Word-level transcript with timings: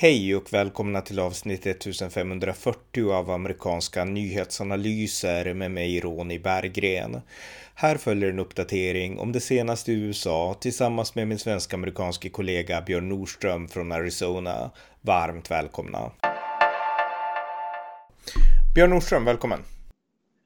Hej 0.00 0.36
och 0.36 0.52
välkomna 0.52 1.00
till 1.00 1.18
avsnitt 1.18 1.66
1540 1.66 3.12
av 3.12 3.30
amerikanska 3.30 4.04
nyhetsanalyser 4.04 5.54
med 5.54 5.70
mig 5.70 6.00
Ronny 6.00 6.38
Berggren. 6.38 7.20
Här 7.74 7.96
följer 7.96 8.28
en 8.28 8.38
uppdatering 8.38 9.18
om 9.18 9.32
det 9.32 9.40
senaste 9.40 9.92
i 9.92 9.94
USA 9.94 10.56
tillsammans 10.60 11.14
med 11.14 11.28
min 11.28 11.38
svensk-amerikanske 11.38 12.28
kollega 12.28 12.82
Björn 12.82 13.08
Nordström 13.08 13.68
från 13.68 13.92
Arizona. 13.92 14.70
Varmt 15.00 15.50
välkomna! 15.50 16.10
Björn 18.74 18.90
Nordström, 18.90 19.24
välkommen! 19.24 19.60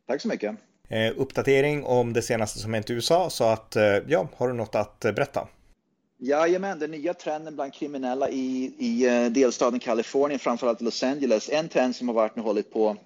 Tack 0.07 0.21
så 0.21 0.29
mycket! 0.29 0.57
Eh, 0.89 1.13
uppdatering 1.17 1.85
om 1.85 2.13
det 2.13 2.23
senaste 2.23 2.59
som 2.59 2.75
hänt 2.75 2.91
i 2.91 2.93
USA, 2.93 3.31
så 3.31 3.45
att 3.45 3.77
eh, 3.77 3.85
ja, 4.09 4.29
har 4.37 4.49
du 4.49 4.55
något 4.55 4.75
att 4.75 5.01
berätta? 5.01 5.49
Jajamän, 6.25 6.79
den 6.79 6.91
nya 6.91 7.15
trenden 7.15 7.55
bland 7.55 7.75
kriminella 7.75 8.31
i, 8.31 8.75
i 8.79 9.07
eh, 9.07 9.33
delstaten 9.33 9.79
Kalifornien, 9.79 10.39
framförallt 10.39 10.81
Los 10.81 11.03
Angeles, 11.03 11.49
en 11.49 11.69
trend 11.69 11.97
som 11.97 12.09
har 12.09 12.15
varit 12.15 12.37
nu 12.37 12.43
hållit 12.43 12.73
på 12.73 12.97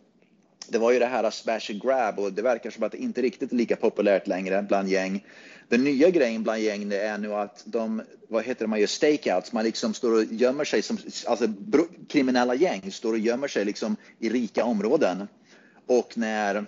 det 0.69 0.79
var 0.79 0.93
ju 0.93 0.99
det 0.99 1.07
här 1.07 1.31
smash 1.31 1.71
and 1.71 1.83
grab 1.83 2.19
och 2.19 2.33
det 2.33 2.43
verkar 2.43 2.71
som 2.71 2.83
att 2.83 2.93
det 2.93 2.99
inte 2.99 3.23
riktigt 3.23 3.53
är 3.53 3.57
lika 3.57 3.77
populärt 3.77 4.27
längre 4.27 4.63
bland 4.69 4.89
gäng. 4.89 5.25
Den 5.69 5.85
nya 5.85 6.11
grejen 6.11 6.43
bland 6.43 6.61
gäng 6.61 6.89
det 6.89 7.01
är 7.01 7.19
nu 7.19 7.35
att 7.35 7.63
de, 7.65 8.03
vad 8.29 8.45
heter 8.45 8.65
det, 8.65 8.69
man 8.69 8.81
gör 8.81 8.87
stakeouts, 8.87 9.53
man 9.53 9.65
liksom 9.65 9.95
står 9.95 10.13
och 10.13 10.25
gömmer 10.25 10.65
sig 10.65 10.83
som, 10.83 10.99
alltså 11.27 11.49
kriminella 12.09 12.55
gäng 12.55 12.93
står 12.93 13.13
och 13.13 13.19
gömmer 13.19 13.49
sig 13.49 13.65
liksom 13.65 13.97
i 14.19 14.29
rika 14.29 14.65
områden. 14.65 15.29
Och 15.87 16.19
när 16.19 16.55
eh, 16.55 16.63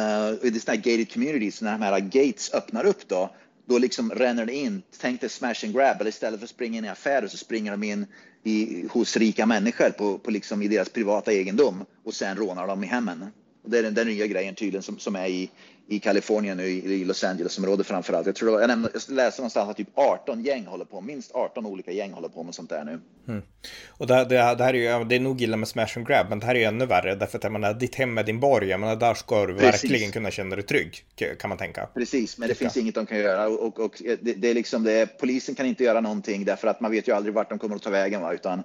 uh, 0.00 0.02
är 0.02 0.58
sådana 0.58 0.60
här 0.66 0.76
gated 0.76 1.12
communities, 1.12 1.60
när 1.60 1.72
de 1.72 1.82
här 1.82 2.00
gates 2.00 2.54
öppnar 2.54 2.84
upp 2.86 3.08
då, 3.08 3.30
då 3.66 3.78
liksom 3.78 4.10
ränner 4.10 4.46
det 4.46 4.54
in, 4.54 4.82
tänk 5.00 5.20
dig 5.20 5.30
smash 5.30 5.64
and 5.64 5.74
grab, 5.74 6.00
eller 6.00 6.10
istället 6.10 6.40
för 6.40 6.44
att 6.44 6.50
springa 6.50 6.78
in 6.78 6.84
i 6.84 6.88
affärer 6.88 7.28
så 7.28 7.36
springer 7.36 7.70
de 7.70 7.82
in 7.82 8.06
i, 8.42 8.86
hos 8.90 9.16
rika 9.16 9.46
människor 9.46 9.90
på, 9.90 10.18
på 10.18 10.30
liksom 10.30 10.62
i 10.62 10.68
deras 10.68 10.88
privata 10.88 11.32
egendom 11.32 11.84
och 12.04 12.14
sen 12.14 12.36
rånar 12.36 12.66
de 12.66 12.84
i 12.84 12.86
hemmen. 12.86 13.26
Och 13.64 13.70
det 13.70 13.78
är 13.78 13.82
den, 13.82 13.94
den 13.94 14.06
nya 14.06 14.26
grejen 14.26 14.54
tydligen 14.54 14.82
som, 14.82 14.98
som 14.98 15.16
är 15.16 15.26
i, 15.26 15.50
i 15.88 15.98
Kalifornien 15.98 16.56
nu, 16.56 16.66
i 16.66 17.04
Los 17.04 17.24
Angeles-området 17.24 17.86
framför 17.86 18.12
allt. 18.12 18.26
Jag, 18.26 18.34
tror 18.34 18.60
jag, 18.60 18.68
nämnde, 18.68 18.90
jag 18.92 19.14
läste 19.16 19.40
någonstans 19.40 19.70
att 19.70 19.76
typ 19.76 19.88
18 19.94 20.42
gäng 20.42 20.66
håller 20.66 20.84
på, 20.84 21.00
minst 21.00 21.32
18 21.34 21.66
olika 21.66 21.92
gäng 21.92 22.12
håller 22.12 22.28
på 22.28 22.42
med 22.42 22.54
sånt 22.54 22.70
där 22.70 22.84
nu. 22.84 23.00
Mm. 23.28 23.42
Och 23.88 24.06
det, 24.06 24.14
det, 24.14 24.54
det, 24.54 24.64
här 24.64 24.74
är 24.74 24.98
ju, 24.98 25.04
det 25.04 25.14
är 25.16 25.20
nog 25.20 25.42
illa 25.42 25.56
med 25.56 25.68
smash 25.68 25.96
and 25.96 26.06
grab, 26.06 26.26
men 26.28 26.38
det 26.38 26.46
här 26.46 26.54
är 26.54 26.58
ju 26.58 26.64
ännu 26.64 26.86
värre 26.86 27.14
därför 27.14 27.38
att 27.38 27.44
jag 27.44 27.52
menar, 27.52 27.74
ditt 27.74 27.94
hem 27.94 28.18
är 28.18 28.22
din 28.22 28.40
borg, 28.40 28.68
jag 28.68 28.80
menar, 28.80 28.96
där 28.96 29.14
ska 29.14 29.46
du 29.46 29.54
Precis. 29.54 29.84
verkligen 29.84 30.12
kunna 30.12 30.30
känna 30.30 30.56
dig 30.56 30.64
trygg, 30.64 31.04
kan 31.38 31.48
man 31.48 31.58
tänka. 31.58 31.88
Precis, 31.94 32.38
men 32.38 32.48
det 32.48 32.54
finns 32.54 32.76
inget 32.76 32.94
de 32.94 33.06
kan 33.06 33.18
göra 33.18 33.48
och, 33.48 33.62
och, 33.62 33.80
och 33.80 34.02
det, 34.20 34.32
det, 34.32 34.50
är 34.50 34.54
liksom 34.54 34.82
det, 34.84 35.18
polisen 35.18 35.54
kan 35.54 35.66
inte 35.66 35.84
göra 35.84 36.00
någonting 36.00 36.44
därför 36.44 36.68
att 36.68 36.80
man 36.80 36.90
vet 36.90 37.08
ju 37.08 37.12
aldrig 37.12 37.34
vart 37.34 37.48
de 37.48 37.58
kommer 37.58 37.76
att 37.76 37.82
ta 37.82 37.90
vägen, 37.90 38.20
va? 38.20 38.32
utan 38.32 38.62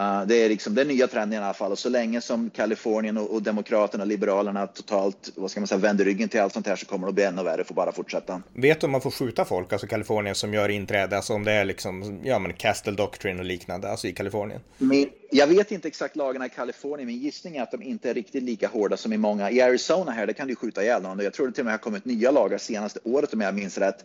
Uh, 0.00 0.26
det 0.26 0.44
är 0.44 0.48
liksom 0.48 0.74
den 0.74 0.88
nya 0.88 1.06
trenden 1.06 1.40
i 1.40 1.44
alla 1.44 1.54
fall 1.54 1.72
och 1.72 1.78
så 1.78 1.88
länge 1.88 2.20
som 2.20 2.50
Kalifornien 2.50 3.16
och, 3.16 3.34
och 3.34 3.42
Demokraterna 3.42 4.04
och 4.04 4.08
Liberalerna 4.08 4.66
totalt 4.66 5.32
vad 5.34 5.50
ska 5.50 5.60
man 5.60 5.66
säga, 5.66 5.78
vänder 5.78 6.04
ryggen 6.04 6.28
till 6.28 6.40
allt 6.40 6.52
sånt 6.52 6.66
här 6.66 6.76
så 6.76 6.86
kommer 6.86 7.06
det 7.06 7.08
att 7.08 7.14
bli 7.14 7.24
ännu 7.24 7.42
värre, 7.42 7.64
får 7.64 7.74
bara 7.74 7.92
fortsätta. 7.92 8.42
Vet 8.52 8.80
du 8.80 8.86
om 8.86 8.92
man 8.92 9.00
får 9.00 9.10
skjuta 9.10 9.44
folk, 9.44 9.72
alltså 9.72 9.86
Kalifornien 9.86 10.34
som 10.34 10.54
gör 10.54 10.68
inträde, 10.68 11.16
alltså 11.16 11.32
om 11.34 11.44
det 11.44 11.52
är 11.52 11.64
liksom, 11.64 12.20
ja 12.24 12.38
men 12.38 12.52
Castle 12.52 12.92
Doctrine 12.92 13.38
och 13.38 13.44
liknande, 13.44 13.90
alltså 13.90 14.08
i 14.08 14.12
Kalifornien? 14.12 14.60
Men, 14.78 15.06
jag 15.34 15.46
vet 15.46 15.72
inte 15.72 15.88
exakt 15.88 16.16
lagarna 16.16 16.46
i 16.46 16.48
Kalifornien, 16.48 17.06
men 17.06 17.16
gissning 17.16 17.56
är 17.56 17.62
att 17.62 17.70
de 17.70 17.82
inte 17.82 18.10
är 18.10 18.14
riktigt 18.14 18.42
lika 18.42 18.68
hårda 18.68 18.96
som 18.96 19.12
i 19.12 19.16
många. 19.16 19.50
I 19.50 19.60
Arizona 19.60 20.12
här, 20.12 20.26
där 20.26 20.32
kan 20.32 20.48
du 20.48 20.56
skjuta 20.56 20.82
ihjäl 20.82 21.02
någon. 21.02 21.18
Jag 21.18 21.32
tror 21.32 21.46
det 21.46 21.52
till 21.52 21.60
och 21.60 21.64
med 21.64 21.72
har 21.72 21.78
kommit 21.78 22.04
nya 22.04 22.30
lagar 22.30 22.58
senaste 22.58 23.00
året 23.04 23.34
om 23.34 23.40
jag 23.40 23.54
minns 23.54 23.78
rätt, 23.78 24.04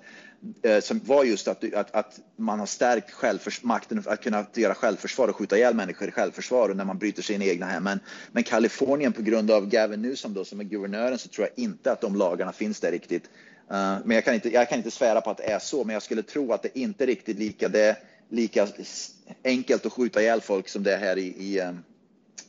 eh, 0.64 0.80
som 0.80 1.02
var 1.06 1.24
just 1.24 1.48
att, 1.48 1.74
att, 1.74 1.96
att 1.96 2.20
man 2.36 2.60
har 2.60 2.66
stärkt 2.66 3.64
makten 3.64 4.04
att 4.06 4.24
kunna 4.24 4.46
göra 4.54 4.74
självförsvar 4.76 5.28
och 5.28 5.36
skjuta 5.36 5.58
ihjäl 5.58 5.76
människor 5.76 6.08
i 6.08 6.12
självförsvar 6.12 6.70
och 6.70 6.78
när 6.78 6.86
man 6.86 6.98
bryter 6.98 7.22
sig 7.22 7.36
in 7.36 7.42
i 7.42 7.50
egna 7.50 7.66
hem. 7.66 7.84
Men, 7.84 8.00
men 8.32 8.44
Kalifornien 8.44 9.14
på 9.14 9.22
grund 9.22 9.52
av 9.52 9.70
Gavin 9.70 10.02
Newsom 10.02 10.34
då 10.34 10.46
som 10.46 10.60
är 10.60 10.64
guvernören 10.64 11.18
så 11.18 11.28
tror 11.28 11.48
jag 11.48 11.64
inte 11.64 11.92
att 11.92 12.02
de 12.02 12.16
lagarna 12.16 12.52
finns 12.52 12.80
där 12.80 12.92
riktigt. 12.92 13.24
Uh, 13.72 13.98
men 14.06 14.16
jag 14.16 14.26
kan, 14.26 14.34
inte, 14.34 14.50
jag 14.50 14.70
kan 14.70 14.78
inte 14.78 14.92
svära 14.92 15.22
på 15.22 15.30
att 15.30 15.38
det 15.38 15.52
är 15.52 15.60
så, 15.60 15.84
men 15.84 15.94
jag 15.94 16.04
skulle 16.04 16.24
tro 16.24 16.54
att 16.54 16.64
det 16.64 16.80
inte 16.80 17.04
är 17.04 17.08
riktigt 17.08 17.40
lika. 17.40 17.70
Det, 17.70 17.98
lika 18.30 18.68
enkelt 19.44 19.86
att 19.86 19.94
skjuta 19.94 20.22
ihjäl 20.22 20.42
folk 20.42 20.70
som 20.70 20.84
det 20.84 20.94
är 20.94 20.98
här 20.98 21.18
i, 21.18 21.28
i, 21.28 21.60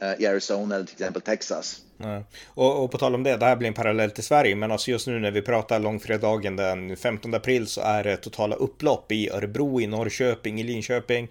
eh, 0.01 0.15
i 0.19 0.27
Arizona 0.27 0.75
eller 0.75 0.87
till 0.87 0.95
exempel 0.95 1.23
Texas. 1.23 1.81
Nej. 2.01 2.25
Och, 2.47 2.85
och, 2.85 2.91
på 2.91 2.99
tal 2.99 3.15
om 3.15 3.23
det, 3.23 3.37
det 3.37 3.47
här 3.47 3.57
blir 3.57 3.69
en 3.69 3.75
parallell 3.75 4.11
till 4.11 4.25
Sverige, 4.25 4.57
men 4.57 4.73
alltså 4.73 4.91
just 4.91 5.07
nu 5.07 5.19
när 5.19 5.31
vi 5.31 5.43
pratar 5.43 5.79
långfredagen 5.79 6.57
den 6.57 6.97
15 6.97 7.35
april 7.35 7.67
så 7.67 7.81
är 7.81 8.05
det 8.05 8.17
totala 8.17 8.57
upplopp 8.57 9.13
i 9.13 9.31
Örebro, 9.31 9.81
i 9.81 9.87
Norrköping, 9.87 10.61
i 10.61 10.63
Linköping 10.63 11.29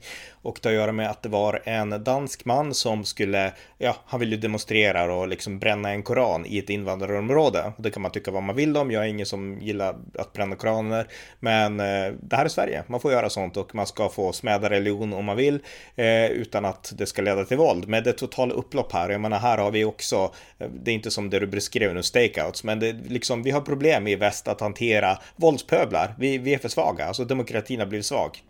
och 0.48 0.60
det 0.62 0.70
har 0.70 0.74
att 0.74 0.80
göra 0.80 0.92
med 0.92 1.10
att 1.10 1.24
det 1.24 1.30
var 1.30 1.62
en 1.64 2.04
dansk 2.04 2.46
man 2.46 2.74
som 2.74 3.06
skulle, 3.06 3.54
ja, 3.78 3.96
han 4.06 4.20
ville 4.20 4.38
demonstrera 4.38 5.14
och 5.14 5.28
liksom 5.28 5.60
bränna 5.60 5.90
en 5.90 6.04
koran 6.04 6.46
i 6.46 6.60
ett 6.60 6.70
invandrarområde. 6.70 7.74
Det 7.78 7.92
kan 7.92 8.02
man 8.02 8.12
tycka 8.12 8.32
vad 8.32 8.44
man 8.44 8.56
vill 8.56 8.78
om, 8.78 8.92
jag 8.92 9.04
är 9.04 9.08
ingen 9.08 9.26
som 9.26 9.62
gillar 9.62 9.96
att 10.20 10.34
bränna 10.34 10.56
koraner, 10.56 11.08
men 11.40 11.80
eh, 11.80 12.14
det 12.22 12.36
här 12.36 12.46
är 12.46 12.50
Sverige, 12.50 12.84
man 12.88 13.00
får 13.00 13.12
göra 13.12 13.30
sånt 13.30 13.58
och 13.58 13.76
man 13.76 13.88
ska 13.88 14.10
få 14.10 14.34
smäda 14.34 14.70
religion 14.70 15.14
om 15.14 15.26
man 15.26 15.38
vill 15.38 15.60
eh, 15.96 16.26
utan 16.26 16.66
att 16.66 16.94
det 16.98 17.06
ska 17.06 17.22
leda 17.22 17.46
till 17.46 17.58
våld. 17.58 17.88
Men 17.88 18.04
det 18.04 18.10
är 18.10 18.14
totala 18.14 18.54
upplopp 18.54 18.94
här, 18.94 19.10
jag 19.10 19.22
menar 19.22 19.40
här 19.40 19.58
har 19.58 19.72
vi 19.72 19.86
också 19.86 20.34
det 20.58 20.92
är 20.92 20.96
inte 20.96 21.12
som 21.12 21.30
det 21.30 21.40
du 21.40 21.48
beskrev 21.48 21.94
nu, 21.94 22.04
stakeouts, 22.04 22.64
men 22.64 22.80
det, 22.80 22.94
liksom, 22.94 23.44
vi 23.44 23.52
har 23.52 23.62
problem 23.62 24.08
i 24.08 24.16
väst 24.16 24.48
att 24.48 24.62
hantera 24.62 25.18
våldspöblar. 25.36 26.16
Vi, 26.20 26.38
vi 26.38 26.54
är 26.54 26.58
för 26.58 26.70
svaga, 26.70 27.06
alltså 27.06 27.26
demokratin 27.26 27.80
har 27.80 27.88
blivit 27.88 28.06
svag. 28.06 28.44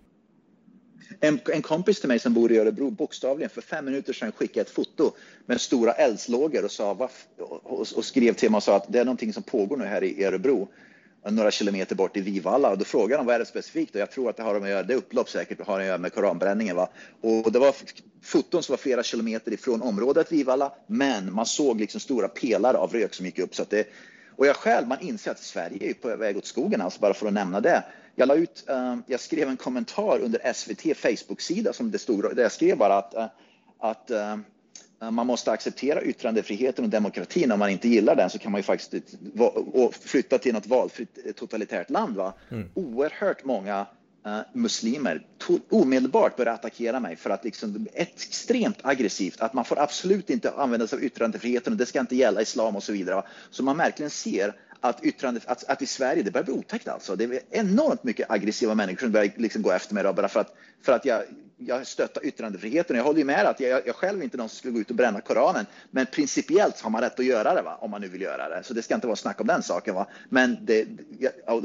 En, 1.19 1.40
en, 1.53 1.62
kompis 1.62 2.00
till 2.00 2.07
mig 2.07 2.19
som 2.19 2.34
bor 2.34 2.51
i 2.51 2.57
Örebro 2.57 2.90
bokstavligen 2.90 3.50
för 3.50 3.62
fem 3.62 3.85
minuter 3.85 4.13
sedan 4.13 4.31
skickade 4.31 4.62
ett 4.62 4.69
foto 4.69 5.12
med 5.46 5.62
stora 5.62 5.91
eldslågor 5.91 6.66
och, 6.66 6.72
sa, 6.72 7.09
och, 7.38 7.88
och, 7.96 8.06
skrev 8.06 8.34
till 8.34 8.51
mig 8.51 8.57
och 8.57 8.63
sa 8.63 8.75
att 8.75 8.85
det 8.94 9.00
är 9.00 9.06
någonting 9.06 9.34
som 9.34 9.44
pågår 9.44 9.78
nu 9.78 9.85
här 9.85 10.03
i 10.03 10.23
Örebro 10.23 10.67
några 11.31 11.51
kilometer 11.51 11.95
bort 11.95 12.17
i 12.17 12.21
Vivalla 12.21 12.69
och 12.69 12.77
då 12.77 12.85
frågade 12.85 13.19
de 13.19 13.25
vad 13.25 13.35
är 13.35 13.39
det 13.39 13.45
specifikt 13.45 13.95
och 13.95 14.01
jag 14.01 14.11
tror 14.11 14.29
att 14.29 14.38
det 14.38 14.43
har 14.43 14.55
att 14.55 14.69
göra, 14.69 14.83
det 14.83 14.93
är 14.93 14.97
upplopp 14.97 15.29
säkert, 15.29 15.67
har 15.67 15.79
att 15.79 15.85
göra 15.85 15.97
med 15.97 16.13
koranbränningen 16.13 16.75
va. 16.75 16.89
Och 17.21 17.51
det 17.51 17.59
var 17.59 17.75
foton 18.23 18.63
som 18.63 18.73
var 18.73 18.77
flera 18.77 19.03
kilometer 19.03 19.53
ifrån 19.53 19.81
området 19.81 20.31
Vivalla, 20.31 20.73
men 20.87 21.33
man 21.33 21.45
såg 21.45 21.79
liksom 21.79 21.99
stora 21.99 22.27
pelare 22.27 22.77
av 22.77 22.93
rök 22.93 23.13
som 23.13 23.25
gick 23.25 23.39
upp 23.39 23.55
så 23.55 23.61
att 23.61 23.69
det 23.69 23.87
och 24.37 24.47
jag 24.47 24.55
själv, 24.55 24.87
man 24.87 24.99
inser 25.01 25.31
att 25.31 25.39
Sverige 25.39 25.89
är 25.89 25.93
på 25.93 26.16
väg 26.16 26.37
åt 26.37 26.45
skogen, 26.45 26.81
alltså 26.81 26.99
bara 26.99 27.13
för 27.13 27.27
att 27.27 27.33
nämna 27.33 27.61
det. 27.61 27.83
Jag 28.16 28.27
la 28.27 28.35
ut, 28.35 28.66
uh, 28.69 28.97
jag 29.07 29.19
skrev 29.19 29.49
en 29.49 29.57
kommentar 29.57 30.19
under 30.19 30.53
SVT 30.53 30.97
Facebook-sida 30.97 31.73
som 31.73 31.91
det 31.91 31.99
stod, 31.99 32.35
där 32.35 32.43
jag 32.43 32.51
skrev 32.51 32.77
bara 32.77 32.97
att, 32.97 33.13
uh, 33.16 33.25
att 33.79 34.11
uh, 34.11 34.37
man 35.00 35.28
måste 35.28 35.52
acceptera 35.52 36.02
yttrandefriheten 36.02 36.85
och 36.85 36.91
demokratin. 36.91 37.52
Om 37.52 37.59
man 37.59 37.69
inte 37.69 37.88
gillar 37.88 38.16
den 38.16 38.30
så 38.30 38.40
kan 38.40 38.52
man 38.52 38.59
ju 38.59 38.63
faktiskt 38.63 39.16
flytta 40.02 40.38
till 40.38 40.53
något 40.53 40.68
valfritt 40.68 41.18
eh, 41.25 41.31
totalitärt 41.31 41.90
land. 41.90 42.16
Va? 42.16 42.34
Mm. 42.50 42.69
Oerhört 42.74 43.44
många 43.46 43.85
uh, 44.28 44.40
muslimer 44.53 45.25
omedelbart 45.69 46.38
börjar 46.38 46.53
attackera 46.53 47.00
mig 47.00 47.16
för 47.16 47.30
att 47.30 47.44
liksom, 47.44 47.88
extremt 47.94 48.78
aggressivt, 48.81 49.41
att 49.41 49.53
man 49.53 49.66
får 49.66 49.80
absolut 49.80 50.30
inte 50.30 50.52
använda 50.52 50.88
sig 50.88 50.97
av 50.97 51.03
yttrandefriheten 51.03 51.74
och 51.74 51.79
det 51.79 51.85
ska 51.85 52.00
inte 52.00 52.16
gälla 52.16 52.41
islam 52.41 52.75
och 52.75 52.84
så 52.84 52.91
vidare. 52.91 53.16
Va? 53.16 53.24
Så 53.50 53.64
man 53.64 53.78
verkligen 53.78 54.09
ser 54.09 54.56
att, 54.81 55.06
yttrande, 55.06 55.41
att, 55.46 55.64
att 55.64 55.81
i 55.81 55.85
Sverige, 55.85 56.24
det 56.24 56.31
börjar 56.31 56.46
bli 56.46 56.53
otäckt 56.53 56.88
alltså. 56.88 57.16
Det 57.16 57.24
är 57.24 57.41
enormt 57.50 58.03
mycket 58.03 58.31
aggressiva 58.31 58.75
människor 58.75 59.00
som 59.00 59.12
börjar 59.12 59.31
liksom 59.35 59.62
gå 59.62 59.72
efter 59.72 59.94
mig 59.94 60.03
då, 60.03 60.14
bara 60.14 60.28
för 60.28 60.40
att, 60.40 60.56
för 60.81 60.91
att 60.91 61.06
jag 61.06 61.24
jag 61.59 61.88
stöttar 61.88 62.25
yttrandefriheten. 62.25 62.95
Jag 62.95 63.03
håller 63.03 63.19
ju 63.19 63.25
med 63.25 63.45
att 63.45 63.59
jag, 63.59 63.88
jag 63.88 63.95
själv 63.95 64.23
inte 64.23 64.38
någon 64.38 64.50
som 64.50 64.57
skulle 64.57 64.73
gå 64.73 64.79
ut 64.79 64.90
och 64.90 64.95
bränna 64.95 65.22
Koranen. 65.22 65.66
Men 65.91 66.06
principiellt 66.06 66.81
har 66.81 66.90
man 66.90 67.01
rätt 67.01 67.19
att 67.19 67.25
göra 67.25 67.53
det, 67.53 67.62
va? 67.62 67.78
om 67.81 67.91
man 67.91 68.01
nu 68.01 68.07
vill 68.07 68.22
göra 68.22 68.50
det. 68.50 68.63
Så 68.63 68.73
det 68.73 68.81
ska 68.81 68.95
inte 68.95 69.07
vara 69.07 69.16
snack 69.16 69.41
om 69.41 69.47
den 69.47 69.63
saken. 69.63 69.96
Va? 69.96 70.07
Men 70.29 70.57
det, 70.62 70.88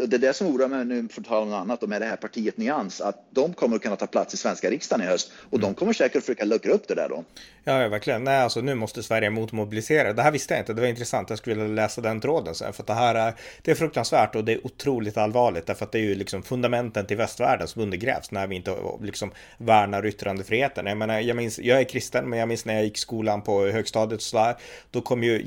det 0.06 0.16
är 0.16 0.18
det 0.18 0.32
som 0.32 0.46
oroar 0.46 0.68
mig 0.68 0.84
nu, 0.84 1.08
för 1.08 1.20
att 1.20 1.26
tala 1.26 1.40
om 1.40 1.50
något 1.50 1.60
annat, 1.60 1.82
och 1.82 1.88
med 1.88 2.00
det 2.02 2.06
här 2.06 2.16
partiet 2.16 2.56
Nyans, 2.56 3.00
att 3.00 3.26
de 3.30 3.54
kommer 3.54 3.76
att 3.76 3.82
kunna 3.82 3.96
ta 3.96 4.06
plats 4.06 4.34
i 4.34 4.36
svenska 4.36 4.70
riksdagen 4.70 5.06
i 5.06 5.10
höst. 5.10 5.32
Och 5.50 5.58
mm. 5.58 5.60
de 5.60 5.74
kommer 5.74 5.92
säkert 5.92 6.16
att 6.16 6.22
försöka 6.22 6.44
luckra 6.44 6.72
upp 6.72 6.88
det 6.88 6.94
där 6.94 7.08
då. 7.08 7.24
Ja, 7.64 7.88
verkligen. 7.88 8.24
Nej, 8.24 8.40
alltså 8.40 8.60
nu 8.60 8.74
måste 8.74 9.02
Sverige 9.02 9.30
motmobilisera. 9.30 10.12
Det 10.12 10.22
här 10.22 10.30
visste 10.30 10.54
jag 10.54 10.60
inte. 10.60 10.72
Det 10.72 10.80
var 10.80 10.88
intressant. 10.88 11.30
Jag 11.30 11.38
skulle 11.38 11.62
vilja 11.62 11.82
läsa 11.82 12.00
den 12.00 12.20
tråden 12.20 12.54
sen. 12.54 12.72
För 12.72 12.82
det 12.82 12.92
här 12.92 13.14
är, 13.14 13.34
det 13.62 13.70
är 13.70 13.74
fruktansvärt 13.74 14.34
och 14.34 14.44
det 14.44 14.52
är 14.52 14.66
otroligt 14.66 15.16
allvarligt. 15.16 15.66
Därför 15.66 15.84
att 15.84 15.92
det 15.92 15.98
är 15.98 16.02
ju 16.02 16.14
liksom 16.14 16.42
fundamenten 16.42 17.06
till 17.06 17.16
västvärlden 17.16 17.68
som 17.68 17.82
undergrävs 17.82 18.30
när 18.30 18.46
vi 18.46 18.56
inte 18.56 18.76
liksom 19.02 19.32
värnar 19.82 20.06
yttrandefrihet 20.06 20.62
verkligheten. 20.62 20.86
Jag 20.86 20.98
menar, 20.98 21.20
jag 21.20 21.36
minns, 21.36 21.58
jag 21.58 21.80
är 21.80 21.84
kristen, 21.84 22.28
men 22.28 22.38
jag 22.38 22.48
minns 22.48 22.64
när 22.64 22.74
jag 22.74 22.84
gick 22.84 22.98
skolan 22.98 23.42
på 23.42 23.66
högstadiet 23.66 24.18
och 24.18 24.22
sådär. 24.22 24.56
Då 24.90 25.00
kom 25.00 25.22
ju 25.22 25.42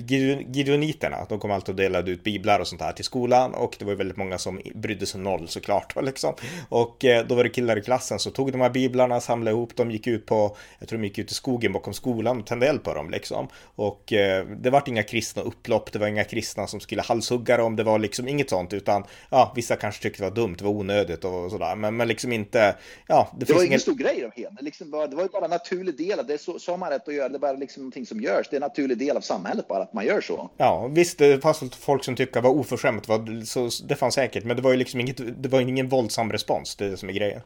gideoniterna, 0.52 1.26
de 1.30 1.40
kom 1.40 1.52
alltid 1.52 1.70
och 1.70 1.76
delade 1.76 2.12
ut 2.12 2.24
biblar 2.24 2.60
och 2.60 2.68
sånt 2.68 2.82
här 2.82 2.92
till 2.94 3.06
skolan 3.06 3.54
och 3.54 3.76
det 3.80 3.86
var 3.86 3.96
väldigt 3.96 4.18
många 4.18 4.38
som 4.38 4.62
brydde 4.76 5.06
sig 5.06 5.22
noll 5.22 5.48
såklart. 5.48 5.96
Liksom. 6.06 6.34
Och 6.70 7.06
eh, 7.06 7.26
då 7.26 7.36
var 7.36 7.44
det 7.44 7.50
killar 7.50 7.78
i 7.78 7.82
klassen 7.82 8.20
som 8.20 8.32
tog 8.32 8.52
de 8.52 8.62
här 8.62 8.70
biblarna, 8.70 9.22
samlade 9.22 9.58
ihop 9.58 9.76
dem, 9.76 9.92
gick 9.92 10.08
ut 10.08 10.26
på, 10.26 10.58
jag 10.80 10.90
tror 10.90 11.00
de 11.00 11.08
gick 11.08 11.18
ut 11.18 11.32
i 11.32 11.34
skogen 11.34 11.74
bakom 11.74 11.94
skolan 11.94 12.40
och 12.40 12.46
tände 12.46 12.68
eld 12.68 12.84
på 12.84 12.94
dem 12.94 13.10
liksom. 13.10 13.48
Och 13.76 14.14
eh, 14.14 14.46
det 14.46 14.70
var 14.70 14.84
inga 14.86 15.04
kristna 15.04 15.42
upplopp, 15.42 15.92
det 15.92 16.00
var 16.00 16.08
inga 16.08 16.24
kristna 16.24 16.68
som 16.68 16.80
skulle 16.80 17.02
halshugga 17.02 17.58
dem, 17.58 17.76
det 17.76 17.84
var 17.84 18.00
liksom 18.00 18.28
inget 18.28 18.50
sånt 18.50 18.74
utan 18.74 19.04
ja, 19.30 19.54
vissa 19.56 19.76
kanske 19.76 20.02
tyckte 20.02 20.24
det 20.24 20.30
var 20.30 20.36
dumt, 20.36 20.56
det 20.58 20.64
var 20.64 20.72
onödigt 20.72 21.26
och 21.26 21.52
sådär, 21.52 21.76
men, 21.76 21.98
men 21.98 22.08
liksom 22.08 22.32
inte, 22.32 22.76
ja. 23.08 23.32
Det, 23.38 23.46
det 23.46 23.54
var 23.54 23.64
ingen 23.64 23.80
stor 23.80 23.96
grej 23.96 24.25
av 24.26 24.32
hela. 24.36 24.52
Det, 24.52 24.62
liksom 24.66 24.92
bara, 24.92 25.08
det 25.08 25.16
var 25.16 25.24
ju 25.24 25.30
bara 25.30 25.46
en 25.46 25.52
naturlig 25.52 25.98
del. 25.98 26.28
Det 26.28 26.34
är 26.34 26.38
så, 26.38 26.60
så 26.60 26.72
har 26.72 26.78
man 26.78 26.90
rätt 26.90 27.08
att 27.08 27.14
göra. 27.14 27.30
Det 27.30 27.38
är 27.38 27.40
bara 27.40 27.54
liksom 27.54 27.84
någonting 27.84 28.06
som 28.06 28.22
görs. 28.22 28.48
Det 28.50 28.56
är 28.56 28.62
en 28.62 28.68
naturlig 28.68 28.98
del 28.98 29.18
av 29.18 29.22
samhället 29.22 29.68
bara 29.68 29.84
att 29.84 29.94
man 29.94 30.06
gör 30.06 30.22
så. 30.22 30.50
Ja, 30.58 30.88
visst, 30.88 31.18
det 31.18 31.42
fanns 31.42 31.76
folk 31.76 32.04
som 32.04 32.16
tyckte 32.16 32.40
det 32.40 32.44
var 32.44 32.52
oförskämt. 32.52 33.06
Så 33.46 33.70
det 33.84 33.96
fanns 33.96 34.16
säkert, 34.16 34.44
men 34.44 34.56
det 34.56 34.62
var 34.62 34.72
ju 34.72 34.78
liksom 34.78 35.00
inget, 35.00 35.44
det 35.44 35.50
var 35.50 35.62
ingen 35.62 35.90
våldsam 35.90 36.32
respons. 36.32 36.76
Det 36.76 36.86
är 36.86 36.90
det 36.90 36.98
som 36.98 37.10
är 37.10 37.14
grejen. 37.14 37.42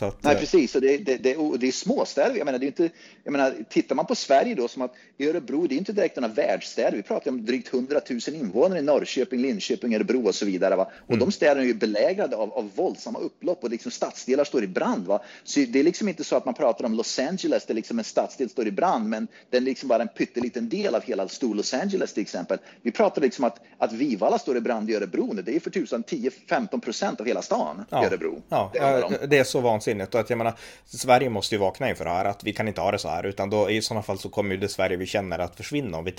Att, 0.00 0.22
Nej, 0.22 0.34
eh, 0.34 0.40
precis. 0.40 0.74
Och 0.74 0.80
det, 0.80 0.96
det, 0.96 1.16
det, 1.16 1.36
det 1.58 1.68
är 1.68 1.72
småstäder. 1.72 2.36
Jag 2.36 2.44
menar, 2.44 2.58
det 2.58 2.64
är 2.64 2.68
inte, 2.68 2.90
jag 3.24 3.32
menar, 3.32 3.54
tittar 3.68 3.94
man 3.94 4.06
på 4.06 4.14
Sverige 4.14 4.54
då, 4.54 4.68
som 4.68 4.82
att 4.82 4.94
Örebro, 5.18 5.66
det 5.66 5.74
är 5.74 5.76
inte 5.76 5.92
direkt 5.92 6.16
några 6.16 6.28
världsstäder. 6.34 6.96
Vi 6.96 7.02
pratar 7.02 7.30
om 7.30 7.44
drygt 7.44 7.74
100 7.74 8.00
000 8.10 8.20
invånare 8.26 8.78
i 8.78 8.82
Norrköping, 8.82 9.42
Linköping, 9.42 9.94
Örebro 9.94 10.26
och 10.26 10.34
så 10.34 10.46
vidare. 10.46 10.76
Va? 10.76 10.90
Och 11.06 11.14
mm. 11.14 11.20
de 11.20 11.32
städerna 11.32 11.60
är 11.60 11.66
ju 11.66 11.74
belägrade 11.74 12.36
av, 12.36 12.52
av 12.52 12.70
våldsamma 12.74 13.18
upplopp 13.18 13.64
och 13.64 13.70
liksom 13.70 13.90
stadsdelar 13.90 14.44
står 14.44 14.64
i 14.64 14.66
brand. 14.66 15.06
Va? 15.06 15.20
Så 15.44 15.60
det 15.68 15.80
är 15.80 15.84
liksom 15.84 16.08
inte 16.08 16.24
så 16.24 16.36
att 16.36 16.44
man 16.44 16.54
pratar 16.54 16.84
om 16.84 16.94
Los 16.94 17.18
Angeles, 17.18 17.66
där 17.66 17.74
liksom 17.74 17.98
en 17.98 18.04
stadsdel 18.04 18.50
står 18.50 18.66
i 18.66 18.70
brand, 18.70 19.08
men 19.08 19.28
den 19.50 19.62
är 19.62 19.66
liksom 19.66 19.88
bara 19.88 20.02
en 20.02 20.08
pytteliten 20.08 20.68
del 20.68 20.94
av 20.94 21.02
hela 21.02 21.28
stor 21.28 21.54
Los 21.54 21.74
Angeles 21.74 22.12
till 22.12 22.22
exempel. 22.22 22.58
Vi 22.82 22.90
pratar 22.90 23.22
liksom 23.22 23.44
att, 23.44 23.60
att 23.78 23.92
Vivalla 23.92 24.38
står 24.38 24.56
i 24.56 24.60
brand 24.60 24.90
i 24.90 24.94
Örebro. 24.94 25.32
Det 25.32 25.56
är 25.56 25.60
för 25.60 25.70
tusan 25.70 26.04
10-15 26.04 26.80
procent 26.80 27.20
av 27.20 27.26
hela 27.26 27.42
stan 27.42 27.84
ja. 27.90 28.02
i 28.02 28.06
Örebro. 28.06 28.42
Ja, 28.48 28.70
det, 28.72 29.26
det 29.26 29.38
är 29.38 29.44
så 29.44 29.60
vanligt 29.60 29.81
vansinnigt. 29.82 30.14
Och 30.14 30.20
att 30.20 30.30
jag 30.30 30.36
menar, 30.36 30.54
Sverige 30.84 31.28
måste 31.28 31.54
ju 31.54 31.58
vakna 31.58 31.88
inför 31.88 32.04
det 32.04 32.10
här, 32.10 32.24
att 32.24 32.44
vi 32.44 32.52
kan 32.52 32.68
inte 32.68 32.80
ha 32.80 32.90
det 32.90 32.98
så 32.98 33.08
här, 33.08 33.26
utan 33.26 33.50
då 33.50 33.70
i 33.70 33.82
sådana 33.82 34.02
fall 34.02 34.18
så 34.18 34.28
kommer 34.28 34.54
ju 34.54 34.60
det 34.60 34.68
Sverige 34.68 34.96
vi 34.96 35.06
känner 35.06 35.38
att 35.38 35.56
försvinna 35.56 35.98
om 35.98 36.04
vi 36.04 36.14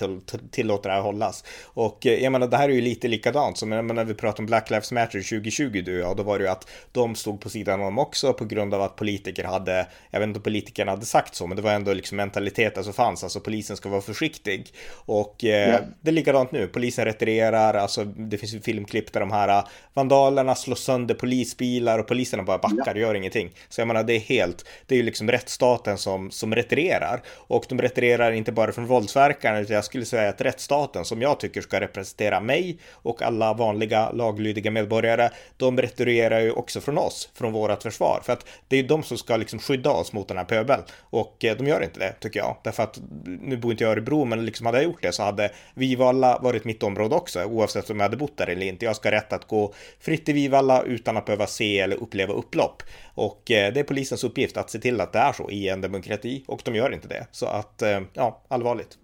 tillåter 0.51 0.89
det 0.89 0.95
här 0.95 1.01
hållas. 1.01 1.43
Och 1.63 2.05
eh, 2.05 2.23
jag 2.23 2.31
menar, 2.31 2.47
det 2.47 2.57
här 2.57 2.69
är 2.69 2.73
ju 2.73 2.81
lite 2.81 3.07
likadant 3.07 3.57
som 3.57 3.69
när 3.69 4.03
vi 4.05 4.13
pratar 4.13 4.43
om 4.43 4.45
Black 4.45 4.69
Lives 4.69 4.91
Matter 4.91 5.19
2020, 5.19 5.81
du 5.85 6.01
och 6.01 6.09
jag, 6.09 6.17
då 6.17 6.23
var 6.23 6.39
det 6.39 6.45
ju 6.45 6.51
att 6.51 6.67
de 6.91 7.15
stod 7.15 7.41
på 7.41 7.49
sidan 7.49 7.81
om 7.81 7.99
också 7.99 8.33
på 8.33 8.45
grund 8.45 8.73
av 8.73 8.81
att 8.81 8.95
politiker 8.95 9.43
hade, 9.43 9.87
jag 10.11 10.19
vet 10.19 10.27
inte 10.27 10.37
om 10.37 10.43
politikerna 10.43 10.91
hade 10.91 11.05
sagt 11.05 11.35
så, 11.35 11.47
men 11.47 11.55
det 11.55 11.61
var 11.61 11.71
ändå 11.71 11.93
liksom 11.93 12.17
mentaliteten 12.17 12.83
som 12.83 12.93
fanns, 12.93 13.23
alltså 13.23 13.39
polisen 13.39 13.77
ska 13.77 13.89
vara 13.89 14.01
försiktig. 14.01 14.73
Och 14.93 15.43
eh, 15.43 15.49
yeah. 15.49 15.81
det 16.01 16.09
är 16.09 16.13
likadant 16.13 16.51
nu, 16.51 16.67
polisen 16.67 17.05
retirerar, 17.05 17.73
alltså 17.73 18.03
det 18.03 18.37
finns 18.37 18.53
ju 18.53 18.61
filmklipp 18.61 19.13
där 19.13 19.19
de 19.19 19.31
här 19.31 19.63
vandalerna 19.93 20.55
slår 20.55 20.75
sönder 20.75 21.15
polisbilar 21.15 21.99
och 21.99 22.07
poliserna 22.07 22.43
bara 22.43 22.57
backar, 22.57 22.97
yeah. 22.97 22.99
gör 22.99 23.15
ingenting. 23.15 23.51
Så 23.69 23.81
jag 23.81 23.87
menar, 23.87 24.03
det 24.03 24.13
är 24.13 24.19
helt, 24.19 24.65
det 24.87 24.95
är 24.95 24.97
ju 24.97 25.03
liksom 25.03 25.31
rättsstaten 25.31 25.97
som, 25.97 26.31
som 26.31 26.55
retirerar. 26.55 27.21
Och 27.27 27.65
de 27.69 27.81
retirerar 27.81 28.31
inte 28.31 28.51
bara 28.51 28.71
från 28.71 28.85
våldsverkarna, 28.85 29.59
utan 29.59 29.75
jag 29.75 29.85
skulle 29.85 30.05
säga 30.05 30.29
att 30.29 30.41
rättsstaten, 30.41 31.05
som 31.05 31.21
jag 31.21 31.39
tycker 31.39 31.61
ska 31.61 31.79
representera 31.79 32.39
mig 32.39 32.77
och 32.91 33.21
alla 33.21 33.53
vanliga 33.53 34.11
laglydiga 34.11 34.71
medborgare, 34.71 35.29
de 35.57 35.77
retirerar 35.77 36.39
ju 36.39 36.51
också 36.51 36.81
från 36.81 36.97
oss, 36.97 37.29
från 37.33 37.51
vårat 37.53 37.83
försvar. 37.83 38.21
För 38.23 38.33
att 38.33 38.45
det 38.67 38.75
är 38.75 38.81
ju 38.81 38.87
de 38.87 39.03
som 39.03 39.17
ska 39.17 39.37
liksom 39.37 39.59
skydda 39.59 39.91
oss 39.91 40.13
mot 40.13 40.27
den 40.27 40.37
här 40.37 40.45
pöbeln. 40.45 40.83
Och 40.99 41.45
eh, 41.45 41.57
de 41.57 41.67
gör 41.67 41.83
inte 41.83 41.99
det, 41.99 42.13
tycker 42.19 42.39
jag. 42.39 42.57
Därför 42.63 42.83
att, 42.83 42.99
nu 43.25 43.57
bor 43.57 43.71
inte 43.71 43.83
jag 43.83 43.91
i 43.91 43.93
Örebro, 43.93 44.25
men 44.25 44.45
liksom 44.45 44.65
hade 44.65 44.77
jag 44.77 44.85
gjort 44.85 45.01
det 45.01 45.11
så 45.11 45.23
hade 45.23 45.51
Vivalla 45.73 46.39
varit 46.39 46.65
mitt 46.65 46.83
område 46.83 47.15
också, 47.15 47.43
oavsett 47.43 47.89
om 47.89 47.99
jag 47.99 48.03
hade 48.03 48.17
bott 48.17 48.37
där 48.37 48.47
eller 48.47 48.65
inte. 48.65 48.85
Jag 48.85 48.95
ska 48.95 49.09
ha 49.09 49.15
rätt 49.15 49.33
att 49.33 49.47
gå 49.47 49.73
fritt 49.99 50.29
i 50.29 50.33
Vivalla 50.33 50.81
utan 50.81 51.17
att 51.17 51.25
behöva 51.25 51.47
se 51.47 51.79
eller 51.79 51.95
uppleva 51.95 52.33
upplopp. 52.33 52.83
Och 53.15 53.51
eh, 53.51 53.73
det 53.73 53.79
är 53.79 53.83
polisens 53.83 54.23
uppgift 54.23 54.57
att 54.57 54.69
se 54.69 54.79
till 54.79 55.01
att 55.01 55.13
det 55.13 55.19
är 55.19 55.33
så 55.33 55.49
i 55.49 55.69
en 55.69 55.81
demokrati 55.81 56.43
och 56.47 56.61
de 56.65 56.75
gör 56.75 56.93
inte 56.93 57.07
det. 57.07 57.27
Så 57.31 57.45
att, 57.45 57.81
eh, 57.81 58.01
ja, 58.13 58.41
allvarligt. 58.47 58.97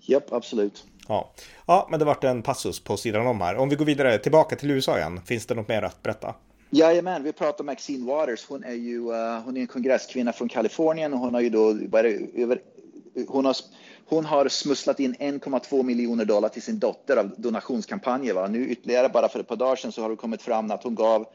Japp, 0.00 0.32
absolut. 0.32 0.84
Ja. 1.08 1.32
ja, 1.66 1.88
men 1.90 1.98
det 1.98 2.04
vart 2.04 2.24
en 2.24 2.42
passus 2.42 2.80
på 2.80 2.96
sidan 2.96 3.26
om 3.26 3.40
här. 3.40 3.56
Om 3.56 3.68
vi 3.68 3.76
går 3.76 3.84
vidare 3.84 4.18
tillbaka 4.18 4.56
till 4.56 4.70
USA 4.70 4.98
igen, 4.98 5.20
finns 5.24 5.46
det 5.46 5.54
något 5.54 5.68
mer 5.68 5.82
att 5.82 6.02
berätta? 6.02 6.34
Jajamän, 6.70 7.22
vi 7.22 7.32
pratar 7.32 7.60
om 7.60 7.66
Maxine 7.66 8.06
Waters. 8.06 8.46
Hon 8.48 8.64
är 8.64 8.72
ju 8.72 8.98
uh, 8.98 9.40
hon 9.44 9.56
är 9.56 9.60
en 9.60 9.66
kongresskvinna 9.66 10.32
från 10.32 10.48
Kalifornien 10.48 11.12
och 11.12 11.18
hon 11.18 11.34
har 11.34 11.40
ju 11.40 11.50
då 11.50 11.70
över, 12.34 12.60
hon 13.28 13.44
har, 13.44 13.56
hon 14.06 14.24
har 14.24 14.48
smusslat 14.48 15.00
in 15.00 15.14
1,2 15.14 15.82
miljoner 15.82 16.24
dollar 16.24 16.48
till 16.48 16.62
sin 16.62 16.78
dotter 16.78 17.16
av 17.16 17.30
donationskampanjer. 17.36 18.34
Va? 18.34 18.46
Nu 18.46 18.68
ytterligare 18.68 19.08
bara 19.08 19.28
för 19.28 19.40
ett 19.40 19.48
par 19.48 19.56
dagar 19.56 19.76
sedan 19.76 19.92
så 19.92 20.02
har 20.02 20.10
det 20.10 20.16
kommit 20.16 20.42
fram 20.42 20.70
att 20.70 20.82
hon 20.82 20.94
gav 20.94 21.26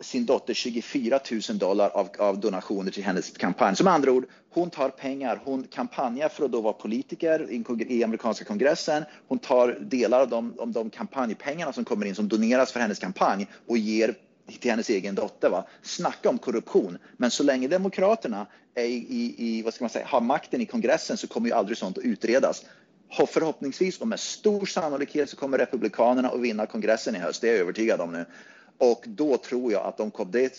sin 0.00 0.26
dotter 0.26 0.54
24 0.54 1.20
000 1.48 1.58
dollar 1.58 1.90
av, 1.90 2.08
av, 2.18 2.40
donationer 2.40 2.90
till 2.90 3.04
hennes 3.04 3.30
kampanj. 3.30 3.76
Som 3.76 3.86
andra 3.86 4.12
ord, 4.12 4.26
hon 4.50 4.70
tar 4.70 4.88
pengar, 4.88 5.40
hon 5.44 5.62
kampanjar 5.62 6.28
för 6.28 6.44
att 6.44 6.52
då 6.52 6.60
vara 6.60 6.72
politiker 6.72 7.46
i, 7.50 7.64
i 7.88 8.04
amerikanska 8.04 8.44
kongressen. 8.44 9.04
Hon 9.28 9.38
tar 9.38 9.78
delar 9.80 10.20
av 10.20 10.28
de, 10.28 10.54
om 10.58 10.72
de 10.72 10.90
kampanjpengarna 10.90 11.72
som 11.72 11.84
kommer 11.84 12.06
in 12.06 12.14
som 12.14 12.28
doneras 12.28 12.72
för 12.72 12.80
hennes 12.80 12.98
kampanj 12.98 13.46
och 13.66 13.78
ger 13.78 14.14
till 14.60 14.70
hennes 14.70 14.90
egen 14.90 15.14
dotter. 15.14 15.50
Va? 15.50 15.66
Snacka 15.82 16.28
om 16.28 16.38
korruption. 16.38 16.98
Men 17.16 17.30
så 17.30 17.42
länge 17.42 17.68
Demokraterna 17.68 18.46
är 18.74 18.84
i, 18.84 19.06
i, 19.08 19.34
i, 19.38 19.62
vad 19.62 19.74
ska 19.74 19.84
man 19.84 19.90
säga, 19.90 20.06
har 20.06 20.20
makten 20.20 20.60
i 20.60 20.66
kongressen 20.66 21.16
så 21.16 21.26
kommer 21.26 21.48
ju 21.48 21.54
aldrig 21.54 21.78
sånt 21.78 21.98
att 21.98 22.04
utredas. 22.04 22.64
Förhoppningsvis 23.28 24.00
och 24.00 24.08
med 24.08 24.20
stor 24.20 24.66
sannolikhet 24.66 25.30
så 25.30 25.36
kommer 25.36 25.58
Republikanerna 25.58 26.28
att 26.28 26.40
vinna 26.40 26.66
kongressen 26.66 27.16
i 27.16 27.18
höst. 27.18 27.40
Det 27.40 27.48
är 27.48 27.52
jag 27.52 27.60
övertygad 27.60 28.00
om 28.00 28.12
nu. 28.12 28.24
Och 28.80 29.04
då 29.06 29.36
tror 29.36 29.72
jag 29.72 29.82
att 29.86 29.96
de, 29.96 30.10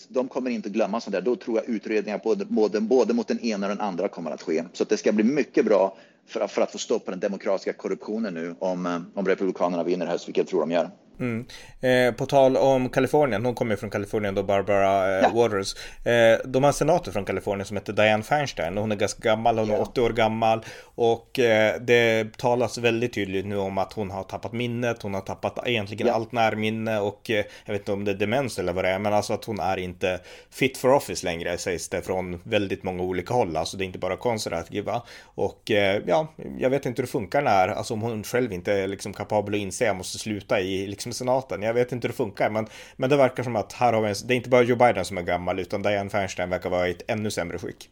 de 0.08 0.28
kommer 0.28 0.50
inte 0.50 0.68
glömma 0.68 1.00
sånt 1.00 1.12
där. 1.12 1.20
Då 1.20 1.36
tror 1.36 1.56
jag 1.56 1.68
utredningar 1.68 2.20
både, 2.24 2.44
både, 2.44 2.80
både 2.80 3.14
mot 3.14 3.28
den 3.28 3.40
ena 3.40 3.66
och 3.66 3.70
den 3.70 3.80
andra 3.80 4.08
kommer 4.08 4.30
att 4.30 4.42
ske. 4.42 4.64
Så 4.72 4.82
att 4.82 4.88
det 4.88 4.96
ska 4.96 5.12
bli 5.12 5.24
mycket 5.24 5.64
bra 5.64 5.96
för, 6.26 6.46
för 6.46 6.62
att 6.62 6.72
få 6.72 6.78
stopp 6.78 7.04
på 7.04 7.10
den 7.10 7.20
demokratiska 7.20 7.72
korruptionen 7.72 8.34
nu 8.34 8.54
om, 8.58 8.86
eh, 8.86 9.00
om 9.14 9.26
Republikanerna 9.26 9.84
vinner 9.84 10.06
höst, 10.06 10.28
vilket 10.28 10.40
jag 10.40 10.48
tror 10.48 10.60
de 10.60 10.70
gör. 10.70 10.90
Mm. 11.20 11.46
Eh, 11.80 12.14
på 12.14 12.26
tal 12.26 12.56
om 12.56 12.88
Kalifornien, 12.88 13.44
hon 13.44 13.54
kommer 13.54 13.76
från 13.76 13.90
Kalifornien 13.90 14.34
då, 14.34 14.42
Barbara 14.42 15.18
eh, 15.18 15.22
ja. 15.22 15.30
Waters. 15.34 15.74
Eh, 16.06 16.38
de 16.44 16.62
har 16.62 16.68
en 16.68 16.74
senator 16.74 17.12
från 17.12 17.24
Kalifornien 17.24 17.66
som 17.66 17.76
heter 17.76 17.92
Diane 17.92 18.22
Feinstein. 18.22 18.76
Hon 18.76 18.92
är 18.92 18.96
ganska 18.96 19.28
gammal, 19.28 19.58
hon 19.58 19.70
är 19.70 19.74
ja. 19.74 19.82
80 19.82 20.00
år 20.00 20.10
gammal. 20.10 20.64
Och 20.94 21.38
eh, 21.38 21.80
det 21.80 22.36
talas 22.38 22.78
väldigt 22.78 23.12
tydligt 23.12 23.46
nu 23.46 23.56
om 23.56 23.78
att 23.78 23.92
hon 23.92 24.10
har 24.10 24.22
tappat 24.22 24.52
minnet, 24.52 25.02
hon 25.02 25.14
har 25.14 25.20
tappat 25.20 25.58
egentligen 25.66 26.06
ja. 26.06 26.14
allt 26.14 26.32
närminne 26.32 27.00
och 27.00 27.30
eh, 27.30 27.44
jag 27.64 27.72
vet 27.72 27.82
inte 27.82 27.92
om 27.92 28.04
det 28.04 28.10
är 28.10 28.14
demens 28.14 28.58
eller 28.58 28.72
vad 28.72 28.84
det 28.84 28.90
är, 28.90 28.98
men 28.98 29.12
alltså 29.12 29.32
att 29.32 29.44
hon 29.44 29.60
är 29.60 29.76
inte 29.76 30.20
fit 30.50 30.78
for 30.78 30.92
office 30.92 31.26
längre 31.26 31.58
sägs 31.58 31.88
det 31.88 32.02
från 32.02 32.40
väldigt 32.44 32.82
många 32.82 33.02
olika 33.02 33.34
håll. 33.34 33.56
Alltså 33.56 33.76
det 33.76 33.84
är 33.84 33.86
inte 33.86 33.98
bara 33.98 34.16
konservativa. 34.16 35.02
Och 35.22 35.70
eh, 35.70 36.02
ja, 36.06 36.26
jag 36.58 36.70
vet 36.70 36.86
inte 36.86 37.02
hur 37.02 37.06
det 37.06 37.12
funkar 37.12 37.42
när, 37.42 37.68
alltså 37.68 37.94
om 37.94 38.02
hon 38.02 38.24
själv 38.24 38.52
inte 38.52 38.72
är 38.72 38.88
liksom 38.88 39.12
kapabel 39.12 39.54
att 39.54 39.60
inse 39.60 39.84
att 39.84 39.86
jag 39.86 39.96
måste 39.96 40.18
sluta 40.18 40.60
i 40.60 40.86
liksom 40.86 41.01
liksom 41.06 41.26
senaten. 41.26 41.62
Jag 41.62 41.74
vet 41.74 41.92
inte 41.92 42.06
hur 42.06 42.12
det 42.12 42.16
funkar, 42.16 42.50
men, 42.50 42.66
men 42.96 43.10
det 43.10 43.16
verkar 43.16 43.42
som 43.42 43.56
att 43.56 43.72
här 43.72 43.92
har 43.92 44.02
vi 44.02 44.08
en, 44.08 44.14
det 44.24 44.34
är 44.34 44.36
inte 44.36 44.48
bara 44.48 44.62
Joe 44.62 44.76
Biden 44.76 45.04
som 45.04 45.18
är 45.18 45.22
gammal, 45.22 45.58
utan 45.58 45.82
Diane 45.82 46.10
Feinstein 46.10 46.50
verkar 46.50 46.70
vara 46.70 46.88
i 46.88 46.90
ett 46.90 47.02
ännu 47.06 47.30
sämre 47.30 47.58
skick. 47.58 47.90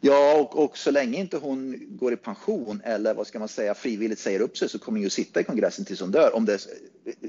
Ja, 0.00 0.34
och, 0.40 0.64
och, 0.64 0.78
så 0.78 0.90
länge 0.90 1.18
inte 1.18 1.36
hon 1.36 1.86
går 1.88 2.12
i 2.12 2.16
pension 2.16 2.82
eller 2.84 3.14
vad 3.14 3.26
ska 3.26 3.38
man 3.38 3.48
säga 3.48 3.74
frivilligt 3.74 4.18
säger 4.18 4.40
upp 4.40 4.56
sig 4.56 4.68
så 4.68 4.78
kommer 4.78 4.98
hon 4.98 5.02
ju 5.02 5.10
sitta 5.10 5.40
i 5.40 5.44
kongressen 5.44 5.84
tills 5.84 6.00
hon 6.00 6.10
dör, 6.10 6.36
om 6.36 6.44
det, 6.44 6.58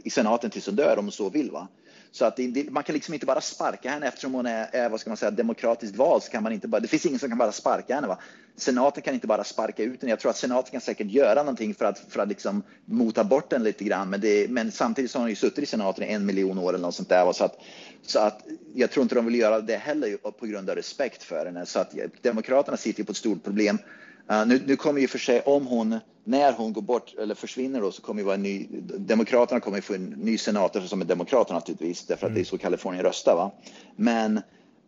i 0.03 0.09
senaten 0.09 0.49
tills 0.49 0.65
hon 0.65 0.75
dör 0.75 0.97
om 0.99 1.05
hon 1.05 1.11
så 1.11 1.29
vill. 1.29 1.51
Va? 1.51 1.67
Så 2.15 2.25
att 2.25 2.35
det, 2.35 2.71
man 2.71 2.83
kan 2.83 2.93
liksom 2.93 3.13
inte 3.13 3.25
bara 3.25 3.41
sparka 3.41 3.89
henne 3.89 4.07
eftersom 4.07 4.33
hon 4.33 4.45
är, 4.45 4.69
är 4.71 4.89
vad 4.89 4.99
ska 4.99 5.09
man 5.09 5.17
säga, 5.17 5.31
demokratiskt 5.31 5.95
vald. 5.95 6.23
Så 6.23 6.31
kan 6.31 6.43
man 6.43 6.53
inte 6.53 6.67
bara, 6.67 6.79
det 6.79 6.87
finns 6.87 7.05
ingen 7.05 7.19
som 7.19 7.29
kan 7.29 7.37
bara 7.37 7.51
sparka 7.51 7.95
henne. 7.95 8.07
Va? 8.07 8.17
Senaten 8.55 9.03
kan 9.03 9.13
inte 9.13 9.27
bara 9.27 9.43
sparka 9.43 9.83
ut 9.83 10.01
henne. 10.01 10.11
Jag 10.11 10.19
tror 10.19 10.29
att 10.29 10.37
senaten 10.37 10.71
kan 10.71 10.81
säkert 10.81 11.07
göra 11.07 11.43
någonting 11.43 11.73
för 11.73 11.85
att, 11.85 11.99
för 12.09 12.19
att 12.21 12.27
liksom 12.27 12.63
mota 12.85 13.23
bort 13.23 13.49
den 13.49 13.63
lite 13.63 13.83
grann. 13.83 14.09
Men, 14.09 14.21
det, 14.21 14.49
men 14.49 14.71
samtidigt 14.71 15.11
så 15.11 15.17
har 15.17 15.23
hon 15.23 15.29
ju 15.29 15.35
suttit 15.35 15.63
i 15.63 15.65
senaten 15.65 16.03
i 16.03 16.13
en 16.13 16.25
miljon 16.25 16.59
år 16.59 16.69
eller 16.69 16.81
något 16.81 16.95
sånt 16.95 17.09
där. 17.09 17.25
Va? 17.25 17.33
Så, 17.33 17.43
att, 17.43 17.57
så 18.01 18.19
att 18.19 18.41
jag 18.73 18.91
tror 18.91 19.03
inte 19.03 19.15
de 19.15 19.25
vill 19.25 19.35
göra 19.35 19.61
det 19.61 19.77
heller 19.77 20.17
på 20.31 20.45
grund 20.45 20.69
av 20.69 20.75
respekt 20.75 21.23
för 21.23 21.45
henne. 21.45 21.65
Så 21.65 21.79
att 21.79 21.93
Demokraterna 22.21 22.77
sitter 22.77 23.03
på 23.03 23.11
ett 23.11 23.17
stort 23.17 23.43
problem. 23.43 23.77
Uh, 24.31 24.47
nu, 24.47 24.63
nu 24.67 24.75
kommer 24.75 25.01
ju 25.01 25.07
för 25.07 25.19
sig 25.19 25.41
om 25.41 25.67
hon 25.67 25.99
när 26.23 26.53
hon 26.53 26.73
går 26.73 26.81
bort 26.81 27.13
eller 27.19 27.35
försvinner 27.35 27.81
då 27.81 27.91
så 27.91 28.01
kommer 28.01 28.21
ju 28.21 28.25
vara 28.25 28.35
en 28.35 28.43
ny, 28.43 28.67
Demokraterna 28.97 29.59
kommer 29.59 29.81
få 29.81 29.93
en 29.93 30.05
ny 30.05 30.37
senator 30.37 30.81
som 30.81 31.01
är 31.01 31.05
demokraterna 31.05 31.59
naturligtvis, 31.59 32.05
därför 32.05 32.25
att 32.25 32.29
mm. 32.29 32.35
det 32.35 32.41
är 32.41 32.45
så 32.45 32.57
Kalifornien 32.57 33.03
röstar. 33.03 33.35
Va? 33.35 33.51
Men 33.95 34.37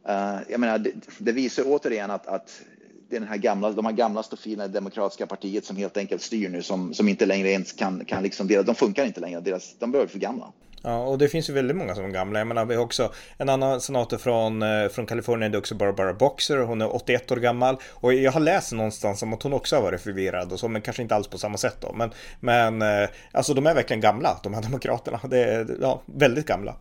uh, 0.10 0.39
jag 0.50 0.60
menar, 0.60 0.77
det, 0.77 0.91
det, 1.17 1.32
visar 1.32 1.63
återigen 1.65 2.12
att, 2.12 2.27
att 2.27 2.62
det 3.10 3.15
är 3.15 3.20
den 3.20 3.29
här 3.29 3.38
gamla, 3.38 3.72
de 3.72 3.86
här 3.86 3.94
gamla 3.94 4.24
stofina 4.24 4.67
demokratiska 4.67 5.25
partiet 5.25 5.65
som 5.65 5.77
helt 5.77 5.98
enkelt 5.98 6.22
styr 6.22 6.50
nu, 6.50 6.62
som, 6.62 6.94
som 6.94 7.10
inte 7.10 7.25
längre 7.25 7.51
ens 7.51 7.72
kan, 7.72 8.06
kan 8.06 8.24
liksom, 8.24 8.48
de 8.48 8.75
funkar 8.75 9.06
inte 9.06 9.20
längre, 9.20 9.39
deras, 9.39 9.75
de 9.79 9.91
börjar 9.91 10.08
för 10.08 10.20
gamla. 10.20 10.51
Ja, 10.81 10.98
och 10.98 11.17
det 11.17 11.27
finns 11.27 11.50
ju 11.50 11.53
väldigt 11.53 11.77
många 11.77 11.96
som 11.96 12.05
är 12.05 12.10
gamla. 12.10 12.39
Jag 12.39 12.48
menar, 12.48 12.65
vi 12.65 12.75
har 12.75 12.84
också 12.84 13.12
en 13.38 13.50
annan 13.50 13.81
senator 13.81 14.17
från, 14.17 14.62
eh, 14.62 14.88
från 14.88 15.05
Kalifornien, 15.05 15.51
det 15.51 15.55
är 15.55 15.60
också 15.60 15.75
Barbara 15.75 16.13
Boxer. 16.13 16.57
Hon 16.57 16.81
är 16.81 16.96
81 16.96 17.31
år 17.31 17.36
gammal. 17.36 17.77
Och 17.93 18.13
jag 18.13 18.31
har 18.31 18.39
läst 18.39 18.72
någonstans 18.72 19.24
om 19.24 19.34
att 19.34 19.43
hon 19.43 19.53
också 19.53 19.75
har 19.75 19.84
varit 19.84 20.01
förvirrad 20.01 20.51
och 20.51 20.60
så, 20.60 20.67
men 20.67 20.81
kanske 20.81 21.01
inte 21.01 21.15
alls 21.15 21.27
på 21.27 21.38
samma 21.38 21.57
sätt 21.57 21.77
då. 21.79 21.93
Men, 21.93 22.12
men 22.39 22.81
eh, 22.81 23.10
alltså 23.31 23.53
de 23.53 23.67
är 23.67 23.74
verkligen 23.74 24.01
gamla, 24.01 24.39
de 24.43 24.53
här 24.53 24.62
demokraterna. 24.62 25.19
Det 25.24 25.43
är 25.43 25.77
ja, 25.81 26.01
väldigt 26.05 26.46
gamla. 26.46 26.75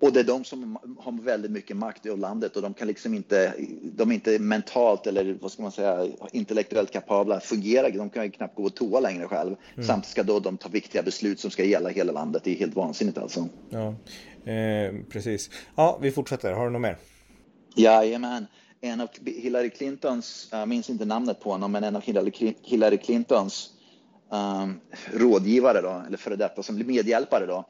Och 0.00 0.12
det 0.12 0.20
är 0.20 0.24
de 0.24 0.44
som 0.44 0.78
har 0.98 1.22
väldigt 1.22 1.50
mycket 1.50 1.76
makt 1.76 2.06
i 2.06 2.16
landet 2.16 2.56
och 2.56 2.62
de 2.62 2.74
kan 2.74 2.88
liksom 2.88 3.14
inte, 3.14 3.54
de 3.82 4.10
är 4.10 4.14
inte 4.14 4.38
mentalt 4.38 5.06
eller 5.06 5.38
vad 5.40 5.52
ska 5.52 5.62
man 5.62 5.72
säga, 5.72 6.06
intellektuellt 6.32 6.92
kapabla 6.92 7.36
att 7.36 7.44
fungera. 7.44 7.90
De 7.90 8.10
kan 8.10 8.24
ju 8.24 8.30
knappt 8.30 8.56
gå 8.56 8.62
på 8.62 8.70
toa 8.70 9.00
längre 9.00 9.26
själv. 9.26 9.56
Mm. 9.74 9.86
Samtidigt 9.86 10.10
ska 10.10 10.22
då 10.22 10.40
de 10.40 10.56
ta 10.56 10.68
viktiga 10.68 11.02
beslut 11.02 11.40
som 11.40 11.50
ska 11.50 11.64
gälla 11.64 11.88
hela 11.88 12.12
landet. 12.12 12.44
Det 12.44 12.50
är 12.50 12.58
helt 12.58 12.76
vansinnigt 12.76 13.18
alltså. 13.18 13.48
Ja, 13.70 13.88
eh, 14.52 14.94
precis. 15.08 15.50
Ja, 15.74 15.98
vi 16.02 16.10
fortsätter. 16.10 16.52
Har 16.52 16.64
du 16.64 16.70
något 16.70 16.82
mer? 16.82 16.96
Jajamän. 17.76 18.46
En 18.80 19.00
av 19.00 19.08
Hillary 19.26 19.70
Clintons, 19.70 20.48
jag 20.50 20.68
minns 20.68 20.90
inte 20.90 21.04
namnet 21.04 21.40
på 21.40 21.50
honom, 21.50 21.72
men 21.72 21.84
en 21.84 21.96
av 21.96 22.02
Hillary 22.62 22.98
Clintons 22.98 23.70
um, 24.30 24.80
rådgivare 25.12 25.80
då, 25.80 26.02
eller 26.06 26.16
före 26.16 26.36
detta 26.36 26.62
som 26.62 26.86
medhjälpare 26.86 27.46
då, 27.46 27.64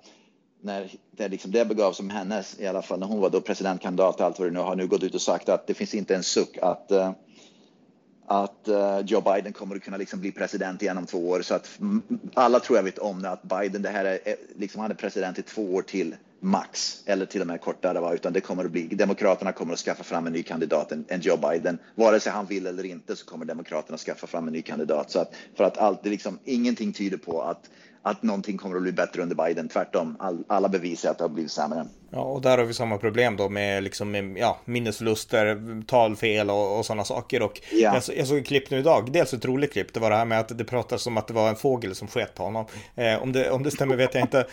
när 0.60 0.90
det, 1.10 1.28
liksom, 1.28 1.50
det 1.50 1.64
begav 1.64 1.92
som 1.92 2.10
hennes, 2.10 2.60
i 2.60 2.66
alla 2.66 2.82
fall 2.82 2.98
när 2.98 3.06
hon 3.06 3.20
var 3.20 3.30
då 3.30 3.40
presidentkandidat 3.40 4.20
och 4.20 4.26
allt 4.26 4.38
vad 4.38 4.48
det 4.48 4.52
nu 4.52 4.58
har 4.58 4.76
nu 4.76 4.86
gått 4.86 5.02
ut 5.02 5.14
och 5.14 5.22
sagt 5.22 5.48
att 5.48 5.66
det 5.66 5.74
finns 5.74 5.94
inte 5.94 6.14
en 6.14 6.22
suck 6.22 6.58
att 6.62 6.92
uh, 6.92 7.10
att 8.28 8.68
uh, 8.68 9.00
Joe 9.06 9.20
Biden 9.20 9.52
kommer 9.52 9.76
att 9.76 9.82
kunna 9.82 9.96
liksom 9.96 10.20
bli 10.20 10.32
president 10.32 10.82
igen 10.82 10.98
om 10.98 11.06
två 11.06 11.28
år. 11.28 11.42
Så 11.42 11.54
att 11.54 11.78
alla 12.34 12.60
tror 12.60 12.78
jag 12.78 12.82
vet 12.82 12.98
om 12.98 13.22
det, 13.22 13.30
att 13.30 13.42
Biden, 13.42 13.82
det 13.82 13.88
här 13.88 14.04
är, 14.04 14.18
liksom, 14.56 14.80
han 14.80 14.90
är 14.90 14.94
president 14.94 15.38
i 15.38 15.42
två 15.42 15.74
år 15.74 15.82
till 15.82 16.14
max 16.40 17.02
eller 17.06 17.26
till 17.26 17.40
och 17.40 17.46
med 17.46 17.60
kortare, 17.60 18.00
va? 18.00 18.14
utan 18.14 18.32
det 18.32 18.40
kommer 18.40 18.64
att 18.64 18.70
bli, 18.70 18.86
Demokraterna 18.86 19.52
kommer 19.52 19.72
att 19.72 19.78
skaffa 19.78 20.04
fram 20.04 20.26
en 20.26 20.32
ny 20.32 20.42
kandidat 20.42 20.92
än, 20.92 21.04
en 21.08 21.20
Joe 21.20 21.36
Biden. 21.36 21.78
Vare 21.94 22.20
sig 22.20 22.32
han 22.32 22.46
vill 22.46 22.66
eller 22.66 22.84
inte 22.84 23.16
så 23.16 23.26
kommer 23.26 23.44
Demokraterna 23.44 23.98
skaffa 23.98 24.26
fram 24.26 24.46
en 24.46 24.52
ny 24.52 24.62
kandidat. 24.62 25.10
Så 25.10 25.18
att, 25.18 25.34
för 25.54 25.64
att 25.64 25.78
allt, 25.78 26.02
det 26.02 26.10
liksom, 26.10 26.38
ingenting 26.44 26.92
tyder 26.92 27.16
på 27.16 27.42
att 27.42 27.70
att 28.10 28.22
någonting 28.22 28.58
kommer 28.58 28.76
att 28.76 28.82
bli 28.82 28.92
bättre 28.92 29.22
under 29.22 29.36
Biden. 29.46 29.68
Tvärtom, 29.68 30.16
all, 30.18 30.44
alla 30.46 30.68
bevisar 30.68 31.10
att 31.10 31.18
det 31.18 31.24
har 31.24 31.28
blivit 31.28 31.52
sämre. 31.52 31.86
Ja, 32.10 32.18
och 32.18 32.40
där 32.40 32.58
har 32.58 32.64
vi 32.64 32.74
samma 32.74 32.98
problem 32.98 33.36
då 33.36 33.48
med, 33.48 33.82
liksom, 33.82 34.10
med 34.10 34.36
ja, 34.38 34.58
minnesförluster, 34.64 35.82
talfel 35.86 36.50
och, 36.50 36.78
och 36.78 36.86
sådana 36.86 37.04
saker. 37.04 37.42
Och 37.42 37.60
ja. 37.72 37.78
jag, 38.06 38.16
jag 38.16 38.26
såg 38.26 38.38
ett 38.38 38.46
klipp 38.46 38.70
nu 38.70 38.78
idag, 38.78 39.12
dels 39.12 39.34
ett 39.34 39.44
roligt 39.44 39.72
klipp, 39.72 39.94
det 39.94 40.00
var 40.00 40.10
det 40.10 40.16
här 40.16 40.24
med 40.24 40.40
att 40.40 40.58
det 40.58 40.64
pratas 40.64 41.06
om 41.06 41.16
att 41.16 41.26
det 41.26 41.34
var 41.34 41.48
en 41.48 41.56
fågel 41.56 41.94
som 41.94 42.08
sket 42.08 42.34
på 42.34 42.42
honom. 42.42 42.66
Eh, 42.96 43.22
om, 43.22 43.32
det, 43.32 43.50
om 43.50 43.62
det 43.62 43.70
stämmer 43.70 43.96
vet 43.96 44.14
jag 44.14 44.22
inte. 44.22 44.46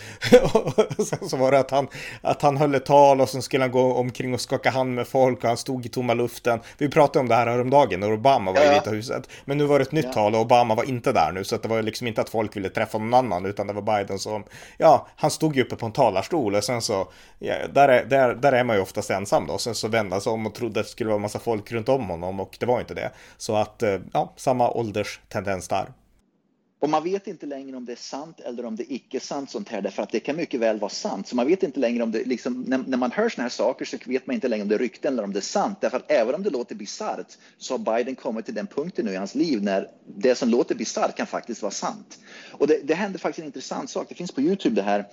sen 1.06 1.30
så 1.30 1.38
var 1.38 1.52
det 1.52 1.60
att 1.60 1.72
han, 1.72 1.88
att 2.22 2.42
han 2.42 2.58
höll 2.58 2.76
ett 2.76 2.86
tal 2.86 3.22
och 3.22 3.30
sen 3.30 3.42
skulle 3.42 3.64
han 3.64 3.72
gå 3.72 3.94
omkring 3.94 4.34
och 4.34 4.42
skaka 4.42 4.70
hand 4.70 4.96
med 4.96 5.08
folk 5.08 5.44
och 5.44 5.48
han 5.48 5.58
stod 5.58 5.86
i 5.86 5.90
tomma 5.90 6.14
luften. 6.14 6.60
Vi 6.78 6.90
pratade 6.90 7.20
om 7.20 7.28
det 7.28 7.36
här 7.36 7.48
häromdagen 7.48 8.00
när 8.00 8.14
Obama 8.14 8.52
var 8.52 8.62
ja. 8.62 8.72
i 8.72 8.76
Vita 8.76 8.90
huset. 8.90 9.30
Men 9.46 9.58
nu 9.58 9.66
var 9.66 9.80
det 9.80 9.84
ett 9.84 9.92
nytt 9.92 10.14
tal 10.14 10.36
och 10.36 10.42
Obama 10.42 10.76
var 10.76 10.84
inte 10.84 11.12
där 11.12 11.32
nu, 11.32 11.44
så 11.44 11.58
det 11.58 11.68
var 11.68 11.82
liksom 11.82 12.08
inte 12.08 12.22
att 12.22 12.30
folk 12.30 12.56
ville 12.56 12.70
träffa 12.70 12.98
någon 12.98 13.14
annan, 13.14 13.46
utan 13.46 13.68
det 13.68 13.74
var 13.74 13.82
Biden 13.82 14.20
som, 14.20 14.44
ja, 14.78 15.08
han 15.16 15.32
stod 15.32 15.56
ju 15.56 15.62
uppe 15.62 15.76
på 15.76 15.86
en 15.86 15.92
talarstol 15.92 16.56
och 16.56 16.64
sen 16.64 16.82
så 16.82 17.08
ja, 17.46 17.68
där, 17.68 17.88
är, 17.88 18.06
där, 18.06 18.36
där 18.36 18.52
är 18.52 18.64
man 18.64 18.76
ju 18.76 18.82
oftast 18.82 19.10
ensam 19.10 19.48
då. 19.48 19.58
Sen 19.58 19.76
så 19.76 19.88
vände 19.88 20.16
han 20.16 20.22
sig 20.22 20.32
om 20.32 20.46
och 20.46 20.56
trodde 20.56 20.80
att 20.80 20.86
det 20.86 20.92
skulle 20.92 21.10
vara 21.10 21.20
massa 21.20 21.40
folk 21.40 21.72
runt 21.72 21.90
om 21.90 22.10
honom 22.10 22.40
och 22.40 22.58
det 22.60 22.66
var 22.66 22.80
inte 22.80 22.94
det. 22.94 23.12
Så 23.38 23.56
att, 23.56 23.84
eh, 23.84 24.00
ja, 24.14 24.34
samma 24.36 24.72
ålderstendens 24.72 25.68
där. 25.68 25.94
Och 26.80 26.90
man 26.90 27.04
vet 27.04 27.28
inte 27.28 27.46
längre 27.46 27.78
om 27.78 27.86
det 27.86 27.92
är 27.92 27.96
sant 27.96 28.40
eller 28.40 28.66
om 28.66 28.76
det 28.76 28.84
är 28.84 28.96
icke 28.96 29.20
sant 29.20 29.52
sånt 29.52 29.70
här, 29.70 29.82
därför 29.82 30.04
att 30.04 30.12
det 30.12 30.20
kan 30.20 30.36
mycket 30.36 30.60
väl 30.60 30.80
vara 30.80 30.90
sant. 30.90 31.28
Så 31.28 31.36
man 31.36 31.48
vet 31.48 31.64
inte 31.64 31.80
längre 31.80 32.04
om 32.04 32.12
det, 32.12 32.26
liksom, 32.26 32.62
när, 32.62 32.78
när 32.78 32.98
man 32.98 33.12
hör 33.12 33.30
såna 33.30 33.44
här 33.44 33.50
saker 33.50 33.86
så 33.86 33.98
vet 34.06 34.28
man 34.28 34.34
inte 34.34 34.48
längre 34.48 34.64
om 34.64 34.70
det 34.70 34.76
är 34.76 34.80
rykten 34.80 35.14
eller 35.14 35.24
om 35.24 35.34
det 35.34 35.40
är 35.40 35.42
sant. 35.42 35.78
Därför 35.82 35.98
att 35.98 36.12
även 36.12 36.36
om 36.36 36.44
det 36.44 36.50
låter 36.50 36.76
bisarrt 36.76 37.38
så 37.58 37.74
har 37.74 37.96
Biden 37.98 38.16
kommit 38.16 38.46
till 38.46 38.54
den 38.54 38.68
punkten 38.68 39.06
nu 39.06 39.12
i 39.12 39.16
hans 39.16 39.36
liv 39.36 39.64
när 39.64 39.90
det 40.08 40.36
som 40.36 40.50
låter 40.50 40.76
bisarrt 40.76 41.18
kan 41.18 41.28
faktiskt 41.28 41.62
vara 41.62 41.72
sant. 41.72 42.20
Och 42.52 42.68
det, 42.68 42.80
det 42.84 42.96
händer 42.96 43.20
faktiskt 43.20 43.40
en 43.40 43.46
intressant 43.46 43.90
sak, 43.90 44.06
det 44.10 44.16
finns 44.16 44.32
på 44.32 44.42
Youtube 44.42 44.76
det 44.76 44.82
här. 44.82 45.06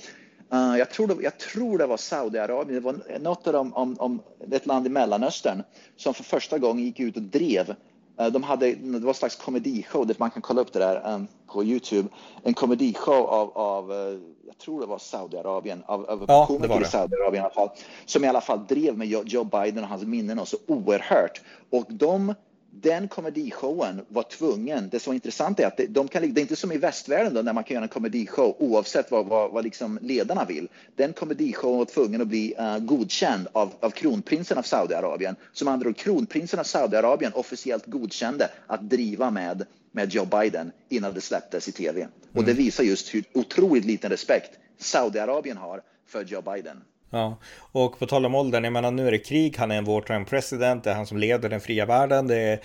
Uh, 0.55 0.79
jag, 0.79 0.91
tror 0.91 1.07
det, 1.07 1.17
jag 1.23 1.39
tror 1.39 1.79
det 1.79 1.87
var 1.87 1.97
Saudiarabien, 1.97 2.75
det 2.75 2.81
var 2.81 3.19
något 3.19 3.47
av 3.47 3.53
dem, 3.53 3.75
om, 3.75 3.97
om 3.99 4.23
ett 4.53 4.67
land 4.67 4.87
i 4.87 4.91
Mellanöstern 4.91 5.63
som 5.97 6.15
för 6.15 6.25
första 6.25 6.59
gången 6.59 6.85
gick 6.85 7.01
ut 7.01 7.17
och 7.17 7.23
drev 7.23 7.75
Eh, 8.19 8.27
de 8.27 8.43
hade, 8.43 8.75
det 8.75 8.99
var 8.99 9.09
en 9.09 9.15
slags 9.15 9.37
komedishow, 9.37 10.11
man 10.19 10.31
kan 10.31 10.43
kolla 10.43 10.61
upp 10.61 10.73
det 10.73 10.79
där 10.79 11.15
um, 11.15 11.27
på 11.47 11.65
Youtube. 11.65 12.09
En 12.43 12.55
komedishow 12.55 13.27
av, 13.27 13.59
av 13.59 13.93
uh, 13.93 14.21
jag 14.47 14.59
tror 14.59 14.81
det 14.81 14.87
var 14.87 14.99
Saudiarabien, 14.99 15.83
av, 15.87 16.11
av 16.11 16.25
ja, 16.29 16.47
komiker 16.47 16.83
i 16.83 16.85
Saudiarabien 16.85 17.43
i 17.43 17.45
alla 17.45 17.55
fall, 17.55 17.69
som 18.07 18.25
i 18.25 18.29
alla 18.29 18.41
fall 18.41 18.67
drev 18.67 18.99
med 18.99 19.09
Joe 19.09 19.45
Biden 19.45 19.85
och 19.85 19.89
hans 19.89 20.03
minnen 20.03 20.39
och 20.39 20.49
så 20.49 20.57
oerhört. 20.67 21.41
Och 21.71 21.87
de 21.89 22.35
den 22.75 23.09
komedishowen 23.09 24.01
var 24.09 24.23
tvungen, 24.23 24.89
det 24.89 25.01
som 25.01 25.11
var 25.11 25.15
intressant 25.15 25.61
är 25.61 25.67
att 25.67 25.81
de 25.89 26.09
kan, 26.09 26.23
det 26.23 26.41
är 26.41 26.43
inte 26.43 26.57
som 26.57 26.73
i 26.73 26.79
västvärlden 26.79 27.35
då, 27.35 27.43
när 27.43 27.53
man 27.53 27.65
kan 27.65 27.75
göra 27.75 27.85
en 27.85 27.89
komedishow 27.89 28.57
oavsett 28.59 29.11
vad, 29.11 29.27
vad, 29.27 29.51
vad 29.51 29.65
liksom 29.65 29.99
ledarna 30.03 30.45
vill. 30.45 30.69
Den 30.97 31.13
komedishowen 31.13 31.79
var 31.79 31.85
tvungen 31.85 32.21
att 32.21 32.29
bli 32.29 32.55
uh, 32.59 32.79
godkänd 32.79 33.49
av, 33.53 33.73
av 33.81 33.91
kronprinsen 33.91 34.59
av 34.59 34.63
Saudiarabien. 34.63 35.37
Som 35.53 35.69
andra 35.69 35.89
ord, 35.89 35.97
kronprinsen 35.97 36.59
av 36.59 36.65
Saudiarabien 36.65 37.33
officiellt 37.33 37.87
godkände 37.87 38.51
att 38.67 38.91
driva 38.91 39.31
med, 39.31 39.67
med 39.93 40.15
Joe 40.15 40.25
Biden 40.25 40.73
innan 40.89 41.15
det 41.15 41.21
släpptes 41.21 41.69
i 41.69 41.73
tv. 41.73 42.01
Mm. 42.01 42.13
Och 42.35 42.45
det 42.45 42.53
visar 42.53 42.85
just 42.85 43.15
hur 43.15 43.25
otroligt 43.35 43.85
liten 43.85 44.11
respekt 44.11 44.59
Saudiarabien 44.79 45.57
har 45.57 45.83
för 46.07 46.25
Joe 46.25 46.43
Biden. 46.43 46.83
Ja, 47.15 47.39
och 47.73 47.99
på 47.99 48.07
tal 48.07 48.27
om 48.27 48.35
åldern, 48.35 48.65
jag 48.65 48.73
menar 48.73 48.91
nu 48.91 49.07
är 49.07 49.11
det 49.11 49.19
krig, 49.19 49.57
han 49.59 49.71
är 49.71 49.79
en 49.79 49.85
wartime 49.85 50.25
president, 50.25 50.85
det 50.85 50.91
är 50.91 50.95
han 50.95 51.07
som 51.07 51.19
leder 51.19 51.49
den 51.49 51.61
fria 51.61 51.87
världen, 51.87 52.27
det 52.27 52.37
är, 52.37 52.61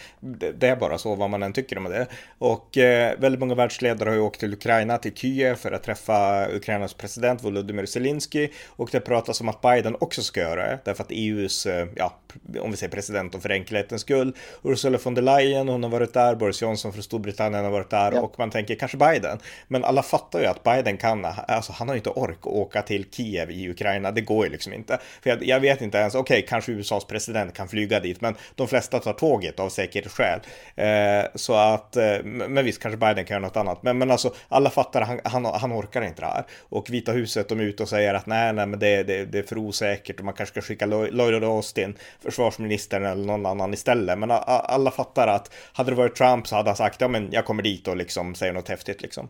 det 0.54 0.68
är 0.68 0.76
bara 0.76 0.98
så 0.98 1.16
vad 1.16 1.30
man 1.30 1.44
än 1.44 1.54
tycker 1.54 1.78
om 1.78 1.84
det. 1.84 2.08
Och 2.38 2.78
eh, 2.78 3.20
väldigt 3.20 3.40
många 3.40 3.56
världsledare 3.56 4.10
har 4.10 4.16
ju 4.16 4.22
åkt 4.22 4.40
till 4.40 4.54
Ukraina, 4.54 4.98
till 4.98 5.16
Kiev 5.16 5.56
för 5.56 5.72
att 5.72 5.84
träffa 5.84 6.48
Ukrainas 6.52 6.94
president 6.94 7.44
Volodymyr 7.44 7.86
Zelensky 7.86 8.50
och 8.68 8.90
det 8.92 9.00
pratas 9.00 9.42
om 9.42 9.50
att 9.50 9.62
Biden 9.62 9.96
också 10.00 10.22
ska 10.22 10.40
göra 10.40 10.62
det, 10.70 10.80
därför 10.84 11.04
att 11.04 11.12
EUs, 11.12 11.66
eh, 11.66 11.88
ja, 11.96 12.14
om 12.60 12.72
vi 12.72 12.78
säger 12.78 12.92
president 12.92 13.36
och 13.36 13.42
för 13.42 13.52
enkelhetens 13.52 14.02
skull, 14.02 14.34
Ursula 14.64 15.00
von 15.04 15.14
der 15.14 15.22
Leyen, 15.22 15.68
hon 15.68 15.84
har 15.84 15.90
varit 15.90 16.14
där, 16.14 16.36
Boris 16.36 16.62
Johnson 16.62 16.94
från 16.94 17.04
Storbritannien 17.04 17.64
har 17.64 17.72
varit 17.72 17.90
där 17.90 18.12
ja. 18.12 18.22
och 18.22 18.40
man 18.40 18.50
tänker 18.50 18.76
kanske 18.76 18.98
Biden. 18.98 19.40
Men 19.68 19.84
alla 19.84 20.04
fattar 20.04 20.40
ju 20.40 20.46
att 20.46 20.64
Biden 20.64 20.98
kan, 20.98 21.26
alltså 21.26 21.72
han 21.72 21.88
har 21.88 21.96
ju 21.96 22.00
inte 22.00 22.10
ork 22.10 22.38
att 22.40 22.48
åka 22.48 22.82
till 22.82 23.06
Kiev 23.12 23.52
i 23.52 23.70
Ukraina, 23.70 24.12
det 24.12 24.22
går 24.22 24.38
går 24.38 24.46
ju 24.46 24.52
liksom 24.52 24.74
inte. 24.74 25.00
För 25.22 25.30
jag, 25.30 25.44
jag 25.44 25.60
vet 25.60 25.82
inte 25.82 25.98
ens, 25.98 26.16
okej, 26.16 26.38
okay, 26.38 26.48
kanske 26.48 26.72
USAs 26.72 27.06
president 27.06 27.54
kan 27.54 27.68
flyga 27.68 28.00
dit, 28.00 28.22
men 28.22 28.36
de 28.56 28.68
flesta 28.68 29.00
tar 29.00 29.14
tåget 29.14 29.60
av 29.60 29.70
säkerhetsskäl. 29.70 30.40
Eh, 30.76 31.26
så 31.36 31.54
att, 31.54 31.96
eh, 31.96 32.24
men 32.24 32.66
visst, 32.66 32.82
kanske 32.82 32.98
Biden 32.98 33.26
kan 33.26 33.36
göra 33.36 33.48
något 33.48 33.58
annat. 33.58 33.84
Men, 33.84 33.98
men 33.98 34.12
alltså, 34.12 34.34
alla 34.50 34.70
fattar, 34.70 35.02
han, 35.02 35.20
han, 35.24 35.46
han 35.46 35.74
orkar 35.74 36.02
inte 36.02 36.22
det 36.22 36.26
här. 36.26 36.44
Och 36.70 36.90
Vita 36.90 37.12
huset, 37.12 37.50
de 37.50 37.60
är 37.60 37.64
ute 37.64 37.84
och 37.84 37.90
säger 37.90 38.14
att 38.14 38.26
nej, 38.26 38.54
nej, 38.54 38.66
men 38.66 38.80
det, 38.80 39.04
det, 39.04 39.26
det 39.26 39.40
är 39.40 39.44
för 39.44 39.58
osäkert 39.58 40.20
och 40.20 40.26
man 40.26 40.34
kanske 40.34 40.54
ska 40.54 40.68
skicka 40.68 40.86
Lloyd 40.86 41.44
Austin, 41.44 41.96
försvarsministern 42.28 43.06
eller 43.06 43.26
någon 43.26 43.46
annan 43.46 43.74
istället. 43.74 44.20
Men 44.20 44.32
alla 44.32 44.92
fattar 44.92 45.28
att 45.28 45.54
hade 45.74 45.92
det 45.92 45.96
varit 45.96 46.16
Trump 46.16 46.48
så 46.48 46.56
hade 46.56 46.70
han 46.70 46.78
sagt, 46.78 47.02
ja 47.02 47.08
men 47.08 47.32
jag 47.32 47.46
kommer 47.46 47.64
dit 47.64 47.88
och 47.88 47.98
liksom 47.98 48.36
säger 48.36 48.54
något 48.54 48.70
häftigt 48.70 49.02
liksom. 49.02 49.30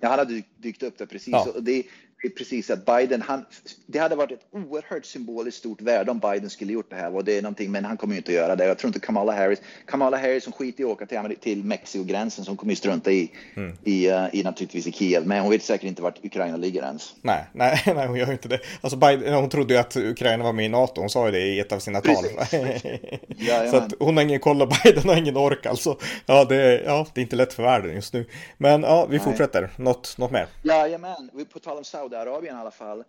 Ja, 0.00 0.08
han 0.08 0.18
hade 0.18 0.42
dykt 0.56 0.82
upp 0.82 0.98
där 0.98 1.06
precis. 1.06 1.32
Ja. 1.32 1.46
Och 1.54 1.62
det, 1.62 1.82
precis 2.28 2.70
att 2.70 2.86
Biden, 2.86 3.22
han, 3.22 3.44
det 3.86 3.98
hade 3.98 4.16
varit 4.16 4.32
ett 4.32 4.46
oerhört 4.50 5.04
symboliskt 5.04 5.58
stort 5.58 5.80
värde 5.80 6.10
om 6.10 6.18
Biden 6.18 6.50
skulle 6.50 6.72
gjort 6.72 6.90
det 6.90 6.96
här 6.96 7.14
och 7.14 7.24
det 7.24 7.38
är 7.38 7.42
någonting, 7.42 7.70
men 7.72 7.84
han 7.84 7.96
kommer 7.96 8.14
ju 8.14 8.18
inte 8.18 8.30
att 8.30 8.36
göra 8.36 8.56
det. 8.56 8.66
Jag 8.66 8.78
tror 8.78 8.88
inte 8.88 9.00
Kamala 9.00 9.32
Harris, 9.32 9.60
Kamala 9.86 10.16
Harris 10.16 10.44
som 10.44 10.52
skiter 10.52 10.82
i 10.82 10.84
att 10.84 10.90
åka 10.90 11.06
till, 11.06 11.36
till 11.40 11.64
Mexiko-gränsen 11.64 12.44
som 12.44 12.56
kommer 12.56 12.72
ju 12.72 12.76
strunta 12.76 13.10
i, 13.10 13.32
mm. 13.56 13.76
i, 13.84 14.10
uh, 14.10 14.26
i 14.32 14.42
naturligtvis 14.42 14.86
i 14.86 14.92
Kiev, 14.92 15.26
men 15.26 15.40
hon 15.40 15.50
vet 15.50 15.62
säkert 15.62 15.86
inte 15.88 16.02
vart 16.02 16.24
Ukraina 16.24 16.56
ligger 16.56 16.82
ens. 16.82 17.14
Nej, 17.22 17.44
nej, 17.52 17.82
nej 17.94 18.06
hon 18.06 18.16
gör 18.16 18.26
ju 18.26 18.32
inte 18.32 18.48
det. 18.48 18.60
Alltså 18.80 18.96
Biden, 18.96 19.34
hon 19.34 19.48
trodde 19.48 19.74
ju 19.74 19.80
att 19.80 19.96
Ukraina 19.96 20.44
var 20.44 20.52
med 20.52 20.64
i 20.64 20.68
NATO, 20.68 21.00
hon 21.00 21.10
sa 21.10 21.26
ju 21.26 21.32
det 21.32 21.40
i 21.40 21.60
ett 21.60 21.72
av 21.72 21.78
sina 21.78 22.00
tal. 22.00 22.24
så 23.70 23.76
att 23.76 23.94
hon 23.98 24.16
har 24.16 24.24
ingen 24.24 24.40
koll 24.40 24.62
och 24.62 24.68
Biden 24.84 25.08
har 25.08 25.16
ingen 25.16 25.36
ork 25.36 25.66
alltså. 25.66 25.98
Ja 26.26 26.44
det, 26.44 26.56
är, 26.56 26.82
ja, 26.84 27.06
det 27.14 27.20
är 27.20 27.22
inte 27.22 27.36
lätt 27.36 27.52
för 27.52 27.62
världen 27.62 27.94
just 27.94 28.12
nu. 28.12 28.26
Men 28.58 28.82
ja, 28.82 29.06
vi 29.06 29.16
nej. 29.16 29.24
fortsätter. 29.24 29.70
Något, 29.76 30.18
något 30.18 30.30
mer? 30.30 30.46
Jajamän, 30.62 31.30
på 31.52 31.58
tal 31.58 31.78
om 31.78 31.84
Saudi 31.84 32.11
Saudiarabien 32.12 32.56
i 32.56 32.60
alla 32.60 32.70
fall. 32.70 33.04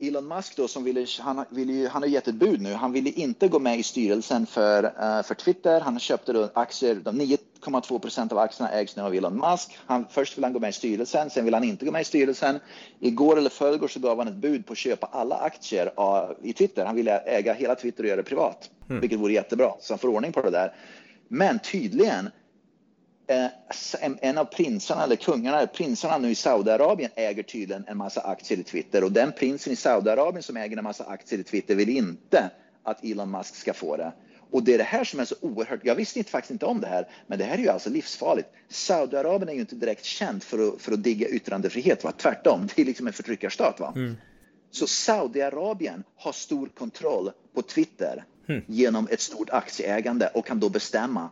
Elon 0.00 0.28
Musk 0.28 0.56
då 0.56 0.68
som 0.68 0.84
ville, 0.84 1.06
han, 1.20 1.44
ville 1.50 1.72
ju, 1.72 1.88
han 1.88 2.02
har 2.02 2.08
gett 2.08 2.28
ett 2.28 2.34
bud 2.34 2.60
nu. 2.60 2.72
Han 2.72 2.92
ville 2.92 3.10
inte 3.10 3.48
gå 3.48 3.58
med 3.58 3.78
i 3.78 3.82
styrelsen 3.82 4.46
för, 4.46 4.84
uh, 4.84 5.22
för 5.22 5.34
Twitter. 5.34 5.80
Han 5.80 5.98
köpte 5.98 6.32
då 6.32 6.50
aktier, 6.54 6.94
de 6.94 7.20
9,2 7.20 7.98
procent 7.98 8.32
av 8.32 8.38
aktierna 8.38 8.72
ägs 8.72 8.96
nu 8.96 9.02
av 9.02 9.14
Elon 9.14 9.36
Musk. 9.36 9.78
Han, 9.86 10.06
först 10.10 10.36
vill 10.36 10.44
han 10.44 10.52
gå 10.52 10.58
med 10.58 10.70
i 10.70 10.72
styrelsen, 10.72 11.30
sen 11.30 11.44
vill 11.44 11.54
han 11.54 11.64
inte 11.64 11.84
gå 11.84 11.92
med 11.92 12.00
i 12.00 12.04
styrelsen. 12.04 12.58
Igår 13.00 13.38
eller 13.38 13.50
förrgår 13.50 13.88
så 13.88 14.00
gav 14.00 14.18
han 14.18 14.28
ett 14.28 14.34
bud 14.34 14.66
på 14.66 14.72
att 14.72 14.78
köpa 14.78 15.06
alla 15.06 15.36
aktier 15.36 15.92
av, 15.96 16.36
i 16.42 16.52
Twitter. 16.52 16.86
Han 16.86 16.96
ville 16.96 17.18
äga 17.18 17.52
hela 17.52 17.74
Twitter 17.74 18.02
och 18.02 18.08
göra 18.08 18.16
det 18.16 18.22
privat, 18.22 18.70
mm. 18.88 19.00
vilket 19.00 19.18
vore 19.18 19.32
jättebra. 19.32 19.74
Så 19.80 19.92
han 19.92 19.98
får 19.98 20.08
ordning 20.08 20.32
på 20.32 20.42
det 20.42 20.50
där. 20.50 20.74
Men 21.28 21.58
tydligen 21.58 22.26
Eh, 22.26 22.39
en 24.20 24.38
av 24.38 24.44
prinsarna 24.44 25.04
eller 25.04 25.16
kungarna, 25.16 25.66
prinsarna 25.66 26.18
nu 26.18 26.30
i 26.30 26.34
Saudiarabien 26.34 27.10
äger 27.14 27.42
tydligen 27.42 27.84
en 27.88 27.96
massa 27.96 28.20
aktier 28.20 28.58
i 28.58 28.62
Twitter 28.62 29.04
och 29.04 29.12
den 29.12 29.32
prinsen 29.32 29.72
i 29.72 29.76
Saudiarabien 29.76 30.42
som 30.42 30.56
äger 30.56 30.76
en 30.76 30.84
massa 30.84 31.04
aktier 31.04 31.40
i 31.40 31.42
Twitter 31.42 31.74
vill 31.74 31.88
inte 31.88 32.50
att 32.82 33.04
Elon 33.04 33.30
Musk 33.30 33.54
ska 33.54 33.74
få 33.74 33.96
det. 33.96 34.12
Och 34.50 34.62
det 34.62 34.74
är 34.74 34.78
det 34.78 34.84
här 34.84 35.04
som 35.04 35.20
är 35.20 35.24
så 35.24 35.34
oerhört, 35.40 35.80
jag 35.82 35.94
visste 35.94 36.18
inte, 36.18 36.30
faktiskt 36.30 36.50
inte 36.50 36.66
om 36.66 36.80
det 36.80 36.86
här, 36.86 37.08
men 37.26 37.38
det 37.38 37.44
här 37.44 37.54
är 37.54 37.62
ju 37.62 37.68
alltså 37.68 37.90
livsfarligt. 37.90 38.48
Saudiarabien 38.68 39.48
är 39.48 39.52
ju 39.52 39.60
inte 39.60 39.74
direkt 39.74 40.04
känt 40.04 40.44
för 40.44 40.68
att, 40.68 40.82
för 40.82 40.92
att 40.92 41.02
digga 41.02 41.28
yttrandefrihet, 41.28 42.04
va? 42.04 42.12
tvärtom, 42.12 42.68
det 42.74 42.82
är 42.82 42.86
liksom 42.86 43.06
en 43.06 43.12
förtryckarstat. 43.12 43.80
Va? 43.80 43.92
Mm. 43.96 44.16
Så 44.70 44.86
Saudiarabien 44.86 46.04
har 46.16 46.32
stor 46.32 46.66
kontroll 46.66 47.30
på 47.54 47.62
Twitter 47.62 48.24
mm. 48.48 48.62
genom 48.66 49.08
ett 49.10 49.20
stort 49.20 49.50
aktieägande 49.50 50.30
och 50.34 50.46
kan 50.46 50.60
då 50.60 50.68
bestämma 50.68 51.30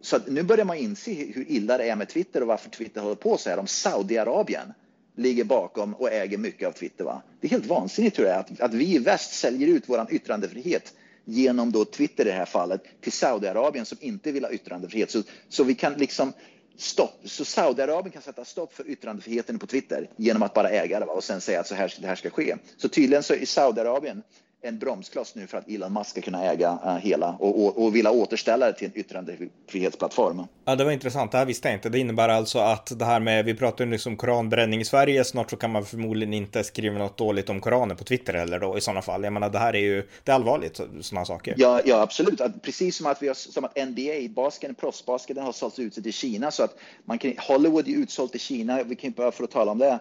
så 0.00 0.18
nu 0.26 0.42
börjar 0.42 0.64
man 0.64 0.76
inse 0.76 1.10
hur 1.10 1.44
illa 1.48 1.78
det 1.78 1.90
är 1.90 1.96
med 1.96 2.08
Twitter 2.08 2.40
och 2.40 2.46
varför 2.46 2.70
Twitter 2.70 3.00
håller 3.00 3.14
på 3.14 3.38
så 3.38 3.50
här. 3.50 3.58
Om 3.58 3.66
Saudiarabien 3.66 4.72
ligger 5.16 5.44
bakom 5.44 5.94
och 5.94 6.12
äger 6.12 6.38
mycket 6.38 6.68
av 6.68 6.72
Twitter. 6.72 7.04
Va? 7.04 7.22
Det 7.40 7.46
är 7.46 7.50
helt 7.50 7.66
vansinnigt 7.66 8.16
tror 8.16 8.28
jag 8.28 8.38
att, 8.38 8.60
att 8.60 8.74
vi 8.74 8.94
i 8.94 8.98
väst 8.98 9.32
säljer 9.32 9.68
ut 9.68 9.84
vår 9.86 10.06
yttrandefrihet 10.10 10.94
genom 11.24 11.72
då 11.72 11.84
Twitter 11.84 12.24
i 12.24 12.28
det 12.28 12.34
här 12.34 12.46
fallet 12.46 12.82
till 13.00 13.12
Saudiarabien 13.12 13.86
som 13.86 13.98
inte 14.00 14.32
vill 14.32 14.44
ha 14.44 14.52
yttrandefrihet. 14.52 15.10
Så, 15.10 15.22
så 15.48 15.64
vi 15.64 15.74
kan 15.74 15.92
liksom 15.92 16.32
stopp. 16.76 17.20
Så 17.24 17.44
Saudiarabien 17.44 18.12
kan 18.12 18.22
sätta 18.22 18.44
stopp 18.44 18.74
för 18.74 18.90
yttrandefriheten 18.90 19.58
på 19.58 19.66
Twitter 19.66 20.10
genom 20.16 20.42
att 20.42 20.54
bara 20.54 20.70
äga 20.70 21.00
det 21.00 21.06
va? 21.06 21.12
och 21.12 21.24
sen 21.24 21.40
säga 21.40 21.60
att 21.60 21.66
så 21.66 21.74
här, 21.74 21.94
det 22.00 22.06
här 22.06 22.16
ska 22.16 22.30
ske. 22.30 22.56
Så 22.76 22.88
tydligen 22.88 23.22
så 23.22 23.34
i 23.34 23.46
Saudiarabien 23.46 24.22
en 24.62 24.78
bromskloss 24.78 25.34
nu 25.34 25.46
för 25.46 25.58
att 25.58 25.68
Elon 25.68 25.92
Musk 25.92 26.10
ska 26.10 26.20
kunna 26.20 26.44
äga 26.44 26.78
uh, 26.84 26.96
hela 26.96 27.36
och, 27.38 27.64
och, 27.64 27.84
och 27.84 27.96
vilja 27.96 28.10
återställa 28.10 28.66
det 28.66 28.72
till 28.72 28.86
en 28.86 28.98
yttrandefrihetsplattform. 28.98 30.42
Ja, 30.64 30.76
det 30.76 30.84
var 30.84 30.92
intressant. 30.92 31.32
Det 31.32 31.38
här 31.38 31.44
visste 31.44 31.68
jag 31.68 31.76
inte. 31.76 31.88
Det 31.88 31.98
innebär 31.98 32.28
alltså 32.28 32.58
att 32.58 32.98
det 32.98 33.04
här 33.04 33.20
med, 33.20 33.44
vi 33.44 33.54
pratar 33.54 33.84
ju 33.84 33.90
nyss 33.90 34.06
om 34.06 34.16
koranbränning 34.16 34.80
i 34.80 34.84
Sverige, 34.84 35.24
snart 35.24 35.50
så 35.50 35.56
kan 35.56 35.72
man 35.72 35.84
förmodligen 35.84 36.34
inte 36.34 36.64
skriva 36.64 36.98
något 36.98 37.18
dåligt 37.18 37.48
om 37.48 37.60
koranen 37.60 37.96
på 37.96 38.04
Twitter 38.04 38.34
heller 38.34 38.58
då 38.60 38.78
i 38.78 38.80
sådana 38.80 39.02
fall. 39.02 39.24
Jag 39.24 39.32
menar, 39.32 39.50
det 39.50 39.58
här 39.58 39.74
är 39.74 39.80
ju, 39.80 40.08
det 40.24 40.30
är 40.30 40.34
allvarligt, 40.34 40.80
sådana 41.00 41.24
saker. 41.24 41.54
Ja, 41.56 41.80
ja 41.84 42.00
absolut. 42.00 42.40
Att, 42.40 42.62
precis 42.62 42.96
som 42.96 43.06
att 43.06 43.22
vi 43.22 43.28
har, 43.28 43.34
som 43.34 43.64
att 43.64 43.88
NBA, 43.88 44.42
basketen, 44.42 44.74
proffsbasketen 44.74 45.44
har 45.44 45.52
sålts 45.52 45.78
ut 45.78 45.94
till 45.94 46.12
Kina 46.12 46.50
så 46.50 46.62
att 46.62 46.78
man 47.04 47.18
kan, 47.18 47.34
Hollywood 47.38 47.88
är 47.88 47.92
utsålt 47.92 48.30
till 48.30 48.40
Kina, 48.40 48.82
vi 48.82 48.96
kan 48.96 49.06
inte 49.08 49.16
bara 49.16 49.32
för 49.32 49.44
att 49.44 49.50
tala 49.50 49.72
om 49.72 49.78
det. 49.78 49.98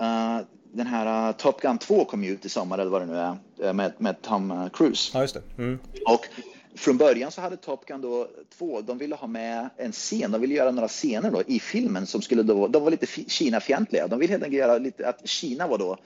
Uh, 0.00 0.40
den 0.72 0.86
här 0.86 1.28
uh, 1.28 1.36
Top 1.36 1.60
Gun 1.60 1.78
2 1.78 2.04
kom 2.04 2.24
ju 2.24 2.30
ut 2.30 2.44
i 2.44 2.48
sommar 2.48 2.78
eller 2.78 2.90
vad 2.90 3.02
det 3.02 3.06
nu 3.06 3.16
är 3.16 3.36
uh, 3.64 3.72
med, 3.72 3.92
med 3.98 4.22
Tom 4.22 4.50
uh, 4.50 4.68
Cruise. 4.68 5.10
Ja, 5.14 5.20
just 5.20 5.34
det. 5.34 5.42
Mm. 5.58 5.78
Och 6.06 6.26
från 6.74 6.96
början 6.96 7.30
så 7.30 7.40
hade 7.40 7.56
Top 7.56 7.86
Gun 7.86 8.00
då 8.00 8.28
2, 8.58 8.80
de 8.80 8.98
ville 8.98 9.14
ha 9.14 9.26
med 9.26 9.68
en 9.76 9.92
scen, 9.92 10.30
de 10.30 10.40
ville 10.40 10.54
göra 10.54 10.70
några 10.70 10.88
scener 10.88 11.30
då 11.30 11.42
i 11.46 11.60
filmen 11.60 12.06
som 12.06 12.22
skulle 12.22 12.42
då, 12.42 12.68
de 12.68 12.82
var 12.82 12.90
lite 12.90 13.06
Kina-fientliga. 13.06 14.06
De 14.06 14.18
ville 14.18 14.32
helt 14.32 14.44
enkelt 14.44 14.58
göra 14.58 14.78
lite, 14.78 15.08
att 15.08 15.28
Kina 15.28 15.66
var 15.66 15.78
då 15.78 15.96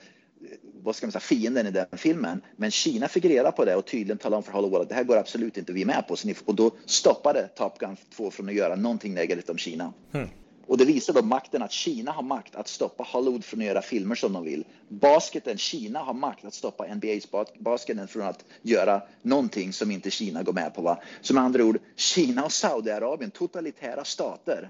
vad 0.83 0.95
ska 0.95 1.07
man 1.07 1.11
säga, 1.11 1.19
fienden 1.19 1.67
i 1.67 1.71
den 1.71 1.85
filmen. 1.91 2.41
Men 2.55 2.71
Kina 2.71 3.07
fick 3.07 3.25
reda 3.25 3.51
på 3.51 3.65
det 3.65 3.75
och 3.75 3.85
tydligen 3.85 4.17
talade 4.17 4.37
om 4.37 4.43
för 4.43 4.51
Hollywood 4.51 4.81
att 4.81 4.89
det 4.89 4.95
här 4.95 5.03
går 5.03 5.17
absolut 5.17 5.57
inte 5.57 5.73
vi 5.73 5.85
med 5.85 6.07
på. 6.07 6.15
och 6.45 6.55
då 6.55 6.71
stoppade 6.85 7.47
Top 7.47 7.79
Gun 7.79 7.97
2 8.15 8.31
från 8.31 8.49
att 8.49 8.55
göra 8.55 8.75
någonting 8.75 9.13
negativt 9.13 9.49
om 9.49 9.57
Kina. 9.57 9.93
Mm. 10.13 10.29
Och 10.67 10.77
det 10.77 10.85
visar 10.85 11.13
då 11.13 11.21
makten 11.21 11.61
att 11.61 11.71
Kina 11.71 12.11
har 12.11 12.23
makt 12.23 12.55
att 12.55 12.67
stoppa 12.67 13.03
Hollywood 13.03 13.45
från 13.45 13.59
att 13.59 13.65
göra 13.65 13.81
filmer 13.81 14.15
som 14.15 14.33
de 14.33 14.43
vill. 14.43 14.63
Basketen, 14.89 15.57
Kina 15.57 15.99
har 15.99 16.13
makt 16.13 16.45
att 16.45 16.53
stoppa 16.53 16.95
NBAs 16.95 17.27
basketen 17.59 18.07
från 18.07 18.23
att 18.23 18.45
göra 18.61 19.01
någonting 19.21 19.73
som 19.73 19.91
inte 19.91 20.11
Kina 20.11 20.43
går 20.43 20.53
med 20.53 20.73
på. 20.73 20.81
Va? 20.81 21.01
Så 21.21 21.33
med 21.33 21.43
andra 21.43 21.63
ord, 21.63 21.79
Kina 21.95 22.45
och 22.45 22.51
Saudiarabien, 22.51 23.31
totalitära 23.31 24.03
stater, 24.05 24.69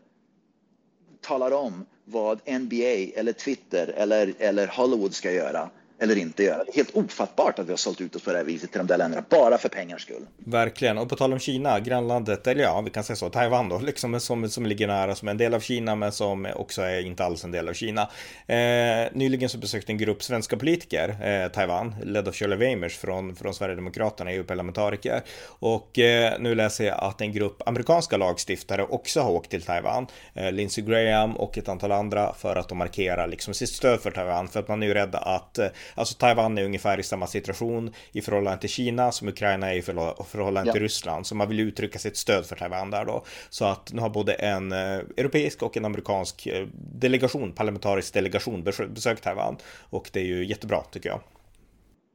talar 1.21 1.51
om 1.51 1.85
vad 2.05 2.39
NBA 2.47 3.11
eller 3.15 3.33
Twitter 3.33 3.87
eller, 3.87 4.33
eller 4.39 4.67
Hollywood 4.67 5.13
ska 5.13 5.31
göra 5.31 5.69
eller 5.99 6.17
inte 6.17 6.43
göra. 6.43 6.63
Det 6.63 6.71
är 6.71 6.75
helt 6.75 6.95
ofattbart 6.95 7.59
att 7.59 7.67
vi 7.67 7.71
har 7.71 7.77
sålt 7.77 8.01
ut 8.01 8.15
oss 8.15 8.23
på 8.23 8.31
det 8.31 8.37
här 8.37 8.45
viset 8.45 8.71
till 8.71 8.77
de 8.77 8.87
där 8.87 8.97
länderna, 8.97 9.23
bara 9.29 9.57
för 9.57 9.69
pengars 9.69 10.01
skull. 10.01 10.25
Verkligen, 10.37 10.97
och 10.97 11.09
på 11.09 11.15
tal 11.15 11.33
om 11.33 11.39
Kina, 11.39 11.79
grannlandet, 11.79 12.47
eller 12.47 12.63
ja, 12.63 12.81
vi 12.81 12.89
kan 12.89 13.03
säga 13.03 13.15
så, 13.15 13.29
Taiwan 13.29 13.69
då, 13.69 13.79
liksom 13.83 14.19
som, 14.19 14.49
som 14.49 14.65
ligger 14.65 14.87
nära, 14.87 15.15
som 15.15 15.27
en 15.27 15.37
del 15.37 15.53
av 15.53 15.59
Kina, 15.59 15.95
men 15.95 16.11
som 16.11 16.47
också 16.55 16.81
är 16.81 17.05
inte 17.05 17.25
alls 17.25 17.43
en 17.43 17.51
del 17.51 17.69
av 17.69 17.73
Kina. 17.73 18.01
Eh, 18.47 19.07
nyligen 19.13 19.49
så 19.49 19.57
besökte 19.57 19.91
en 19.91 19.97
grupp 19.97 20.23
svenska 20.23 20.57
politiker 20.57 21.09
eh, 21.09 21.51
Taiwan, 21.51 21.95
ledd 22.03 22.27
av 22.27 22.33
Shirley 22.33 22.57
Weimers 22.57 22.97
från, 22.97 23.35
från 23.35 23.53
Sverigedemokraterna, 23.53 24.31
EU-parlamentariker. 24.31 25.21
Och 25.47 25.99
eh, 25.99 26.33
nu 26.39 26.55
läser 26.55 26.85
jag 26.85 27.03
att 27.03 27.21
en 27.21 27.33
grupp 27.33 27.67
amerikanska 27.67 28.17
lagstiftare 28.17 28.83
också 28.83 29.21
har 29.21 29.31
åkt 29.31 29.51
till 29.51 29.61
Taiwan, 29.61 30.07
eh, 30.33 30.51
Lindsey 30.51 30.83
Graham 30.83 31.37
och 31.37 31.57
ett 31.57 31.67
antal 31.67 31.91
andra, 31.91 32.33
för 32.33 32.55
att 32.55 32.69
de 32.69 32.77
markerar 32.77 33.27
liksom 33.27 33.53
sitt 33.53 33.69
stöd 33.69 33.99
för 33.99 34.11
Taiwan, 34.11 34.47
för 34.47 34.59
att 34.59 34.67
man 34.67 34.83
är 34.83 34.87
ju 34.87 34.93
rädd 34.93 35.15
att 35.15 35.57
eh, 35.57 35.67
Alltså 35.95 36.15
Taiwan 36.17 36.57
är 36.57 36.63
ungefär 36.63 36.99
i 36.99 37.03
samma 37.03 37.27
situation 37.27 37.93
i 38.11 38.21
förhållande 38.21 38.59
till 38.59 38.69
Kina 38.69 39.11
som 39.11 39.27
Ukraina 39.27 39.73
är 39.73 39.77
i 39.77 39.81
förhållande 39.81 40.69
ja. 40.69 40.73
till 40.73 40.81
Ryssland. 40.81 41.27
Så 41.27 41.35
man 41.35 41.49
vill 41.49 41.59
uttrycka 41.59 41.99
sitt 41.99 42.17
stöd 42.17 42.45
för 42.45 42.55
Taiwan 42.55 42.91
där 42.91 43.05
då. 43.05 43.23
Så 43.49 43.65
att 43.65 43.93
nu 43.93 44.01
har 44.01 44.09
både 44.09 44.33
en 44.33 44.71
eh, 44.71 44.97
europeisk 45.17 45.63
och 45.63 45.77
en 45.77 45.85
amerikansk 45.85 46.47
eh, 46.47 46.67
delegation, 46.75 47.53
parlamentarisk 47.53 48.13
delegation 48.13 48.63
besökt 48.63 49.23
Taiwan. 49.23 49.57
Och 49.89 50.09
det 50.13 50.19
är 50.19 50.25
ju 50.25 50.45
jättebra 50.45 50.83
tycker 50.91 51.09
jag. 51.09 51.21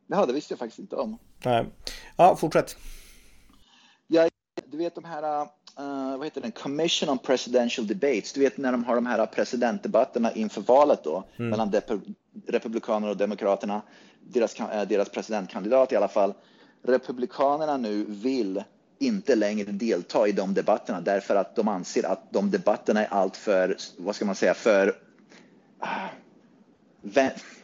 Ja, 0.06 0.26
det 0.26 0.32
visste 0.32 0.52
jag 0.52 0.58
faktiskt 0.58 0.78
inte 0.78 0.96
om. 0.96 1.18
Nej. 1.44 1.66
Ja, 2.16 2.36
fortsätt. 2.36 2.76
Ja, 4.06 4.28
du 4.66 4.76
vet 4.76 4.94
de 4.94 5.04
här 5.04 5.48
uh, 5.80 6.16
vad 6.16 6.26
heter 6.26 6.40
den? 6.40 6.52
Commission 6.52 7.08
on 7.08 7.18
Presidential 7.18 7.86
Debates. 7.86 8.32
Du 8.32 8.40
vet 8.40 8.56
när 8.56 8.72
de 8.72 8.84
har 8.84 8.94
de 8.94 9.06
här 9.06 9.26
presidentdebatterna 9.26 10.32
inför 10.32 10.60
valet 10.60 11.04
då 11.04 11.24
mm. 11.36 11.50
mellan 11.50 11.72
Republikanerna 12.48 13.10
och 13.10 13.16
Demokraterna. 13.16 13.82
Deras, 14.20 14.60
uh, 14.60 14.82
deras 14.88 15.08
presidentkandidat 15.08 15.92
i 15.92 15.96
alla 15.96 16.08
fall. 16.08 16.34
Republikanerna 16.82 17.76
nu 17.76 18.04
vill 18.08 18.64
inte 18.98 19.34
längre 19.34 19.72
delta 19.72 20.28
i 20.28 20.32
de 20.32 20.54
debatterna 20.54 21.00
därför 21.00 21.36
att 21.36 21.56
de 21.56 21.68
anser 21.68 22.06
att 22.06 22.32
de 22.32 22.50
debatterna 22.50 23.04
är 23.04 23.08
alltför, 23.08 23.76
vad 23.96 24.14
ska 24.14 24.24
man 24.24 24.34
säga, 24.34 24.54
för 24.54 24.88
uh, 25.82 26.06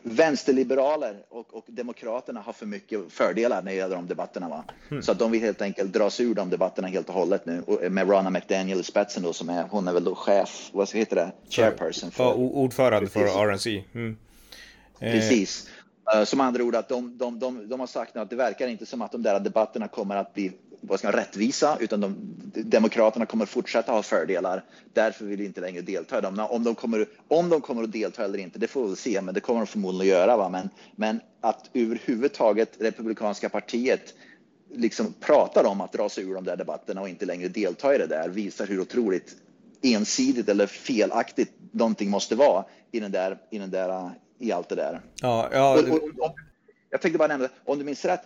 vänsterliberaler 0.02 1.16
och, 1.28 1.54
och, 1.54 1.64
demokraterna 1.66 2.40
har 2.40 2.52
för 2.52 2.66
mycket 2.66 3.00
fördelar 3.12 3.62
när 3.62 3.70
det 3.70 3.76
gäller 3.76 3.96
de 3.96 4.06
debatterna. 4.06 4.48
Va? 4.48 4.64
Mm. 4.90 5.02
Så 5.02 5.12
att 5.12 5.18
de 5.18 5.30
vill 5.30 5.40
helt 5.40 5.62
enkelt 5.62 5.92
dra 5.92 6.10
sig 6.10 6.26
ur 6.26 6.34
de 6.34 6.50
debatterna 6.50 6.88
helt 6.88 7.08
och 7.08 7.14
hållet 7.14 7.46
nu 7.46 7.62
och 7.66 7.92
med 7.92 8.10
Ronna 8.10 8.30
McDaniel 8.30 8.80
i 8.80 8.82
spetsen 8.82 9.22
då 9.22 9.32
som 9.32 9.48
är, 9.48 9.62
hon 9.70 9.88
är 9.88 9.92
väl 9.92 10.04
då 10.04 10.14
chef, 10.14 10.70
vad 10.72 10.92
heter 10.92 11.16
det, 11.16 11.32
chairperson 11.48 12.10
för, 12.10 12.24
ja, 12.24 12.34
ordförande 12.34 13.08
för 13.08 13.20
RNC. 13.20 13.84
Mm. 13.94 14.16
Eh. 15.00 15.12
Precis. 15.12 15.68
Eh, 16.14 16.24
som 16.24 16.40
andra 16.40 16.64
ord 16.64 16.74
att 16.74 16.88
de, 16.88 17.18
de, 17.18 17.38
de, 17.38 17.68
de 17.68 17.80
har 17.80 17.86
sagt 17.86 18.16
att 18.16 18.30
det 18.30 18.36
verkar 18.36 18.68
inte 18.68 18.86
som 18.86 19.02
att 19.02 19.12
de 19.12 19.22
där 19.22 19.40
debatterna 19.40 19.88
kommer 19.88 20.16
att 20.16 20.34
bli 20.34 20.52
vad 20.80 20.98
ska 20.98 21.08
man, 21.08 21.14
rättvisa, 21.14 21.76
utan 21.80 22.00
de, 22.00 22.16
Demokraterna 22.54 23.26
kommer 23.26 23.46
fortsätta 23.46 23.92
ha 23.92 24.02
fördelar. 24.02 24.64
Därför 24.92 25.24
vill 25.24 25.38
vi 25.38 25.44
inte 25.44 25.60
längre 25.60 25.82
delta 25.82 26.18
i 26.18 26.20
dem. 26.20 26.46
Om 26.50 26.64
de, 26.64 26.74
kommer, 26.74 27.06
om 27.28 27.48
de 27.48 27.60
kommer 27.60 27.82
att 27.82 27.92
delta 27.92 28.24
eller 28.24 28.38
inte, 28.38 28.58
det 28.58 28.68
får 28.68 28.82
vi 28.82 28.88
väl 28.88 28.96
se, 28.96 29.20
men 29.20 29.34
det 29.34 29.40
kommer 29.40 29.60
de 29.60 29.66
förmodligen 29.66 30.14
att 30.14 30.20
göra. 30.20 30.36
Va? 30.36 30.48
Men, 30.48 30.68
men 30.96 31.20
att 31.40 31.70
överhuvudtaget 31.74 32.76
Republikanska 32.78 33.48
partiet 33.48 34.14
liksom 34.74 35.14
pratar 35.20 35.64
om 35.64 35.80
att 35.80 35.92
dra 35.92 36.08
sig 36.08 36.24
ur 36.24 36.34
de 36.34 36.44
där 36.44 36.56
debatterna 36.56 37.00
och 37.00 37.08
inte 37.08 37.26
längre 37.26 37.48
delta 37.48 37.94
i 37.94 37.98
det 37.98 38.06
där 38.06 38.28
visar 38.28 38.66
hur 38.66 38.80
otroligt 38.80 39.36
ensidigt 39.82 40.48
eller 40.48 40.66
felaktigt 40.66 41.52
någonting 41.70 42.10
måste 42.10 42.34
vara 42.34 42.64
i, 42.90 43.00
den 43.00 43.12
där, 43.12 43.38
i, 43.50 43.58
den 43.58 43.70
där, 43.70 44.10
i 44.38 44.52
allt 44.52 44.68
det 44.68 44.74
där. 44.74 45.00
Ja, 45.22 45.48
ja. 45.52 45.78
Och, 45.80 45.88
och, 45.88 46.02
och, 46.18 46.34
jag 46.90 47.02
tänkte 47.02 47.18
bara 47.18 47.28
nämna, 47.28 47.48
om 47.64 47.78
du 47.78 47.84
minns 47.84 48.04
rätt, 48.04 48.22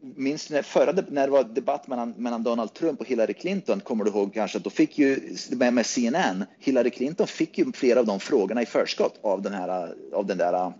minns 0.00 0.50
när, 0.50 0.62
förra, 0.62 0.92
när 1.08 1.26
det 1.26 1.32
var 1.32 1.44
debatt 1.44 1.88
mellan, 1.88 2.10
mellan 2.16 2.42
Donald 2.42 2.74
Trump 2.74 3.00
och 3.00 3.06
Hillary 3.06 3.34
Clinton, 3.34 3.80
kommer 3.80 4.04
du 4.04 4.10
ihåg 4.10 4.34
kanske 4.34 4.58
att 4.58 4.64
då 4.64 4.70
fick 4.70 4.98
ju 4.98 5.36
med, 5.50 5.74
med 5.74 5.86
CNN, 5.86 6.44
Hillary 6.58 6.90
Clinton 6.90 7.26
fick 7.26 7.58
ju 7.58 7.72
flera 7.72 8.00
av 8.00 8.06
de 8.06 8.20
frågorna 8.20 8.62
i 8.62 8.66
förskott 8.66 9.18
av 9.22 9.42
den 9.42 9.52
här, 9.52 9.94
av 10.12 10.26
den 10.26 10.38
där 10.38 10.72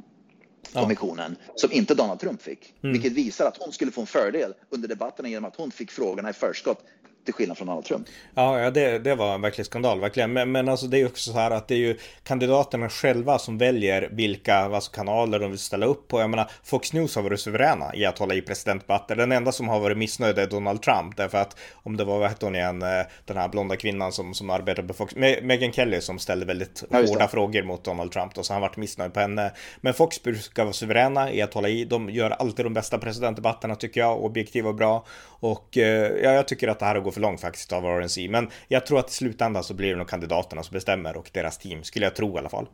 kommissionen 0.72 1.36
ja. 1.46 1.52
som 1.56 1.72
inte 1.72 1.94
Donald 1.94 2.20
Trump 2.20 2.42
fick. 2.42 2.74
Mm. 2.82 2.92
Vilket 2.92 3.12
visar 3.12 3.46
att 3.46 3.56
hon 3.56 3.72
skulle 3.72 3.90
få 3.90 4.00
en 4.00 4.06
fördel 4.06 4.54
under 4.70 4.88
debatterna 4.88 5.28
genom 5.28 5.44
att 5.44 5.56
hon 5.56 5.70
fick 5.70 5.90
frågorna 5.90 6.30
i 6.30 6.32
förskott 6.32 6.84
till 7.24 7.34
skillnad 7.34 7.58
från 7.58 7.66
Donald 7.66 7.84
Trump. 7.84 8.06
Ja, 8.34 8.60
ja 8.60 8.70
det, 8.70 8.98
det 8.98 9.14
var 9.14 9.34
en 9.34 9.40
verklig 9.40 9.66
skandal, 9.66 10.00
verkligen. 10.00 10.32
Men, 10.32 10.52
men 10.52 10.68
alltså 10.68 10.86
det 10.86 11.00
är 11.00 11.06
också 11.06 11.32
så 11.32 11.38
här 11.38 11.50
att 11.50 11.68
det 11.68 11.74
är 11.74 11.78
ju 11.78 11.98
kandidaterna 12.24 12.88
själva 12.88 13.38
som 13.38 13.58
väljer 13.58 14.08
vilka 14.12 14.56
alltså, 14.56 14.92
kanaler 14.92 15.38
de 15.38 15.50
vill 15.50 15.58
ställa 15.58 15.86
upp 15.86 16.08
på. 16.08 16.20
Jag 16.20 16.30
menar, 16.30 16.50
Fox 16.64 16.92
News 16.92 17.16
har 17.16 17.22
varit 17.22 17.40
suveräna 17.40 17.94
i 17.94 18.04
att 18.04 18.18
hålla 18.18 18.34
i 18.34 18.42
presidentdebatter. 18.42 19.16
Den 19.16 19.32
enda 19.32 19.52
som 19.52 19.68
har 19.68 19.80
varit 19.80 19.98
missnöjd 19.98 20.38
är 20.38 20.46
Donald 20.46 20.82
Trump, 20.82 21.16
därför 21.16 21.38
att 21.38 21.56
om 21.72 21.96
det 21.96 22.04
var, 22.04 22.18
vad 22.18 22.28
hette 22.28 22.46
hon 22.46 22.54
igen, 22.54 22.82
eh, 22.82 22.88
den 23.24 23.36
här 23.36 23.48
blonda 23.48 23.76
kvinnan 23.76 24.12
som, 24.12 24.34
som 24.34 24.50
arbetar 24.50 24.82
på 24.82 24.94
Fox, 24.94 25.14
Megan 25.42 25.72
Kelly 25.72 26.00
som 26.00 26.18
ställde 26.18 26.46
väldigt 26.46 26.84
ja, 26.90 26.98
hårda 26.98 27.28
frågor 27.28 27.62
mot 27.62 27.84
Donald 27.84 28.12
Trump 28.12 28.34
då, 28.34 28.42
så 28.42 28.52
han 28.52 28.62
varit 28.62 28.76
missnöjd 28.76 29.14
på 29.14 29.20
henne. 29.20 29.52
Men 29.80 29.94
Fox 29.94 30.22
brukar 30.22 30.64
vara 30.64 30.72
suveräna 30.72 31.32
i 31.32 31.42
att 31.42 31.54
hålla 31.54 31.68
i. 31.68 31.84
De 31.84 32.10
gör 32.10 32.30
alltid 32.30 32.66
de 32.66 32.74
bästa 32.74 32.98
presidentdebatterna 32.98 33.76
tycker 33.76 34.00
jag, 34.00 34.24
objektiva 34.24 34.68
och 34.68 34.74
bra. 34.74 35.04
Och 35.24 35.78
eh, 35.78 36.12
ja, 36.22 36.32
jag 36.32 36.48
tycker 36.48 36.68
att 36.68 36.78
det 36.78 36.84
här 36.84 36.94
har 36.94 37.02
gått 37.02 37.11
för 37.12 37.20
långt 37.20 37.40
faktiskt 37.40 37.72
av 37.72 37.84
RNC. 37.84 38.28
Men 38.28 38.50
jag 38.68 38.86
tror 38.86 38.98
att 38.98 39.10
i 39.10 39.12
slutändan 39.12 39.64
så 39.64 39.74
blir 39.74 39.90
det 39.90 39.96
nog 39.96 40.08
kandidaterna 40.08 40.62
som 40.62 40.74
bestämmer 40.74 41.16
och 41.16 41.30
deras 41.32 41.58
team, 41.58 41.82
skulle 41.82 42.06
jag 42.06 42.14
tro 42.14 42.34
i 42.36 42.38
alla 42.38 42.48
fall. 42.48 42.66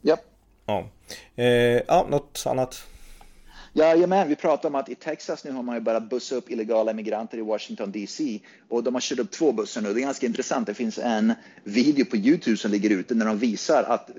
Ja. 0.00 0.16
Ja, 0.66 0.88
eh, 1.36 1.46
ja 1.86 2.06
något 2.10 2.44
annat? 2.46 2.86
Jajamän, 3.74 4.28
vi 4.28 4.36
pratar 4.36 4.68
om 4.68 4.74
att 4.74 4.88
i 4.88 4.94
Texas 4.94 5.44
nu 5.44 5.52
har 5.52 5.62
man 5.62 5.74
ju 5.74 5.80
börjat 5.80 6.10
bussa 6.10 6.34
upp 6.34 6.50
illegala 6.50 6.92
migranter 6.92 7.38
i 7.38 7.40
Washington 7.40 7.92
DC 7.92 8.40
och 8.68 8.84
de 8.84 8.94
har 8.94 9.00
kört 9.00 9.18
upp 9.18 9.30
två 9.30 9.52
bussar 9.52 9.80
nu. 9.80 9.94
Det 9.94 10.00
är 10.00 10.02
ganska 10.02 10.26
intressant. 10.26 10.66
Det 10.66 10.74
finns 10.74 10.98
en 10.98 11.34
video 11.64 12.04
på 12.04 12.16
Youtube 12.16 12.56
som 12.56 12.70
ligger 12.70 12.90
ute 12.90 13.14
när 13.14 13.26
de 13.26 13.38
visar 13.38 13.82
att 13.82 14.10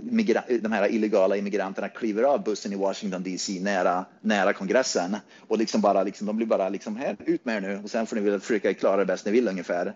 de 0.62 0.72
här 0.72 0.92
illegala 0.92 1.38
immigranterna 1.38 1.90
kliver 1.90 2.24
av 2.24 2.44
bussen 2.44 2.74
i 2.74 2.76
Washington 2.76 3.24
DC 3.24 3.60
nära, 3.60 4.06
nära 4.22 4.54
kongressen 4.54 5.18
och 5.48 5.58
liksom 5.58 5.82
bara 5.82 6.04
liksom, 6.04 6.28
de 6.28 6.38
blir 6.38 6.48
bara 6.48 6.70
liksom 6.70 6.96
här 6.96 7.16
ut 7.26 7.46
med 7.46 7.56
er 7.56 7.62
nu 7.62 7.82
och 7.84 7.90
sen 7.90 8.06
får 8.06 8.16
ni 8.16 8.22
väl 8.22 8.40
försöka 8.40 8.74
klara 8.74 8.98
det 8.98 9.06
bäst 9.06 9.26
ni 9.26 9.32
vill 9.32 9.48
ungefär. 9.48 9.94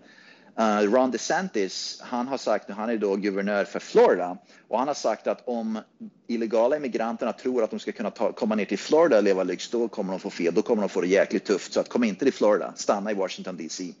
Uh, 0.60 0.92
Ron 0.92 1.10
DeSantis, 1.10 2.00
han 2.02 2.28
har 2.28 2.38
sagt, 2.38 2.70
han 2.70 2.90
är 2.90 2.96
då 2.96 3.16
guvernör 3.16 3.64
för 3.64 3.80
Florida, 3.80 4.36
och 4.68 4.78
han 4.78 4.88
har 4.88 4.94
sagt 4.94 5.26
att 5.26 5.48
om 5.48 5.78
illegala 6.26 6.76
immigranterna 6.76 7.32
tror 7.32 7.62
att 7.62 7.70
de 7.70 7.80
ska 7.80 7.92
kunna 7.92 8.10
ta, 8.10 8.32
komma 8.32 8.54
ner 8.54 8.64
till 8.64 8.78
Florida 8.78 9.16
och 9.16 9.22
leva 9.22 9.42
lyx, 9.42 9.70
då 9.70 9.88
kommer 9.88 10.12
de 10.12 10.20
få 10.20 10.30
fel, 10.30 10.54
då 10.54 10.62
kommer 10.62 10.82
de 10.82 10.88
få 10.88 11.00
det 11.00 11.06
jäkligt 11.06 11.44
tufft. 11.44 11.72
Så 11.72 11.80
att 11.80 11.88
kom 11.88 12.04
inte 12.04 12.24
till 12.24 12.34
Florida, 12.34 12.72
stanna 12.76 13.10
i 13.10 13.14
Washington 13.14 13.56
DC. 13.56 13.92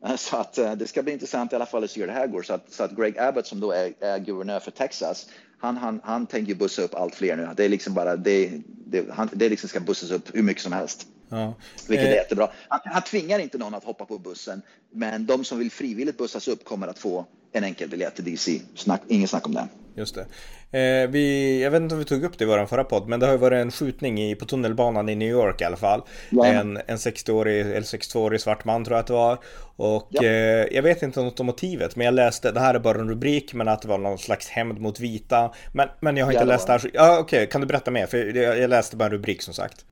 Så 0.16 0.36
att 0.36 0.58
uh, 0.58 0.72
det 0.72 0.86
ska 0.86 1.02
bli 1.02 1.12
intressant 1.12 1.52
i 1.52 1.56
alla 1.56 1.66
fall 1.66 1.84
att 1.84 1.90
se 1.90 2.00
hur 2.00 2.06
det 2.06 2.12
här 2.12 2.26
går. 2.26 2.42
Så 2.42 2.52
att, 2.52 2.72
så 2.72 2.82
att 2.82 2.96
Greg 2.96 3.18
Abbott 3.18 3.46
som 3.46 3.60
då 3.60 3.72
är, 3.72 3.92
är 4.00 4.18
guvernör 4.18 4.60
för 4.60 4.70
Texas, 4.70 5.26
han, 5.58 5.76
han, 5.76 6.00
han 6.04 6.26
tänker 6.26 6.54
bussa 6.54 6.82
upp 6.82 6.94
allt 6.94 7.14
fler 7.14 7.36
nu. 7.36 7.48
Det 7.56 7.64
är 7.64 7.68
liksom 7.68 7.94
bara, 7.94 8.16
det, 8.16 8.50
det, 8.66 9.10
han, 9.10 9.28
det 9.32 9.48
liksom 9.48 9.68
ska 9.68 9.80
bussas 9.80 10.10
upp 10.10 10.34
hur 10.34 10.42
mycket 10.42 10.62
som 10.62 10.72
helst. 10.72 11.06
Ja. 11.28 11.54
Vilket 11.88 12.06
är 12.06 12.10
eh. 12.10 12.16
jättebra. 12.16 12.50
Han, 12.68 12.80
han 12.84 13.02
tvingar 13.02 13.38
inte 13.38 13.58
någon 13.58 13.74
att 13.74 13.84
hoppa 13.84 14.04
på 14.04 14.18
bussen, 14.18 14.62
men 14.90 15.26
de 15.26 15.44
som 15.44 15.58
vill 15.58 15.70
frivilligt 15.70 16.18
bussas 16.18 16.48
upp 16.48 16.64
kommer 16.64 16.88
att 16.88 16.98
få 16.98 17.26
en 17.52 17.64
enkel 17.64 17.88
biljett 17.88 18.14
till 18.14 18.24
DC. 18.24 18.60
Snack, 18.74 19.02
ingen 19.08 19.28
snack 19.28 19.46
om 19.46 19.54
det. 19.54 19.68
Just 19.94 20.14
det. 20.14 20.26
Eh, 20.72 21.08
vi, 21.08 21.62
jag 21.62 21.70
vet 21.70 21.82
inte 21.82 21.94
om 21.94 21.98
vi 21.98 22.04
tog 22.04 22.24
upp 22.24 22.38
det 22.38 22.44
i 22.44 22.46
vår 22.46 22.66
förra 22.66 22.84
podd, 22.84 23.08
men 23.08 23.20
det 23.20 23.26
har 23.26 23.32
ju 23.32 23.38
varit 23.38 23.56
en 23.56 23.70
skjutning 23.70 24.20
i, 24.20 24.34
på 24.34 24.44
tunnelbanan 24.44 25.08
i 25.08 25.14
New 25.14 25.28
York 25.28 25.60
i 25.60 25.64
alla 25.64 25.76
fall. 25.76 26.02
Ja. 26.30 26.46
En, 26.46 26.76
en 26.86 26.96
60-årig, 26.96 27.60
eller 27.60 27.80
62-årig 27.80 28.40
svart 28.40 28.64
man 28.64 28.84
tror 28.84 28.96
jag 28.96 29.00
att 29.00 29.06
det 29.06 29.12
var. 29.12 29.38
Och 29.76 30.08
ja. 30.10 30.22
eh, 30.22 30.66
jag 30.70 30.82
vet 30.82 31.02
inte 31.02 31.20
något 31.22 31.40
om 31.40 31.46
motivet, 31.46 31.96
men 31.96 32.04
jag 32.04 32.14
läste, 32.14 32.52
det 32.52 32.60
här 32.60 32.74
är 32.74 32.78
bara 32.78 32.98
en 32.98 33.08
rubrik, 33.08 33.54
men 33.54 33.68
att 33.68 33.82
det 33.82 33.88
var 33.88 33.98
någon 33.98 34.18
slags 34.18 34.48
hämnd 34.48 34.80
mot 34.80 35.00
vita. 35.00 35.54
Men, 35.72 35.88
men 36.00 36.16
jag 36.16 36.26
har 36.26 36.32
inte 36.32 36.44
ja, 36.44 36.48
läst 36.48 36.66
det 36.66 36.72
här. 36.72 36.90
Ja, 36.92 37.18
okej, 37.18 37.22
okay. 37.22 37.46
kan 37.46 37.60
du 37.60 37.66
berätta 37.66 37.90
mer? 37.90 38.06
För 38.06 38.36
jag, 38.36 38.58
jag 38.58 38.70
läste 38.70 38.96
bara 38.96 39.04
en 39.04 39.12
rubrik 39.12 39.42
som 39.42 39.54
sagt 39.54 39.84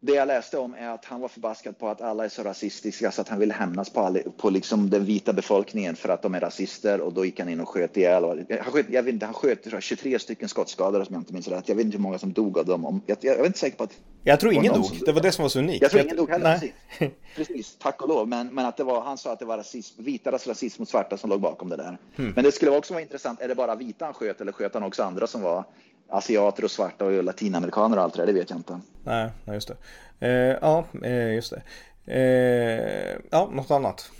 det 0.00 0.14
jag 0.14 0.28
läste 0.28 0.58
om 0.58 0.74
är 0.74 0.88
att 0.88 1.04
han 1.04 1.20
var 1.20 1.28
förbaskad 1.28 1.78
på 1.78 1.88
att 1.88 2.00
alla 2.00 2.24
är 2.24 2.28
så 2.28 2.42
rasistiska 2.42 3.10
så 3.12 3.20
att 3.20 3.28
han 3.28 3.38
vill 3.38 3.52
hämnas 3.52 3.90
på, 3.90 4.00
all, 4.00 4.18
på 4.36 4.50
liksom 4.50 4.90
den 4.90 5.04
vita 5.04 5.32
befolkningen 5.32 5.96
för 5.96 6.08
att 6.08 6.22
de 6.22 6.34
är 6.34 6.40
rasister 6.40 7.00
och 7.00 7.12
då 7.12 7.24
gick 7.24 7.40
han 7.40 7.48
in 7.48 7.60
och 7.60 7.68
sköt 7.68 7.96
ihjäl. 7.96 8.24
Han 8.24 8.72
sköt, 8.72 8.86
jag 8.90 9.02
vet 9.02 9.14
inte, 9.14 9.26
han 9.26 9.34
sköt 9.34 9.82
23 9.82 10.18
stycken 10.18 10.48
skottskadade 10.48 10.98
om 10.98 11.06
jag 11.10 11.20
inte 11.20 11.32
minns 11.32 11.48
rätt. 11.48 11.68
Jag 11.68 11.76
vet 11.76 11.84
inte 11.84 11.96
hur 11.96 12.02
många 12.02 12.18
som 12.18 12.32
dog 12.32 12.58
av 12.58 12.66
dem. 12.66 13.02
Jag, 13.06 13.18
jag, 13.20 13.36
jag 13.36 13.40
är 13.40 13.46
inte 13.46 13.58
säker 13.58 13.76
på 13.76 13.84
att... 13.84 13.98
Jag 14.24 14.40
tror 14.40 14.52
ingen 14.52 14.74
dog. 14.74 14.98
Det 15.06 15.12
var 15.12 15.20
det 15.20 15.32
som 15.32 15.42
var 15.42 15.48
så 15.48 15.58
unikt. 15.58 15.82
Jag 15.82 15.90
tror 15.90 16.02
ingen 16.02 16.16
dog 16.16 16.30
heller. 16.30 16.58
Precis. 16.58 16.72
precis, 17.36 17.76
tack 17.78 18.02
och 18.02 18.08
lov. 18.08 18.28
Men, 18.28 18.54
men 18.54 18.66
att 18.66 18.76
det 18.76 18.84
var, 18.84 19.00
han 19.00 19.18
sa 19.18 19.32
att 19.32 19.38
det 19.38 19.44
var 19.44 19.56
rasism, 19.56 20.02
vitaras 20.02 20.46
rasism 20.46 20.82
mot 20.82 20.88
svarta 20.88 21.16
som 21.16 21.30
låg 21.30 21.40
bakom 21.40 21.68
det 21.68 21.76
där. 21.76 21.98
Hmm. 22.16 22.32
Men 22.34 22.44
det 22.44 22.52
skulle 22.52 22.70
också 22.70 22.94
vara 22.94 23.02
intressant, 23.02 23.40
är 23.40 23.48
det 23.48 23.54
bara 23.54 23.74
vita 23.74 24.04
han 24.04 24.14
sköt 24.14 24.40
eller 24.40 24.52
sköt 24.52 24.74
han 24.74 24.82
också 24.82 25.02
andra 25.02 25.26
som 25.26 25.42
var 25.42 25.64
asiater 26.08 26.64
och 26.64 26.70
svarta 26.70 27.04
och 27.04 27.24
latinamerikaner 27.24 27.96
och 27.96 28.02
allt 28.02 28.14
det 28.14 28.22
där? 28.22 28.26
Det 28.26 28.32
vet 28.32 28.50
jag 28.50 28.58
inte. 28.58 28.80
Nej, 29.04 29.30
just 29.46 29.68
det. 29.68 29.76
Eh, 30.26 30.58
ja, 30.60 30.84
eh, 31.02 31.34
just 31.34 31.52
det. 31.52 31.62
Eh, 32.14 33.16
ja, 33.30 33.50
något 33.52 33.70
annat? 33.70 34.10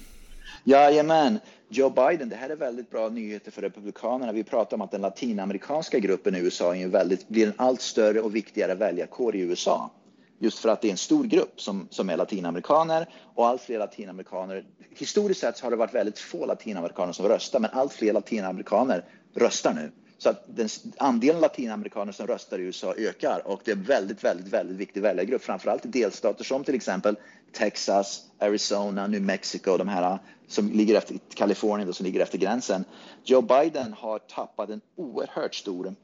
Jajamän. 0.64 1.38
Joe 1.70 1.90
Biden, 1.90 2.28
det 2.28 2.36
här 2.36 2.50
är 2.50 2.56
väldigt 2.56 2.90
bra 2.90 3.08
nyheter 3.08 3.50
för 3.50 3.62
Republikanerna. 3.62 4.32
Vi 4.32 4.44
pratar 4.44 4.76
om 4.76 4.80
att 4.80 4.90
den 4.90 5.00
latinamerikanska 5.00 5.98
gruppen 5.98 6.34
i 6.34 6.38
USA 6.38 6.76
är 6.76 6.88
väldigt, 6.88 7.28
blir 7.28 7.46
en 7.46 7.52
allt 7.56 7.80
större 7.80 8.20
och 8.20 8.36
viktigare 8.36 8.74
väljarkår 8.74 9.36
i 9.36 9.40
USA. 9.40 9.90
Just 10.38 10.58
för 10.58 10.68
att 10.68 10.80
det 10.80 10.88
är 10.88 10.92
en 10.92 10.96
stor 10.96 11.24
grupp 11.24 11.60
som, 11.60 11.88
som 11.90 12.10
är 12.10 12.16
latinamerikaner 12.16 13.08
och 13.34 13.46
allt 13.46 13.62
fler 13.62 13.78
latinamerikaner. 13.78 14.64
Historiskt 14.98 15.40
sett 15.40 15.60
har 15.60 15.70
det 15.70 15.76
varit 15.76 15.94
väldigt 15.94 16.18
få 16.18 16.46
latinamerikaner 16.46 17.12
som 17.12 17.28
röstar, 17.28 17.60
men 17.60 17.70
allt 17.72 17.92
fler 17.92 18.12
latinamerikaner 18.12 19.04
röstar 19.34 19.74
nu. 19.74 19.90
Så 20.18 20.28
att 20.28 20.44
den 20.46 20.68
andelen 20.96 21.40
latinamerikaner 21.40 22.12
som 22.12 22.26
röstar 22.26 22.58
i 22.58 22.62
USA 22.62 22.94
ökar 22.94 23.42
och 23.46 23.60
det 23.64 23.70
är 23.70 23.76
väldigt, 23.76 24.24
väldigt, 24.24 24.52
väldigt 24.52 24.76
viktig 24.76 25.02
väljargrupp, 25.02 25.42
framförallt 25.42 25.84
i 25.86 25.88
delstater 25.88 26.44
som 26.44 26.64
till 26.64 26.74
exempel 26.74 27.16
Texas, 27.52 28.22
Arizona, 28.38 29.06
New 29.06 29.22
Mexico, 29.22 29.76
de 29.76 29.88
här 29.88 30.18
som 30.48 30.70
ligger 30.72 30.94
efter 30.94 31.18
Kalifornien 31.34 31.92
som 31.94 32.06
ligger 32.06 32.20
efter 32.20 32.38
gränsen. 32.38 32.84
Joe 33.24 33.42
Biden 33.42 33.92
har 33.92 34.18
tappat 34.18 34.70
en 34.70 34.80
oerhört 34.96 35.54
stor 35.54 35.94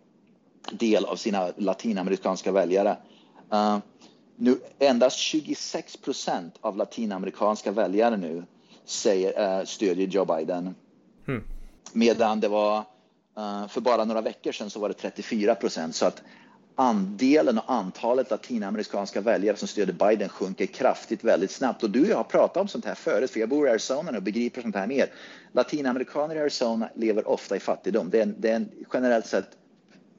del 0.73 1.05
av 1.05 1.17
sina 1.17 1.53
latinamerikanska 1.57 2.53
väljare. 2.53 2.97
Uh, 3.53 3.79
nu 4.37 4.59
endast 4.79 5.19
26 5.19 5.97
procent 5.97 6.55
av 6.61 6.77
latinamerikanska 6.77 7.73
väljare 7.73 8.17
nu 8.17 8.45
säger, 8.85 9.59
uh, 9.59 9.65
stödjer 9.65 10.07
Joe 10.07 10.25
Biden. 10.25 10.75
Hmm. 11.27 11.45
Medan 11.93 12.41
det 12.41 12.49
var 12.49 12.85
Eh, 13.37 13.69
för 13.69 13.81
bara 13.81 14.05
några 14.05 14.21
veckor 14.21 14.53
sedan 14.53 14.71
så 14.71 14.81
var 14.81 14.89
det 14.89 14.95
34 14.95 15.55
procent. 15.55 15.95
Så 15.95 16.07
att 16.07 16.23
andelen 16.75 17.59
och 17.59 17.73
antalet 17.73 18.31
latinamerikanska 18.31 19.21
väljare 19.21 19.57
som 19.57 19.69
stöder 19.69 19.93
Biden 19.93 20.29
sjunker 20.29 20.67
kraftigt 20.67 21.25
väldigt 21.25 21.51
snabbt. 21.51 21.83
Och 21.83 21.91
du 21.91 22.01
och 22.03 22.09
jag 22.09 22.17
har 22.17 22.25
pratat 22.25 22.57
om 22.57 22.69
sånt 22.69 22.85
här 22.85 22.95
förut, 22.95 23.31
för 23.31 23.41
jag 23.41 23.49
bor 23.49 23.67
i 23.67 23.71
Arizona 23.71 24.11
nu 24.11 24.17
och 24.17 24.23
begriper 24.23 24.63
sånt 24.63 24.77
här 24.77 24.87
mer. 24.87 25.13
Latinamerikaner 25.53 26.37
i 26.37 26.41
Arizona 26.41 26.89
lever 26.95 27.29
ofta 27.29 27.57
i 27.57 27.61
fattigdom. 27.61 28.11
Det 28.11 28.19
är, 28.19 28.23
en, 28.23 28.35
det 28.39 28.51
är 28.51 28.57
en, 28.57 28.69
generellt 28.93 29.27
sett 29.27 29.49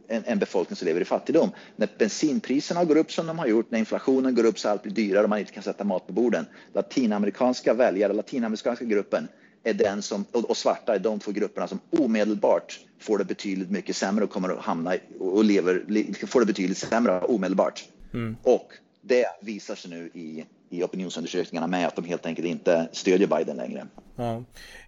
en, 0.07 0.23
en, 0.25 0.39
befolkning 0.39 0.75
som 0.75 0.85
lever 0.85 1.01
i 1.01 1.05
fattigdom. 1.05 1.49
När 1.75 1.89
bensinpriserna 1.97 2.85
går 2.85 2.97
upp 2.97 3.11
som 3.11 3.27
de 3.27 3.39
har 3.39 3.47
gjort, 3.47 3.71
när 3.71 3.79
inflationen 3.79 4.35
går 4.35 4.45
upp 4.45 4.59
så 4.59 4.69
allt 4.69 4.83
blir 4.83 4.93
dyrare 4.93 5.23
och 5.23 5.29
man 5.29 5.39
inte 5.39 5.51
kan 5.51 5.63
sätta 5.63 5.83
mat 5.83 6.07
på 6.07 6.13
borden. 6.13 6.45
Latinamerikanska 6.73 7.73
väljare, 7.73 8.13
latinamerikanska 8.13 8.85
gruppen 8.85 9.27
är 9.65 9.73
den 9.73 10.01
som, 10.01 10.25
och 10.31 10.57
svarta 10.57 10.95
är 10.95 10.99
de 10.99 11.19
två 11.19 11.31
grupperna 11.31 11.67
som 11.67 11.79
omedelbart 11.89 12.79
får 12.99 13.17
det 13.17 13.25
betydligt 13.25 13.71
mycket 13.71 13.95
sämre 13.95 14.23
och 14.23 14.29
kommer 14.29 14.49
att 14.49 14.59
hamna 14.59 14.95
och 15.19 15.43
lever, 15.43 16.25
får 16.27 16.39
det 16.39 16.45
betydligt 16.45 16.77
sämre 16.77 17.21
omedelbart. 17.21 17.85
Mm. 18.13 18.37
Och 18.43 18.73
det 19.01 19.25
visar 19.41 19.75
sig 19.75 19.91
nu 19.91 20.09
i, 20.13 20.45
i 20.69 20.83
opinionsundersökningarna 20.83 21.67
med 21.67 21.87
att 21.87 21.95
de 21.95 22.05
helt 22.05 22.25
enkelt 22.25 22.47
inte 22.47 22.89
stödjer 22.91 23.27
Biden 23.27 23.57
längre. 23.57 23.87
Ja. 24.15 24.43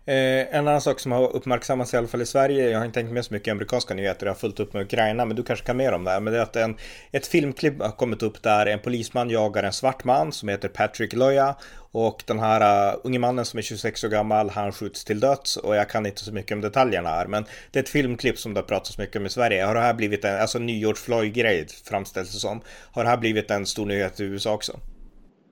Eh, 0.06 0.56
en 0.56 0.68
annan 0.68 0.82
sak 0.82 1.00
som 1.00 1.12
har 1.12 1.36
uppmärksammats 1.36 1.94
i 1.94 1.98
alla 1.98 2.08
fall 2.08 2.22
i 2.22 2.26
Sverige, 2.26 2.70
jag 2.70 2.78
har 2.78 2.86
inte 2.86 3.00
tänkt 3.00 3.14
med 3.14 3.26
så 3.26 3.34
mycket 3.34 3.52
amerikanska 3.52 3.94
nyheter, 3.94 4.26
jag 4.26 4.34
har 4.34 4.40
fullt 4.40 4.60
upp 4.60 4.74
med 4.74 4.84
Ukraina, 4.84 5.26
men 5.26 5.36
du 5.36 5.44
kanske 5.44 5.66
kan 5.66 5.78
mer 5.78 5.92
om 5.92 6.04
det 6.04 6.12
här, 6.12 6.20
men 6.20 6.34
det 6.34 6.40
är 6.40 6.44
att 6.44 6.56
en, 6.56 6.78
ett 7.12 7.28
filmklipp 7.28 7.82
har 7.82 7.92
kommit 7.92 8.24
upp 8.24 8.44
där 8.44 8.66
en 8.66 8.80
polisman 8.80 9.30
jagar 9.30 9.64
en 9.64 9.74
svart 9.74 10.04
man 10.04 10.32
som 10.32 10.50
heter 10.50 10.68
Patrick 10.68 11.14
Loya 11.14 11.56
och 11.92 12.24
den 12.26 12.40
här 12.40 12.92
uh, 12.94 13.00
unge 13.04 13.20
mannen 13.20 13.46
som 13.46 13.58
är 13.58 13.62
26 13.62 14.04
år 14.04 14.10
gammal, 14.10 14.50
han 14.50 14.72
skjuts 14.72 15.06
till 15.06 15.20
döds 15.20 15.58
och 15.58 15.76
jag 15.76 15.90
kan 15.90 16.06
inte 16.06 16.24
så 16.24 16.34
mycket 16.34 16.52
om 16.52 16.62
detaljerna 16.62 17.10
här, 17.10 17.28
men 17.28 17.46
det 17.72 17.80
är 17.80 17.84
ett 17.84 17.90
filmklipp 17.90 18.40
som 18.40 18.54
det 18.54 18.60
har 18.60 18.68
pratats 18.68 18.98
mycket 18.98 19.16
om 19.16 19.26
i 19.26 19.30
Sverige. 19.30 19.66
Har 19.66 19.76
det 19.76 19.82
här 19.82 19.94
blivit 19.94 20.26
en, 20.26 20.42
alltså 20.42 20.60
New 20.60 20.76
York 20.76 20.98
Floyd-grej 20.98 21.68
framställs 21.86 22.34
det 22.34 22.40
som, 22.40 22.62
har 22.92 23.04
det 23.04 23.10
här 23.10 23.18
blivit 23.18 23.52
en 23.52 23.66
stor 23.66 23.86
nyhet 23.86 24.20
i 24.20 24.24
USA 24.24 24.54
också? 24.54 24.80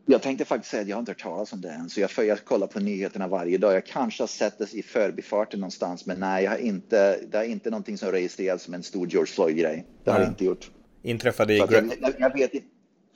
Jag 0.06 0.22
tänkte 0.22 0.46
faktiskt 0.46 0.72
säga 0.72 0.82
att 0.82 0.88
jag 0.88 0.96
har 0.96 1.00
inte 1.00 1.12
hört 1.12 1.22
talas 1.22 1.54
om 1.54 1.62
det 1.62 1.70
än, 1.70 1.90
så 1.90 2.02
jag, 2.02 2.10
jag 2.18 2.46
kollar 2.46 2.68
på 2.68 2.80
nyheterna 2.80 3.28
varje 3.28 3.58
dag. 3.58 3.74
Jag 3.74 3.86
kanske 3.86 4.24
har 4.24 4.28
sett 4.28 4.58
det 4.58 4.74
i 4.74 4.84
förbifarten 4.84 5.60
någonstans, 5.60 6.06
men 6.06 6.20
nej, 6.20 6.44
jag 6.44 6.52
har 6.52 6.58
inte, 6.58 7.20
det 7.32 7.38
är 7.38 7.44
inte 7.44 7.70
någonting 7.70 7.98
som 7.98 8.12
registreras 8.12 8.64
som 8.64 8.74
en 8.74 8.84
stor 8.84 9.08
George 9.08 9.34
Floyd-grej. 9.34 9.86
Det 10.04 10.12
har 10.12 10.20
jag 10.20 10.30
inte 10.30 10.46
gjort. 10.46 10.72
Inträffade 11.02 11.54
i... 11.54 11.58
Jag, 11.58 11.72
jag, 11.72 12.14
jag, 12.18 12.34
vet 12.34 12.54
inte. 12.54 12.68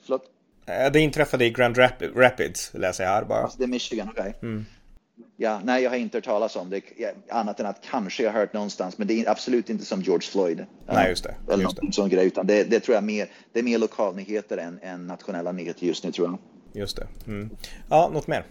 Förlåt? 0.02 0.22
Det 0.92 1.00
inträffade 1.00 1.44
i 1.44 1.50
Grand 1.50 1.78
Rapids, 2.14 2.70
läser 2.74 3.04
jag 3.04 3.10
här 3.10 3.24
bara. 3.24 3.42
Alltså, 3.42 3.58
det 3.58 3.64
är 3.64 3.68
Michigan, 3.68 4.08
okej. 4.10 4.34
Okay. 4.38 4.48
Mm. 4.50 4.64
Ja, 5.36 5.60
nej, 5.64 5.82
jag 5.82 5.90
har 5.90 5.96
inte 5.96 6.16
hört 6.16 6.24
talas 6.24 6.56
om 6.56 6.70
det, 6.70 6.82
annat 7.30 7.60
än 7.60 7.66
att 7.66 7.80
kanske 7.90 8.22
jag 8.22 8.32
har 8.32 8.40
hört 8.40 8.52
någonstans, 8.52 8.98
men 8.98 9.06
det 9.06 9.20
är 9.20 9.30
absolut 9.30 9.70
inte 9.70 9.84
som 9.84 10.02
George 10.02 10.28
Floyd. 10.30 10.64
Nej, 10.86 11.08
just 11.08 11.24
det. 11.24 11.34
Eller 11.52 11.62
just 11.62 11.82
någon 11.82 11.92
sån 11.92 12.08
grej, 12.08 12.26
utan 12.26 12.46
det, 12.46 12.64
det, 12.64 12.80
tror 12.80 12.94
jag 12.94 13.04
mer, 13.04 13.28
det 13.52 13.58
är 13.58 13.62
mer 13.62 13.78
lokalnyheter 13.78 14.58
än, 14.58 14.78
än 14.82 15.06
nationella 15.06 15.52
nyheter 15.52 15.86
just 15.86 16.04
nu, 16.04 16.12
tror 16.12 16.28
jag. 16.28 16.38
Just 16.72 16.96
det. 16.96 17.06
Mm. 17.26 17.50
Ja, 17.88 18.10
något 18.12 18.26
mer? 18.26 18.44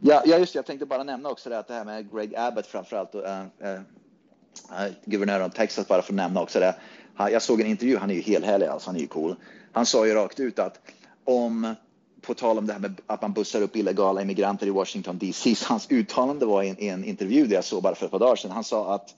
Ja, 0.00 0.22
ja, 0.26 0.38
just 0.38 0.52
det. 0.52 0.58
Jag 0.58 0.66
tänkte 0.66 0.86
bara 0.86 1.02
nämna 1.02 1.28
också 1.28 1.50
det 1.50 1.58
att 1.58 1.68
det 1.68 1.74
här 1.74 1.84
med 1.84 2.12
Greg 2.12 2.36
Abbott 2.36 2.66
framförallt 2.66 3.14
och 3.14 3.26
äh, 3.26 3.44
äh, 3.62 4.92
guvernören 5.04 5.42
av 5.42 5.48
Texas 5.48 5.88
bara 5.88 6.02
för 6.02 6.12
att 6.12 6.16
nämna 6.16 6.42
också 6.42 6.60
det. 6.60 6.74
Jag 7.16 7.42
såg 7.42 7.60
en 7.60 7.66
intervju, 7.66 7.96
han 7.96 8.10
är 8.10 8.14
ju 8.14 8.20
helhärlig 8.20 8.66
alltså, 8.66 8.88
han 8.88 8.96
är 8.96 9.00
ju 9.00 9.06
cool. 9.06 9.36
Han 9.72 9.86
sa 9.86 10.06
ju 10.06 10.14
rakt 10.14 10.40
ut 10.40 10.58
att 10.58 10.80
om, 11.24 11.74
på 12.20 12.34
tal 12.34 12.58
om 12.58 12.66
det 12.66 12.72
här 12.72 12.80
med 12.80 13.00
att 13.06 13.22
man 13.22 13.32
bussar 13.32 13.62
upp 13.62 13.76
illegala 13.76 14.22
immigranter 14.22 14.66
i 14.66 14.70
Washington 14.70 15.18
DC, 15.18 15.54
så 15.54 15.68
hans 15.68 15.90
uttalande 15.90 16.46
var 16.46 16.62
i 16.62 16.68
en, 16.68 16.78
en 16.78 17.04
intervju 17.04 17.46
där 17.46 17.54
jag 17.54 17.64
såg 17.64 17.82
bara 17.82 17.94
för 17.94 18.04
ett 18.06 18.12
par 18.12 18.18
dagar 18.18 18.36
sedan. 18.36 18.50
Han 18.50 18.64
sa 18.64 18.94
att 18.94 19.14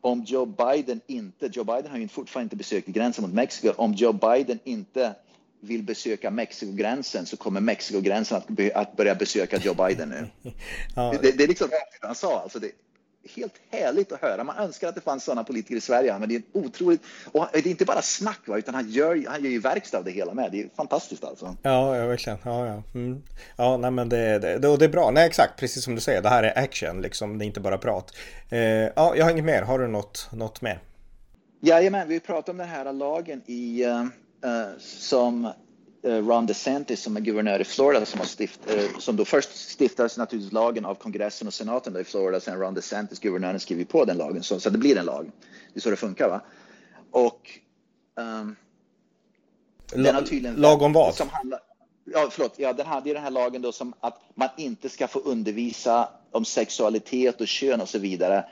om 0.00 0.24
Joe 0.26 0.46
Biden 0.46 1.00
inte, 1.06 1.50
Joe 1.52 1.64
Biden 1.64 1.90
har 1.90 1.98
ju 1.98 2.08
fortfarande 2.08 2.44
inte 2.44 2.56
besökt 2.56 2.86
gränsen 2.86 3.22
mot 3.22 3.34
Mexiko, 3.34 3.72
om 3.76 3.94
Joe 3.94 4.12
Biden 4.12 4.58
inte 4.64 5.14
vill 5.60 5.82
besöka 5.82 6.30
Mexikogränsen 6.30 7.26
så 7.26 7.36
kommer 7.36 7.60
Mexikogränsen 7.60 8.38
att, 8.38 8.48
be, 8.48 8.70
att 8.74 8.96
börja 8.96 9.14
besöka 9.14 9.56
Joe 9.56 9.74
Biden 9.74 10.08
nu. 10.08 10.50
ja. 10.96 11.14
det, 11.22 11.38
det, 11.38 11.44
är 11.44 11.48
liksom 11.48 11.68
det 11.68 12.06
han 12.06 12.14
sa. 12.14 12.40
Alltså 12.40 12.58
det, 12.58 12.70
helt 13.36 13.54
härligt 13.70 14.12
att 14.12 14.20
höra. 14.20 14.44
Man 14.44 14.56
önskar 14.56 14.88
att 14.88 14.94
det 14.94 15.00
fanns 15.00 15.24
sådana 15.24 15.44
politiker 15.44 15.76
i 15.76 15.80
Sverige, 15.80 16.18
men 16.18 16.28
det 16.28 16.34
är 16.34 16.42
otroligt. 16.52 17.02
Och 17.32 17.46
det 17.52 17.58
är 17.58 17.66
inte 17.66 17.84
bara 17.84 18.02
snack, 18.02 18.40
va, 18.46 18.58
utan 18.58 18.74
han 18.74 18.90
gör, 18.90 19.24
han 19.28 19.44
gör 19.44 19.50
ju 19.50 19.60
verkstad 19.60 19.98
av 19.98 20.04
det 20.04 20.10
hela 20.10 20.34
med. 20.34 20.52
Det 20.52 20.60
är 20.60 20.68
fantastiskt 20.76 21.24
alltså. 21.24 21.56
Ja, 21.62 21.96
ja 21.96 22.06
verkligen. 22.06 22.38
Ja, 22.44 22.66
ja. 22.66 22.82
Mm. 22.94 23.22
ja 23.56 23.76
nej, 23.76 23.90
men 23.90 24.08
det, 24.08 24.38
det, 24.38 24.58
det, 24.58 24.76
det 24.76 24.84
är 24.84 24.88
bra. 24.88 25.10
Nej, 25.10 25.26
exakt, 25.26 25.60
precis 25.60 25.84
som 25.84 25.94
du 25.94 26.00
säger. 26.00 26.22
Det 26.22 26.28
här 26.28 26.42
är 26.42 26.58
action, 26.64 27.02
liksom. 27.02 27.38
Det 27.38 27.44
är 27.44 27.46
inte 27.46 27.60
bara 27.60 27.78
prat. 27.78 28.16
Eh, 28.48 28.58
ja, 28.60 29.16
jag 29.16 29.24
har 29.24 29.30
inget 29.30 29.44
mer. 29.44 29.62
Har 29.62 29.78
du 29.78 29.88
något, 29.88 30.28
något 30.32 30.62
mer? 30.62 30.80
Jajamän, 31.62 32.08
vi 32.08 32.20
pratade 32.20 32.50
om 32.50 32.56
den 32.56 32.68
här 32.68 32.92
lagen 32.92 33.42
i, 33.46 33.86
uh, 33.86 34.06
som 34.78 35.44
eh, 36.02 36.26
Ron 36.26 36.46
DeSantis 36.46 37.02
som 37.02 37.16
är 37.16 37.20
guvernör 37.20 37.60
i 37.60 37.64
Florida 37.64 38.06
som, 38.06 38.20
har 38.20 38.26
stift, 38.26 38.60
eh, 38.70 38.98
som 38.98 39.16
då 39.16 39.24
först 39.24 39.56
stiftades 39.56 40.16
naturligtvis 40.16 40.52
lagen 40.52 40.84
av 40.84 40.94
kongressen 40.94 41.48
och 41.48 41.54
senaten 41.54 42.00
i 42.00 42.04
Florida. 42.04 42.40
Sen 42.40 42.58
Ron 42.58 42.74
DeSantis, 42.74 43.18
guvernören, 43.18 43.60
skriver 43.60 43.84
på 43.84 44.04
den 44.04 44.16
lagen 44.16 44.42
så, 44.42 44.60
så 44.60 44.70
det 44.70 44.78
blir 44.78 44.98
en 44.98 45.04
lag. 45.04 45.30
Det 45.72 45.78
är 45.78 45.80
så 45.80 45.90
det 45.90 45.96
funkar. 45.96 46.28
va? 46.28 46.40
Och 47.10 47.50
um, 48.14 48.56
den 49.92 50.14
har 50.14 50.22
tydligen... 50.22 50.56
Lag 50.56 50.82
om 50.82 50.92
vad? 50.92 51.14
Som 51.14 51.28
handlar, 51.28 51.60
ja, 52.04 52.28
förlåt, 52.30 52.54
ja, 52.56 52.72
den 52.72 52.86
här, 52.86 53.00
det 53.00 53.10
är 53.10 53.14
den 53.14 53.22
här 53.22 53.30
lagen 53.30 53.62
då 53.62 53.72
som 53.72 53.94
att 54.00 54.20
man 54.34 54.48
inte 54.56 54.88
ska 54.88 55.08
få 55.08 55.18
undervisa 55.18 56.08
om 56.30 56.44
sexualitet 56.44 57.40
och 57.40 57.48
kön 57.48 57.80
och 57.80 57.88
så 57.88 57.98
vidare 57.98 58.44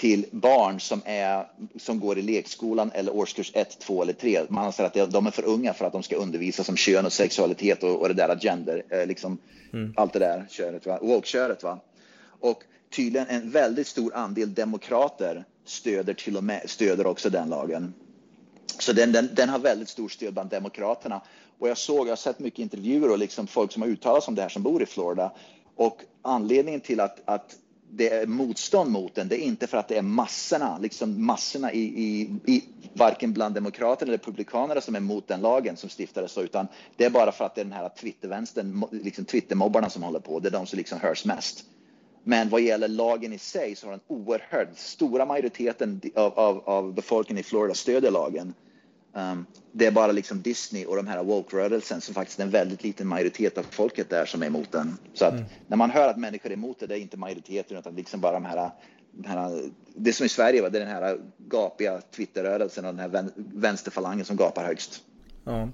till 0.00 0.26
barn 0.30 0.80
som, 0.80 1.02
är, 1.04 1.46
som 1.78 2.00
går 2.00 2.18
i 2.18 2.22
lekskolan 2.22 2.90
eller 2.94 3.16
årskurs 3.16 3.50
1, 3.54 3.78
2 3.78 4.02
eller 4.02 4.12
3. 4.12 4.40
Man 4.48 4.64
anser 4.64 4.84
att 4.84 5.12
de 5.12 5.26
är 5.26 5.30
för 5.30 5.44
unga 5.44 5.74
för 5.74 5.84
att 5.84 5.92
de 5.92 6.02
ska 6.02 6.16
undervisas 6.16 6.68
om 6.68 6.76
kön 6.76 7.06
och 7.06 7.12
sexualitet 7.12 7.82
och, 7.82 8.00
och 8.00 8.08
det 8.08 8.14
där 8.14 8.38
gender, 8.40 8.82
eh, 8.88 9.06
liksom 9.06 9.38
mm. 9.72 9.92
allt 9.96 10.12
det 10.12 10.18
där 10.18 10.46
köret, 10.50 10.86
va? 10.86 10.98
woke-köret. 11.02 11.62
Va? 11.62 11.78
Och 12.40 12.62
tydligen 12.96 13.28
en 13.28 13.50
väldigt 13.50 13.86
stor 13.86 14.14
andel 14.14 14.54
demokrater 14.54 15.44
stöder 15.64 16.14
till 16.14 16.36
och 16.36 16.44
med 16.44 16.70
stöder 16.70 17.06
också 17.06 17.30
den 17.30 17.48
lagen. 17.48 17.94
Så 18.78 18.92
den, 18.92 19.12
den, 19.12 19.28
den 19.32 19.48
har 19.48 19.58
väldigt 19.58 19.88
stor 19.88 20.08
stöd 20.08 20.32
bland 20.32 20.50
demokraterna. 20.50 21.20
Och 21.58 21.68
jag 21.68 21.78
såg, 21.78 22.06
jag 22.06 22.12
har 22.12 22.16
sett 22.16 22.38
mycket 22.38 22.58
intervjuer 22.58 23.10
och 23.10 23.18
liksom 23.18 23.46
folk 23.46 23.72
som 23.72 23.82
har 23.82 23.88
uttalat 23.88 24.24
sig 24.24 24.30
om 24.30 24.34
det 24.34 24.42
här 24.42 24.48
som 24.48 24.62
bor 24.62 24.82
i 24.82 24.86
Florida. 24.86 25.32
Och 25.76 26.00
anledningen 26.22 26.80
till 26.80 27.00
att, 27.00 27.20
att 27.24 27.56
det 27.92 28.08
är 28.08 28.26
motstånd 28.26 28.90
mot 28.90 29.14
den, 29.14 29.28
det 29.28 29.42
är 29.42 29.44
inte 29.44 29.66
för 29.66 29.78
att 29.78 29.88
det 29.88 29.96
är 29.96 30.02
massorna, 30.02 30.78
liksom 30.78 31.26
massorna 31.26 31.72
i, 31.72 31.80
i, 31.80 32.20
i 32.46 32.64
varken 32.92 33.32
bland 33.32 33.54
demokrater 33.54 34.06
eller 34.06 34.18
republikanerna 34.18 34.80
som 34.80 34.94
är 34.94 34.98
emot 34.98 35.28
den 35.28 35.40
lagen 35.40 35.76
som 35.76 35.90
stiftades, 35.90 36.38
utan 36.38 36.66
det 36.96 37.04
är 37.04 37.10
bara 37.10 37.32
för 37.32 37.44
att 37.44 37.54
det 37.54 37.60
är 37.60 37.64
den 37.64 37.72
här 37.72 37.88
Twittervänstern, 37.88 38.84
liksom 38.90 39.24
Twittermobbarna 39.24 39.90
som 39.90 40.02
håller 40.02 40.20
på. 40.20 40.40
Det 40.40 40.48
är 40.48 40.52
de 40.52 40.66
som 40.66 40.76
liksom 40.76 41.00
hörs 41.00 41.24
mest. 41.24 41.64
Men 42.24 42.48
vad 42.48 42.60
gäller 42.60 42.88
lagen 42.88 43.32
i 43.32 43.38
sig 43.38 43.76
så 43.76 43.86
har 43.86 43.90
den 43.90 44.00
oerhört 44.06 44.78
stora 44.78 45.26
majoriteten 45.26 46.00
av, 46.14 46.38
av, 46.38 46.68
av 46.68 46.94
befolkningen 46.94 47.40
i 47.40 47.42
Florida 47.42 47.74
stödjer 47.74 48.10
lagen. 48.10 48.54
Um, 49.12 49.46
det 49.72 49.86
är 49.86 49.90
bara 49.90 50.12
liksom 50.12 50.42
Disney 50.42 50.84
och 50.84 50.96
de 50.96 51.06
här 51.06 51.24
woke-rörelsen 51.24 52.00
som 52.00 52.14
faktiskt 52.14 52.38
är 52.38 52.44
en 52.44 52.50
väldigt 52.50 52.82
liten 52.82 53.06
majoritet 53.06 53.58
av 53.58 53.62
folket 53.70 54.10
där 54.10 54.26
som 54.26 54.42
är 54.42 54.46
emot 54.46 54.72
den. 54.72 54.96
Så 55.14 55.24
att 55.24 55.32
mm. 55.32 55.44
när 55.66 55.76
man 55.76 55.90
hör 55.90 56.08
att 56.08 56.16
människor 56.16 56.50
är 56.50 56.54
emot 56.54 56.80
det, 56.80 56.86
det 56.86 56.98
är 56.98 57.00
inte 57.00 57.16
majoriteten 57.16 57.76
utan 57.76 57.94
liksom 57.94 58.20
bara 58.20 58.32
de 58.32 58.44
här, 58.44 58.70
de 59.12 59.28
här 59.28 59.62
det 59.94 60.12
som 60.12 60.26
i 60.26 60.28
Sverige 60.28 60.62
var 60.62 60.70
det 60.70 60.78
är 60.78 60.86
den 60.86 60.94
här 60.94 61.20
gapiga 61.38 62.00
Twitter-rörelsen 62.00 62.84
och 62.84 62.94
den 62.94 63.12
här 63.12 63.30
vänsterfalangen 63.36 64.24
som 64.24 64.36
gapar 64.36 64.64
högst. 64.64 65.02
Ja. 65.44 65.68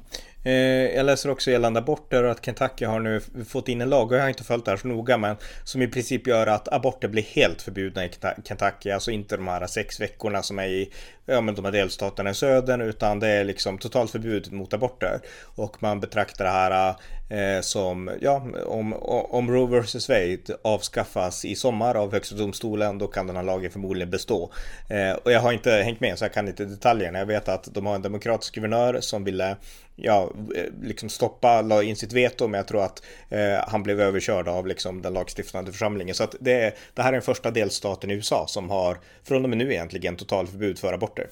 Eh, 0.46 0.96
jag 0.96 1.06
läser 1.06 1.30
också 1.30 1.50
gällande 1.50 1.78
aborter 1.80 2.24
och 2.24 2.30
att 2.30 2.44
Kentucky 2.44 2.84
har 2.84 3.00
nu 3.00 3.20
fått 3.48 3.68
in 3.68 3.80
en 3.80 3.90
lag, 3.90 4.10
och 4.12 4.16
jag 4.16 4.22
har 4.22 4.28
inte 4.28 4.44
följt 4.44 4.64
det 4.64 4.70
här 4.70 4.78
så 4.78 4.88
noga, 4.88 5.16
men 5.18 5.36
som 5.64 5.82
i 5.82 5.88
princip 5.88 6.26
gör 6.26 6.46
att 6.46 6.72
aborter 6.72 7.08
blir 7.08 7.22
helt 7.22 7.62
förbjudna 7.62 8.04
i 8.04 8.10
Kentucky. 8.44 8.90
Alltså 8.90 9.10
inte 9.10 9.36
de 9.36 9.48
här 9.48 9.66
sex 9.66 10.00
veckorna 10.00 10.42
som 10.42 10.58
är 10.58 10.66
i 10.66 10.90
ja, 11.26 11.40
men 11.40 11.54
de 11.54 11.64
här 11.64 11.72
delstaterna 11.72 12.30
i 12.30 12.34
södern, 12.34 12.80
utan 12.80 13.20
det 13.20 13.28
är 13.28 13.44
liksom 13.44 13.78
totalt 13.78 14.10
förbud 14.10 14.52
mot 14.52 14.74
aborter. 14.74 15.20
Och 15.42 15.82
man 15.82 16.00
betraktar 16.00 16.44
det 16.44 16.50
här 16.50 16.94
eh, 17.28 17.60
som, 17.60 18.10
ja, 18.20 18.46
om, 18.66 18.92
om 19.30 19.50
Roe 19.50 19.80
vs 19.80 20.08
Wade 20.08 20.58
avskaffas 20.62 21.44
i 21.44 21.54
sommar 21.54 21.94
av 21.94 22.12
Högsta 22.12 22.36
domstolen, 22.36 22.98
då 22.98 23.06
kan 23.06 23.26
den 23.26 23.36
här 23.36 23.42
lagen 23.42 23.70
förmodligen 23.70 24.10
bestå. 24.10 24.50
Eh, 24.88 25.12
och 25.12 25.32
jag 25.32 25.40
har 25.40 25.52
inte 25.52 25.70
hängt 25.70 26.00
med 26.00 26.18
så 26.18 26.24
jag 26.24 26.32
kan 26.32 26.48
inte 26.48 26.64
detaljerna. 26.64 27.18
Jag 27.18 27.26
vet 27.26 27.48
att 27.48 27.68
de 27.74 27.86
har 27.86 27.94
en 27.94 28.02
demokratisk 28.02 28.54
guvernör 28.54 29.00
som 29.00 29.24
ville 29.24 29.56
ja, 29.96 30.30
eh, 30.54 30.64
liksom 30.82 31.08
stoppa, 31.08 31.62
la 31.62 31.82
in 31.82 31.96
sitt 31.96 32.12
veto, 32.12 32.48
men 32.48 32.58
jag 32.58 32.68
tror 32.68 32.84
att 32.84 33.02
eh, 33.28 33.68
han 33.68 33.82
blev 33.82 34.00
överkörd 34.00 34.48
av 34.48 34.66
liksom 34.66 35.02
den 35.02 35.12
lagstiftande 35.12 35.72
församlingen. 35.72 36.14
Så 36.14 36.24
att 36.24 36.34
det, 36.40 36.76
det 36.94 37.02
här 37.02 37.08
är 37.08 37.12
den 37.12 37.22
första 37.22 37.50
delstaten 37.50 38.10
i 38.10 38.14
USA 38.14 38.46
som 38.48 38.70
har, 38.70 38.98
från 39.24 39.44
och 39.44 39.50
med 39.50 39.58
nu 39.58 39.72
egentligen, 39.72 40.16
totalförbud 40.16 40.78
för 40.78 40.92
aborter. 40.92 41.28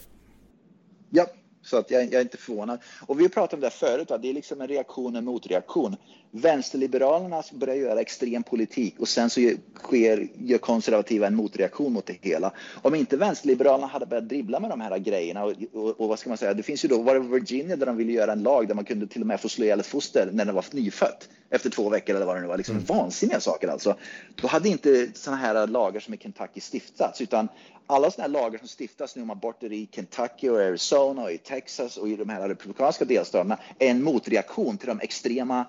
Ja, 1.11 1.27
så 1.65 1.77
att 1.77 1.91
jag, 1.91 2.05
jag, 2.05 2.15
är 2.15 2.21
inte 2.21 2.37
förvånad. 2.37 2.79
Och 3.07 3.21
vi 3.21 3.29
pratat 3.29 3.55
om 3.55 3.61
det 3.61 3.71
förut, 3.71 4.11
va? 4.11 4.19
det 4.19 4.31
är 4.31 4.35
liksom 4.35 4.61
en 4.61 4.69
reaktion, 4.69 5.17
en 5.17 5.25
motreaktion. 5.25 5.97
Vänsterliberalerna 6.31 7.43
börjar 7.53 7.75
göra 7.75 8.01
extrem 8.01 8.43
politik 8.43 8.95
och 8.99 9.09
sen 9.09 9.31
så 9.31 9.53
sker, 9.83 10.29
gör 10.39 10.59
konservativa 10.59 11.27
en 11.27 11.35
motreaktion 11.35 11.93
mot 11.93 12.07
det 12.07 12.17
hela. 12.21 12.53
Om 12.83 12.95
inte 12.95 13.17
vänsterliberalerna 13.17 13.87
hade 13.87 14.07
börjat 14.07 14.29
dribbla 14.29 14.61
med 14.61 14.71
de 14.71 14.81
här 14.81 14.99
grejerna 14.99 15.45
och, 15.45 15.53
och, 15.73 16.01
och 16.01 16.09
vad 16.09 16.19
ska 16.19 16.29
man 16.29 16.39
säga, 16.39 16.55
det 16.55 16.63
finns 16.63 16.85
ju 16.85 16.89
då, 16.89 17.03
var 17.03 17.15
det 17.15 17.21
Virginia 17.21 17.77
där 17.77 17.87
de 17.87 17.97
ville 17.97 18.13
göra 18.13 18.33
en 18.33 18.43
lag 18.43 18.69
där 18.69 18.75
man 18.75 18.85
kunde 18.85 19.07
till 19.07 19.21
och 19.21 19.27
med 19.27 19.41
få 19.41 19.49
slå 19.49 19.65
ihjäl 19.65 19.81
ett 19.81 19.87
foster 19.87 20.31
när 20.33 20.45
det 20.45 20.53
var 20.53 20.65
nyfött 20.71 21.29
efter 21.51 21.71
två 21.71 21.89
veckor 21.89 22.17
eller 22.17 22.27
vad 22.27 22.37
det 22.37 22.41
nu 22.41 22.47
var, 22.47 22.57
liksom 22.57 22.77
mm. 22.77 22.87
vansinniga 22.87 23.41
saker 23.41 23.69
alltså. 23.69 23.97
Då 24.35 24.49
hade 24.49 24.69
inte 24.69 25.09
sådana 25.15 25.43
här 25.43 25.67
lagar 25.67 26.01
som 26.01 26.15
i 26.15 26.17
Kentucky 26.17 26.61
stiftats 26.61 27.21
utan 27.21 27.49
alla 27.87 28.11
sådana 28.11 28.39
här 28.39 28.43
lagar 28.43 28.59
som 28.59 28.69
stiftas 28.69 29.17
nu 29.17 29.23
om 29.23 29.31
aborter 29.31 29.73
i 29.73 29.89
Kentucky 29.93 30.49
och 30.49 30.61
Arizona 30.61 31.23
och 31.23 31.33
i 31.33 31.39
Texas 31.39 31.97
och 31.97 32.09
i 32.09 32.17
de 32.17 32.29
här 32.29 32.49
republikanska 32.49 33.05
delstaterna 33.05 33.59
är 33.79 33.91
en 33.91 34.03
motreaktion 34.03 34.79
till 34.79 34.89
de 34.89 35.01
extrema 35.01 35.67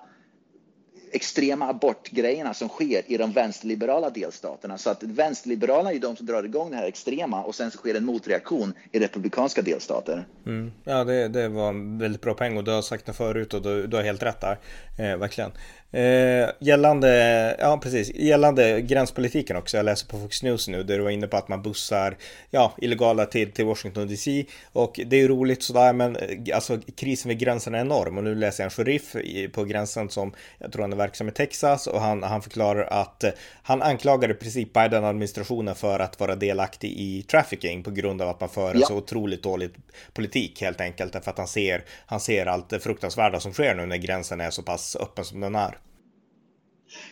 extrema 1.12 1.68
abortgrejerna 1.68 2.54
som 2.54 2.68
sker 2.68 3.02
i 3.06 3.16
de 3.16 3.32
vänsterliberala 3.32 4.10
delstaterna. 4.10 4.78
Så 4.78 4.90
att 4.90 5.02
vänsterliberalerna 5.02 5.92
är 5.92 5.98
de 5.98 6.16
som 6.16 6.26
drar 6.26 6.44
igång 6.44 6.70
det 6.70 6.76
här 6.76 6.86
extrema 6.86 7.42
och 7.42 7.54
sen 7.54 7.70
så 7.70 7.78
sker 7.78 7.94
en 7.94 8.04
motreaktion 8.04 8.72
i 8.92 8.98
republikanska 8.98 9.62
delstater. 9.62 10.26
Mm. 10.46 10.72
Ja, 10.84 11.04
det, 11.04 11.28
det 11.28 11.48
var 11.48 11.68
en 11.68 11.98
väldigt 11.98 12.20
bra 12.20 12.34
poäng 12.34 12.56
och 12.56 12.64
du 12.64 12.70
har 12.70 12.82
sagt 12.82 13.06
det 13.06 13.12
förut 13.12 13.54
och 13.54 13.62
du, 13.62 13.86
du 13.86 13.96
har 13.96 14.04
helt 14.04 14.22
rätt 14.22 14.40
där. 14.40 14.58
Eh, 14.98 15.16
verkligen. 15.16 15.52
Eh, 15.96 16.50
gällande, 16.58 17.56
ja 17.58 17.78
precis, 17.82 18.14
gällande 18.14 18.80
gränspolitiken 18.80 19.56
också. 19.56 19.76
Jag 19.76 19.84
läser 19.84 20.06
på 20.06 20.18
Fox 20.18 20.42
News 20.42 20.68
nu 20.68 20.82
där 20.82 20.98
du 20.98 21.04
var 21.04 21.10
inne 21.10 21.26
på 21.26 21.36
att 21.36 21.48
man 21.48 21.62
bussar 21.62 22.16
ja, 22.50 22.72
illegala 22.78 23.26
till, 23.26 23.52
till 23.52 23.64
Washington 23.64 24.08
DC. 24.08 24.44
Och 24.72 25.00
det 25.06 25.16
är 25.16 25.20
ju 25.20 25.28
roligt 25.28 25.62
sådär 25.62 25.92
men 25.92 26.16
eh, 26.16 26.54
alltså 26.54 26.78
krisen 26.96 27.28
vid 27.28 27.38
gränsen 27.38 27.74
är 27.74 27.80
enorm. 27.80 28.18
Och 28.18 28.24
nu 28.24 28.34
läser 28.34 28.64
jag 28.64 28.66
en 28.66 28.70
sheriff 28.70 29.16
på 29.52 29.64
gränsen 29.64 30.10
som 30.10 30.32
jag 30.58 30.72
tror 30.72 30.82
han 30.82 30.92
är 30.92 30.96
verksam 30.96 31.28
i 31.28 31.32
Texas 31.32 31.86
och 31.86 32.00
han, 32.00 32.22
han 32.22 32.42
förklarar 32.42 32.84
att 32.84 33.24
eh, 33.24 33.30
han 33.62 33.82
anklagar 33.82 34.30
i 34.30 34.34
princip 34.34 34.72
Biden-administrationen 34.72 35.74
för 35.74 35.98
att 35.98 36.20
vara 36.20 36.36
delaktig 36.36 36.90
i 36.90 37.22
trafficking 37.22 37.82
på 37.82 37.90
grund 37.90 38.22
av 38.22 38.28
att 38.28 38.40
man 38.40 38.48
för 38.48 38.70
en 38.70 38.80
ja. 38.80 38.86
så 38.86 38.96
otroligt 38.96 39.42
dålig 39.42 39.70
politik 40.12 40.60
helt 40.60 40.80
enkelt. 40.80 41.12
Därför 41.12 41.30
att 41.30 41.38
han 41.38 41.48
ser, 41.48 41.84
han 42.06 42.20
ser 42.20 42.46
allt 42.46 42.68
det 42.68 42.80
fruktansvärda 42.80 43.40
som 43.40 43.52
sker 43.52 43.74
nu 43.74 43.86
när 43.86 43.96
gränsen 43.96 44.40
är 44.40 44.50
så 44.50 44.62
pass 44.62 44.96
öppen 44.96 45.24
som 45.24 45.40
den 45.40 45.54
är. 45.54 45.78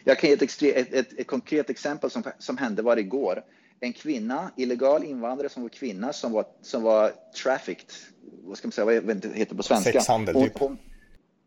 Jag 0.04 0.18
kan 0.18 0.30
ge 0.30 0.34
ett, 0.34 0.62
ett, 0.62 0.94
ett, 0.94 1.18
ett 1.18 1.26
konkret 1.26 1.70
exempel 1.70 2.10
som, 2.10 2.22
som 2.38 2.56
hände 2.56 2.82
var 2.82 2.96
igår. 2.96 3.44
En 3.80 3.92
kvinna, 3.92 4.50
illegal 4.56 5.04
invandrare 5.04 5.48
som 5.48 5.62
var 5.62 5.68
kvinna 5.68 6.12
som 6.12 6.32
var, 6.32 6.44
som 6.62 6.82
var 6.82 7.12
trafficked, 7.42 7.92
vad 8.44 8.58
ska 8.58 8.68
man 8.68 8.72
säga, 8.72 9.00
vad 9.00 9.16
heter 9.16 9.34
det 9.48 9.54
på 9.54 9.62
svenska? 9.62 9.92
Sexhandel, 9.92 10.34
typ. 10.34 10.58
Hon, 10.58 10.78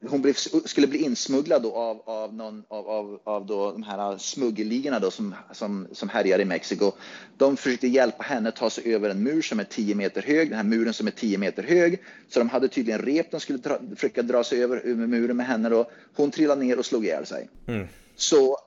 hon 0.05 0.21
blev, 0.21 0.33
skulle 0.65 0.87
bli 0.87 0.99
insmugglad 0.99 1.61
då 1.61 1.73
av, 1.73 2.01
av, 2.05 2.33
någon, 2.33 2.63
av, 2.67 2.87
av, 2.89 3.19
av 3.23 3.45
då 3.45 3.71
de 3.71 3.83
här 3.83 4.17
smuggelligorna 4.17 4.99
då 4.99 5.11
som, 5.11 5.35
som, 5.51 5.87
som 5.91 6.09
härjar 6.09 6.39
i 6.39 6.45
Mexiko. 6.45 6.91
De 7.37 7.57
försökte 7.57 7.87
hjälpa 7.87 8.23
henne 8.23 8.51
ta 8.51 8.69
sig 8.69 8.95
över 8.95 9.09
en 9.09 9.23
mur 9.23 9.41
som 9.41 9.59
är 9.59 9.63
10 9.63 9.95
meter 9.95 10.21
hög, 10.21 10.49
den 10.49 10.57
här 10.57 10.63
muren 10.63 10.93
som 10.93 11.07
är 11.07 11.11
10 11.11 11.37
meter 11.37 11.63
hög. 11.63 11.99
Så 12.29 12.39
de 12.39 12.49
hade 12.49 12.67
tydligen 12.67 13.01
rep 13.01 13.31
de 13.31 13.39
skulle 13.39 13.59
dra, 13.59 13.79
försöka 13.95 14.21
dra 14.21 14.43
sig 14.43 14.63
över, 14.63 14.77
över 14.77 15.07
muren 15.07 15.37
med 15.37 15.45
henne 15.45 15.69
då. 15.69 15.89
Hon 16.15 16.31
trillade 16.31 16.63
ner 16.63 16.79
och 16.79 16.85
slog 16.85 17.05
ihjäl 17.05 17.25
sig. 17.25 17.49
Mm. 17.67 17.87
Så 18.17 18.57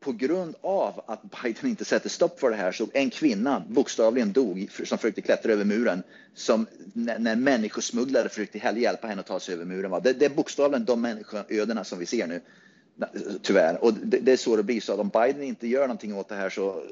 på 0.00 0.12
grund 0.12 0.54
av 0.60 1.00
att 1.06 1.42
Biden 1.42 1.70
inte 1.70 1.84
sätter 1.84 2.08
stopp 2.08 2.40
för 2.40 2.50
det 2.50 2.56
här 2.56 2.72
så 2.72 2.88
en 2.94 3.10
kvinna 3.10 3.62
bokstavligen 3.68 4.32
dog 4.32 4.68
som 4.84 4.98
försökte 4.98 5.20
klättra 5.20 5.52
över 5.52 5.64
muren 5.64 6.02
som 6.34 6.66
när, 6.92 7.18
när 7.18 7.36
människosmugglare 7.36 8.28
försökte 8.28 8.58
hjälpa 8.58 9.06
henne 9.06 9.20
att 9.20 9.26
ta 9.26 9.40
sig 9.40 9.54
över 9.54 9.64
muren. 9.64 10.02
Det, 10.02 10.12
det 10.12 10.24
är 10.24 10.30
bokstavligen 10.30 10.84
de 10.84 11.00
människoödena 11.00 11.84
som 11.84 11.98
vi 11.98 12.06
ser 12.06 12.26
nu. 12.26 12.40
Tyvärr. 13.42 13.84
Och 13.84 13.94
det, 13.94 14.18
det, 14.18 14.32
är 14.32 14.36
så 14.36 14.56
det 14.56 14.62
blir. 14.62 14.80
Så 14.80 15.00
om 15.00 15.08
Biden 15.08 15.42
inte 15.42 15.68
gör 15.68 15.82
någonting 15.82 16.14
åt 16.14 16.28
det 16.28 16.34
här 16.34 16.50
så, 16.50 16.82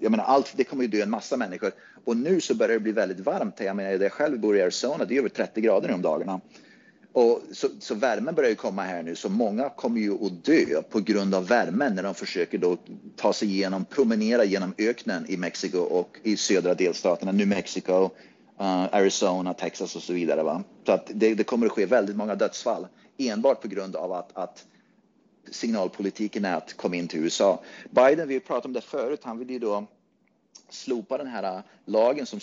jag 0.00 0.10
menar 0.10 0.24
allt, 0.24 0.52
det 0.56 0.64
kommer 0.64 0.82
ju 0.82 0.88
dö 0.88 1.02
en 1.02 1.10
massa 1.10 1.36
människor. 1.36 1.72
Och 2.04 2.16
nu 2.16 2.40
så 2.40 2.54
börjar 2.54 2.74
det 2.74 2.80
bli 2.80 2.92
väldigt 2.92 3.20
varmt. 3.20 3.60
Jag 3.60 3.76
menar, 3.76 3.90
jag 3.90 4.12
själv 4.12 4.40
bor 4.40 4.56
i 4.56 4.62
Arizona, 4.62 5.04
det 5.04 5.14
är 5.14 5.18
över 5.18 5.28
30 5.28 5.60
grader 5.60 5.88
nu 5.88 5.94
om 5.94 6.02
dagarna. 6.02 6.40
Och 7.12 7.42
så, 7.52 7.68
så 7.78 7.94
värmen 7.94 8.34
börjar 8.34 8.50
ju 8.50 8.56
komma 8.56 8.82
här 8.82 9.02
nu, 9.02 9.14
så 9.14 9.28
många 9.28 9.68
kommer 9.68 10.00
ju 10.00 10.26
att 10.26 10.44
dö 10.44 10.82
på 10.82 11.00
grund 11.00 11.34
av 11.34 11.46
värmen 11.46 11.94
när 11.94 12.02
de 12.02 12.14
försöker 12.14 12.58
då 12.58 12.76
ta 13.16 13.32
sig 13.32 13.48
igenom, 13.48 13.84
promenera 13.84 14.44
genom 14.44 14.74
öknen 14.78 15.26
i 15.28 15.36
Mexiko 15.36 15.78
och 15.78 16.18
i 16.22 16.36
södra 16.36 16.74
delstaterna, 16.74 17.32
New 17.32 17.48
Mexico, 17.48 18.04
uh, 18.04 18.94
Arizona, 18.94 19.54
Texas 19.54 19.96
och 19.96 20.02
så 20.02 20.12
vidare. 20.12 20.42
Va? 20.42 20.62
Så 20.86 20.92
att 20.92 21.10
det, 21.14 21.34
det, 21.34 21.44
kommer 21.44 21.66
att 21.66 21.72
ske 21.72 21.86
väldigt 21.86 22.16
många 22.16 22.34
dödsfall 22.34 22.86
enbart 23.18 23.62
på 23.62 23.68
grund 23.68 23.96
av 23.96 24.12
att, 24.12 24.36
att 24.36 24.66
signalpolitiken 25.50 26.44
är 26.44 26.56
att 26.56 26.76
komma 26.76 26.96
in 26.96 27.08
till 27.08 27.20
USA. 27.20 27.62
Biden, 27.90 28.28
vi 28.28 28.40
pratade 28.40 28.66
om 28.66 28.72
det 28.72 28.80
förut, 28.80 29.20
han 29.22 29.38
vill 29.38 29.50
ju 29.50 29.58
då 29.58 29.86
slopa 30.70 31.18
den 31.18 31.26
här 31.26 31.56
eh, 31.56 31.62
lagen 31.84 32.26
som 32.26 32.40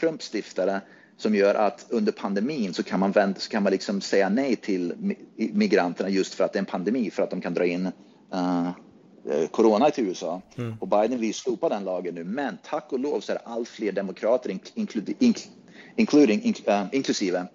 Trump 0.00 0.22
stiftade 0.22 0.80
som 1.18 1.34
gör 1.34 1.54
att 1.54 1.86
under 1.88 2.12
pandemin 2.12 2.74
så 2.74 2.82
kan 2.82 3.00
man, 3.00 3.12
vänta, 3.12 3.40
så 3.40 3.50
kan 3.50 3.62
man 3.62 3.72
liksom 3.72 4.00
säga 4.00 4.28
nej 4.28 4.56
till 4.56 5.14
migranterna 5.36 6.08
just 6.08 6.34
för 6.34 6.44
att 6.44 6.52
det 6.52 6.56
är 6.56 6.60
en 6.60 6.66
pandemi, 6.66 7.10
för 7.10 7.22
att 7.22 7.30
de 7.30 7.40
kan 7.40 7.54
dra 7.54 7.66
in 7.66 7.86
uh, 8.34 8.70
corona 9.50 9.90
till 9.90 10.04
USA. 10.04 10.42
Mm. 10.56 10.76
Och 10.80 10.88
Biden 10.88 11.20
vill 11.20 11.34
slopa 11.34 11.68
den 11.68 11.84
lagen 11.84 12.14
nu, 12.14 12.24
men 12.24 12.58
tack 12.64 12.92
och 12.92 12.98
lov 12.98 13.20
så 13.20 13.32
är 13.32 13.38
allt 13.44 13.68
fler 13.68 13.92
demokrater, 13.92 14.58
including, 14.74 15.34
including, 15.96 16.54
uh, 16.68 16.84
inklusive 16.92 17.46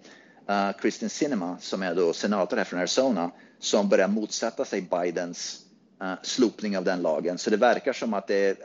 uh, 0.50 0.72
Kristen 0.82 1.10
Sinema, 1.10 1.58
som 1.60 1.84
är 1.84 1.96
då 1.96 2.14
senator 2.14 2.58
här 2.58 2.64
från 2.64 2.80
Arizona, 2.80 3.32
som 3.60 3.90
börjar 3.90 4.08
motsätta 4.08 4.66
sig 4.66 4.82
Bidens 4.82 5.60
uh, 6.04 6.14
slopning 6.24 6.78
av 6.78 6.84
den 6.84 7.02
lagen. 7.02 7.38
Så 7.38 7.50
det 7.50 7.58
verkar 7.58 7.94
som 7.94 8.14
att 8.14 8.28
det 8.28 8.36
är 8.36 8.56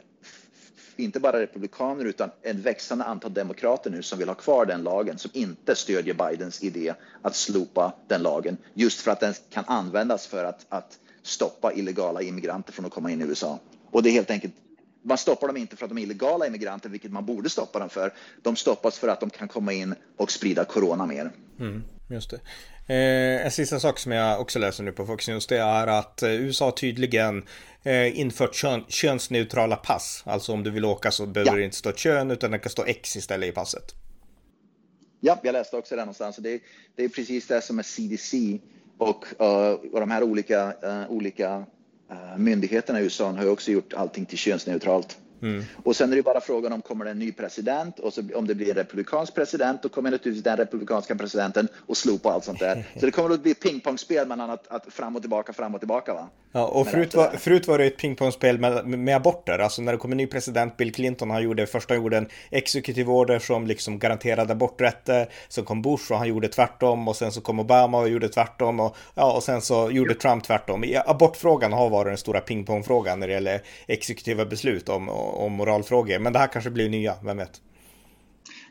inte 1.02 1.20
bara 1.20 1.40
republikaner 1.40 2.04
utan 2.04 2.30
ett 2.42 2.56
växande 2.56 3.04
antal 3.04 3.34
demokrater 3.34 3.90
nu 3.90 4.02
som 4.02 4.18
vill 4.18 4.28
ha 4.28 4.34
kvar 4.34 4.66
den 4.66 4.82
lagen 4.82 5.18
som 5.18 5.30
inte 5.34 5.76
stödjer 5.76 6.14
Bidens 6.14 6.62
idé 6.62 6.94
att 7.22 7.36
slopa 7.36 7.92
den 8.06 8.22
lagen 8.22 8.56
just 8.74 9.00
för 9.00 9.10
att 9.10 9.20
den 9.20 9.34
kan 9.50 9.64
användas 9.66 10.26
för 10.26 10.44
att, 10.44 10.66
att 10.68 10.98
stoppa 11.22 11.72
illegala 11.72 12.22
immigranter 12.22 12.72
från 12.72 12.86
att 12.86 12.92
komma 12.92 13.10
in 13.10 13.22
i 13.22 13.24
USA. 13.24 13.58
Och 13.90 14.02
det 14.02 14.10
är 14.10 14.12
helt 14.12 14.30
enkelt 14.30 14.54
man 15.02 15.18
stoppar 15.18 15.46
dem 15.46 15.56
inte 15.56 15.76
för 15.76 15.84
att 15.84 15.90
de 15.90 15.98
är 15.98 16.02
illegala 16.02 16.46
immigranter, 16.46 16.88
vilket 16.88 17.12
man 17.12 17.26
borde 17.26 17.50
stoppa 17.50 17.78
dem 17.78 17.88
för. 17.88 18.14
De 18.42 18.56
stoppas 18.56 18.98
för 18.98 19.08
att 19.08 19.20
de 19.20 19.30
kan 19.30 19.48
komma 19.48 19.72
in 19.72 19.94
och 20.16 20.30
sprida 20.30 20.64
corona 20.64 21.06
mer. 21.06 21.30
Mm, 21.60 21.84
just 22.08 22.30
det. 22.30 22.40
Eh, 22.94 23.44
en 23.44 23.50
sista 23.50 23.80
sak 23.80 23.98
som 23.98 24.12
jag 24.12 24.40
också 24.40 24.58
läser 24.58 24.84
nu 24.84 24.92
på 24.92 25.06
Fox 25.06 25.28
News, 25.28 25.46
det 25.46 25.58
är 25.58 25.86
att 25.86 26.22
eh, 26.22 26.30
USA 26.30 26.70
tydligen 26.70 27.44
eh, 27.82 28.20
infört 28.20 28.54
kön, 28.54 28.84
könsneutrala 28.88 29.76
pass. 29.76 30.22
Alltså 30.26 30.52
om 30.52 30.62
du 30.62 30.70
vill 30.70 30.84
åka 30.84 31.10
så 31.10 31.26
behöver 31.26 31.50
ja. 31.50 31.56
det 31.56 31.64
inte 31.64 31.76
stå 31.76 31.92
kön, 31.92 32.30
utan 32.30 32.50
det 32.50 32.58
kan 32.58 32.70
stå 32.70 32.84
X 32.84 33.16
istället 33.16 33.48
i 33.48 33.52
passet. 33.52 33.94
Ja, 35.20 35.40
jag 35.42 35.52
läste 35.52 35.76
också 35.76 35.96
det 35.96 36.02
någonstans. 36.02 36.36
Det, 36.36 36.60
det 36.96 37.04
är 37.04 37.08
precis 37.08 37.46
det 37.46 37.62
som 37.62 37.78
är 37.78 37.82
CDC 37.82 38.58
och, 38.98 39.24
uh, 39.40 39.92
och 39.92 40.00
de 40.00 40.10
här 40.10 40.22
olika, 40.22 40.74
uh, 40.84 41.10
olika 41.10 41.66
myndigheterna 42.36 43.00
i 43.00 43.02
USA 43.02 43.32
har 43.32 43.50
också 43.50 43.70
gjort 43.70 43.94
allting 43.94 44.26
till 44.26 44.38
könsneutralt. 44.38 45.18
Mm. 45.42 45.64
Och 45.82 45.96
sen 45.96 46.12
är 46.12 46.16
det 46.16 46.22
bara 46.22 46.40
frågan 46.40 46.72
om 46.72 46.82
kommer 46.82 47.04
det 47.04 47.10
en 47.10 47.18
ny 47.18 47.32
president 47.32 47.98
och 47.98 48.12
så, 48.12 48.22
om 48.34 48.46
det 48.46 48.54
blir 48.54 48.68
en 48.68 48.74
republikansk 48.74 49.34
president 49.34 49.82
då 49.82 49.88
kommer 49.88 50.10
naturligtvis 50.10 50.44
den 50.44 50.56
republikanska 50.56 51.14
presidenten 51.14 51.68
att 51.88 51.96
slopa 51.96 52.30
allt 52.30 52.44
sånt 52.44 52.58
där. 52.58 52.84
Så 53.00 53.06
det 53.06 53.12
kommer 53.12 53.34
att 53.34 53.42
bli 53.42 53.54
pingpongspel 53.54 54.28
mellan 54.28 54.50
att, 54.50 54.68
att 54.68 54.92
fram 54.92 55.16
och 55.16 55.22
tillbaka, 55.22 55.52
fram 55.52 55.74
och 55.74 55.80
tillbaka. 55.80 56.14
Va? 56.14 56.28
Ja, 56.52 56.66
och 56.66 56.88
förut 56.88 57.14
var, 57.14 57.28
förut 57.28 57.68
var 57.68 57.78
det 57.78 57.84
ett 57.84 57.96
pingpongspel 57.96 58.58
med, 58.58 58.86
med 58.86 59.16
aborter. 59.16 59.58
Alltså 59.58 59.82
när 59.82 59.92
det 59.92 59.98
kom 59.98 60.12
en 60.12 60.16
ny 60.16 60.26
president, 60.26 60.76
Bill 60.76 60.94
Clinton, 60.94 61.30
han 61.30 61.42
gjorde 61.42 61.66
första 61.66 61.94
gjorde 61.94 62.16
en 62.16 62.28
exekutiv 62.50 63.10
order 63.10 63.38
som 63.38 63.66
liksom 63.66 63.98
garanterade 63.98 64.52
aborträtter. 64.52 65.28
Sen 65.48 65.64
kom 65.64 65.82
Bush 65.82 66.12
och 66.12 66.18
han 66.18 66.28
gjorde 66.28 66.48
tvärtom 66.48 67.08
och 67.08 67.16
sen 67.16 67.32
så 67.32 67.40
kom 67.40 67.60
Obama 67.60 67.98
och 67.98 68.08
gjorde 68.08 68.28
tvärtom 68.28 68.80
och, 68.80 68.96
ja, 69.14 69.32
och 69.32 69.42
sen 69.42 69.60
så 69.60 69.90
gjorde 69.90 70.14
Trump 70.14 70.44
tvärtom. 70.44 70.84
Abortfrågan 71.06 71.72
har 71.72 71.90
varit 71.90 72.10
den 72.10 72.18
stora 72.18 72.40
pingpongfrågan 72.40 73.20
när 73.20 73.26
det 73.26 73.32
gäller 73.32 73.62
exekutiva 73.86 74.44
beslut 74.44 74.88
om 74.88 75.08
om 75.08 75.52
moralfrågor. 75.52 76.18
Men 76.18 76.32
det 76.32 76.38
här 76.38 76.46
kanske 76.46 76.70
blir 76.70 76.88
nya, 76.88 77.14
vem 77.24 77.36
vet? 77.36 77.60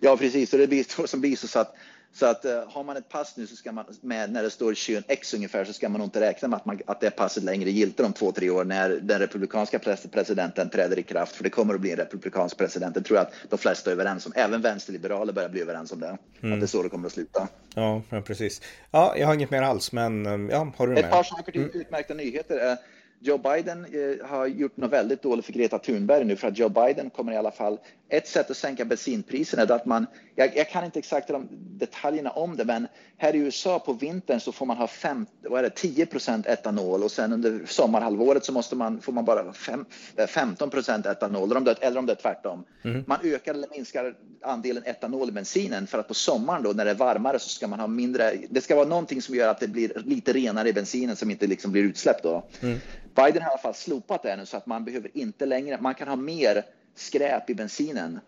Ja, 0.01 0.17
precis. 0.17 0.53
Och 0.53 0.59
det 0.59 0.67
blir 0.67 1.07
som 1.07 1.21
blir 1.21 1.35
så 1.35 1.59
att 1.59 1.73
så 2.19 2.25
att 2.25 2.45
uh, 2.45 2.51
har 2.67 2.83
man 2.83 2.97
ett 2.97 3.09
pass 3.09 3.37
nu 3.37 3.47
så 3.47 3.55
ska 3.55 3.71
man 3.71 3.85
med 4.01 4.31
när 4.31 4.43
det 4.43 4.49
står 4.49 4.73
kön 4.73 5.03
X 5.07 5.33
ungefär 5.33 5.65
så 5.65 5.73
ska 5.73 5.89
man 5.89 5.99
nog 5.99 6.07
inte 6.07 6.19
räkna 6.19 6.47
med 6.47 6.57
att, 6.57 6.65
man, 6.65 6.79
att 6.85 7.01
det 7.01 7.11
passet 7.11 7.43
längre 7.43 7.69
gilter 7.69 8.05
om 8.05 8.13
två, 8.13 8.31
tre 8.31 8.49
år 8.49 8.63
när 8.63 8.89
den 8.89 9.19
republikanska 9.19 9.79
presidenten 10.11 10.69
träder 10.69 10.99
i 10.99 11.03
kraft. 11.03 11.35
För 11.35 11.43
det 11.43 11.49
kommer 11.49 11.73
att 11.73 11.81
bli 11.81 11.91
en 11.91 11.97
republikansk 11.97 12.57
president. 12.57 12.95
Det 12.95 13.01
tror 13.01 13.17
jag 13.17 13.27
att 13.27 13.33
de 13.49 13.59
flesta 13.59 13.89
är 13.89 13.93
överens 13.93 14.25
om. 14.25 14.33
Även 14.35 14.61
vänsterliberaler 14.61 15.33
börjar 15.33 15.49
bli 15.49 15.61
överens 15.61 15.91
om 15.91 15.99
det. 15.99 16.17
Mm. 16.41 16.53
Att 16.53 16.59
det 16.59 16.65
är 16.65 16.67
så 16.67 16.83
det 16.83 16.89
kommer 16.89 17.07
att 17.07 17.13
sluta. 17.13 17.47
Ja, 17.75 18.01
precis. 18.25 18.61
Ja, 18.91 19.13
jag 19.17 19.27
har 19.27 19.33
inget 19.33 19.51
mer 19.51 19.61
alls, 19.61 19.91
men 19.91 20.49
ja, 20.49 20.73
har 20.77 20.87
du 20.87 20.97
Ett 20.97 21.09
par 21.09 21.23
saker 21.23 21.51
till 21.51 21.61
mm. 21.61 21.81
utmärkta 21.81 22.13
nyheter. 22.13 22.77
Joe 23.19 23.37
Biden 23.37 23.85
eh, 23.85 24.27
har 24.27 24.47
gjort 24.47 24.77
något 24.77 24.91
väldigt 24.91 25.21
dåligt 25.21 25.45
för 25.45 25.53
Greta 25.53 25.79
Thunberg 25.79 26.25
nu 26.25 26.35
för 26.35 26.47
att 26.47 26.57
Joe 26.57 26.69
Biden 26.69 27.09
kommer 27.09 27.31
i 27.31 27.37
alla 27.37 27.51
fall, 27.51 27.79
ett 28.09 28.27
sätt 28.27 28.51
att 28.51 28.57
sänka 28.57 28.85
bensinpriserna 28.85 29.63
är 29.63 29.71
att 29.71 29.85
man, 29.85 30.07
jag, 30.35 30.57
jag 30.57 30.69
kan 30.69 30.85
inte 30.85 30.99
exakt 30.99 31.27
de 31.27 31.47
detaljerna 31.51 32.29
om 32.29 32.57
det, 32.57 32.65
men 32.65 32.87
här 33.17 33.35
i 33.35 33.39
USA 33.39 33.79
på 33.79 33.93
vintern 33.93 34.39
så 34.39 34.51
får 34.51 34.65
man 34.65 34.77
ha 34.77 34.87
fem, 34.87 35.25
vad 35.41 35.59
är 35.59 35.63
det, 35.63 36.05
10% 36.05 36.49
etanol 36.49 37.03
och 37.03 37.11
sen 37.11 37.33
under 37.33 37.65
sommarhalvåret 37.65 38.45
så 38.45 38.51
måste 38.51 38.75
man, 38.75 39.01
får 39.01 39.13
man 39.13 39.25
bara 39.25 39.53
fem, 39.53 39.85
15 40.27 40.71
etanol, 41.05 41.43
eller 41.43 41.57
om, 41.57 41.63
det, 41.63 41.71
eller 41.71 41.99
om 41.99 42.05
det 42.05 42.13
är 42.13 42.15
tvärtom. 42.15 42.65
Mm. 42.83 43.03
Man 43.07 43.17
ökar 43.23 43.53
eller 43.53 43.67
minskar 43.71 44.15
andelen 44.41 44.83
etanol 44.85 45.29
i 45.29 45.31
bensinen 45.31 45.87
för 45.87 45.99
att 45.99 46.07
på 46.07 46.13
sommaren 46.13 46.63
då 46.63 46.69
när 46.69 46.85
det 46.85 46.91
är 46.91 46.95
varmare 46.95 47.39
så 47.39 47.49
ska 47.49 47.67
man 47.67 47.79
ha 47.79 47.87
mindre, 47.87 48.33
det 48.49 48.61
ska 48.61 48.75
vara 48.75 48.87
någonting 48.87 49.21
som 49.21 49.35
gör 49.35 49.49
att 49.49 49.59
det 49.59 49.67
blir 49.67 50.01
lite 50.05 50.33
renare 50.33 50.69
i 50.69 50.73
bensinen 50.73 51.15
som 51.15 51.31
inte 51.31 51.47
liksom 51.47 51.71
blir 51.71 51.83
utsläpp 51.83 52.23
då. 52.23 52.43
Mm. 52.61 52.79
Biden 53.15 53.41
har 53.41 53.49
i 53.49 53.51
alla 53.51 53.57
fall 53.57 53.73
slopat 53.73 54.23
det 54.23 54.35
nu 54.35 54.45
så 54.45 54.57
att 54.57 54.65
man 54.65 54.85
behöver 54.85 55.17
inte 55.17 55.45
längre, 55.45 55.77
man 55.81 55.95
kan 55.95 56.07
ha 56.07 56.15
mer 56.15 56.63
skräp 56.99 57.49
i 57.49 57.55
bensinen 57.55 58.19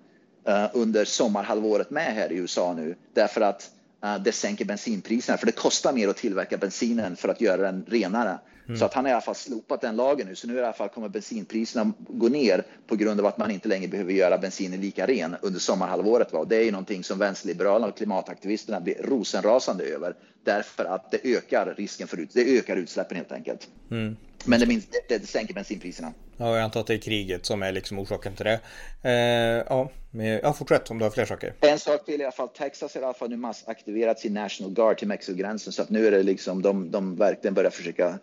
uh, 0.49 0.67
under 0.73 1.05
sommarhalvåret 1.05 1.89
med 1.89 2.13
här 2.13 2.31
i 2.31 2.35
USA 2.35 2.73
nu 2.73 2.95
därför 3.13 3.41
att 3.41 3.71
uh, 4.05 4.23
det 4.23 4.31
sänker 4.31 4.65
bensinpriserna 4.65 5.37
för 5.37 5.45
det 5.45 5.51
kostar 5.51 5.93
mer 5.93 6.07
att 6.07 6.17
tillverka 6.17 6.57
bensinen 6.57 7.15
för 7.15 7.29
att 7.29 7.41
göra 7.41 7.61
den 7.61 7.85
renare. 7.87 8.39
Mm. 8.69 8.79
Så 8.79 8.85
att 8.85 8.93
han 8.93 9.05
har 9.05 9.09
i 9.09 9.13
alla 9.13 9.21
fall 9.21 9.35
slopat 9.35 9.81
den 9.81 9.95
lagen 9.95 10.27
nu 10.27 10.35
så 10.35 10.47
nu 10.47 10.55
i 10.55 10.59
alla 10.59 10.73
fall 10.73 10.89
kommer 10.89 11.09
bensinpriserna 11.09 11.93
gå 11.97 12.29
ner 12.29 12.63
på 12.87 12.95
grund 12.95 13.19
av 13.19 13.25
att 13.25 13.37
man 13.37 13.51
inte 13.51 13.67
längre 13.67 13.87
behöver 13.87 14.13
göra 14.13 14.37
bensinen 14.37 14.81
lika 14.81 15.07
ren 15.07 15.35
under 15.41 15.59
sommarhalvåret. 15.59 16.33
Va? 16.33 16.45
Det 16.45 16.55
är 16.55 16.63
ju 16.63 16.71
någonting 16.71 17.03
som 17.03 17.19
vänsterliberalerna 17.19 17.87
och 17.87 17.97
klimataktivisterna 17.97 18.79
blir 18.79 18.95
rosenrasande 19.03 19.83
över 19.83 20.15
därför 20.43 20.85
att 20.85 21.11
det 21.11 21.35
ökar 21.35 21.75
risken 21.77 22.07
för 22.07 22.17
ut, 22.17 22.33
det 22.33 22.57
ökar 22.57 22.77
utsläppen 22.77 23.17
helt 23.17 23.31
enkelt. 23.31 23.67
Mm. 23.91 24.15
Men 24.45 24.59
det, 24.59 24.65
minst, 24.65 24.87
det, 25.09 25.17
det 25.17 25.27
sänker 25.27 25.53
bensinpriserna. 25.53 26.13
Ja, 26.41 26.55
jag 26.55 26.63
antar 26.63 26.79
att 26.79 26.87
det 26.87 26.93
är 26.93 26.97
kriget 26.97 27.45
som 27.45 27.63
är 27.63 27.71
liksom 27.71 27.99
orsaken 27.99 28.35
till 28.35 28.45
det. 28.45 28.59
Eh, 29.01 29.65
ja, 29.69 29.89
men, 30.11 30.25
ja, 30.25 30.53
fortsätt 30.53 30.91
om 30.91 30.97
du 30.97 31.05
har 31.05 31.11
fler 31.11 31.25
saker. 31.25 31.53
En 31.61 31.79
sak 31.79 32.05
till 32.05 32.21
i 32.21 32.23
alla 32.23 32.31
fall. 32.31 32.47
Texas 32.47 32.93
har 32.93 33.01
i 33.01 33.03
alla 33.03 33.13
fall 33.13 33.29
nu 33.29 33.37
massaktiverat 33.37 34.19
sin 34.19 34.33
National 34.33 34.73
Guard 34.73 34.97
till 34.97 35.07
Mexikogränsen 35.07 35.73
så 35.73 35.81
att 35.81 35.89
nu 35.89 36.07
är 36.07 36.11
det 36.11 36.23
liksom 36.23 36.61
de, 36.61 36.91
de 36.91 37.15
verkligen 37.15 37.53
börjar 37.53 37.69
försöka 37.69 38.19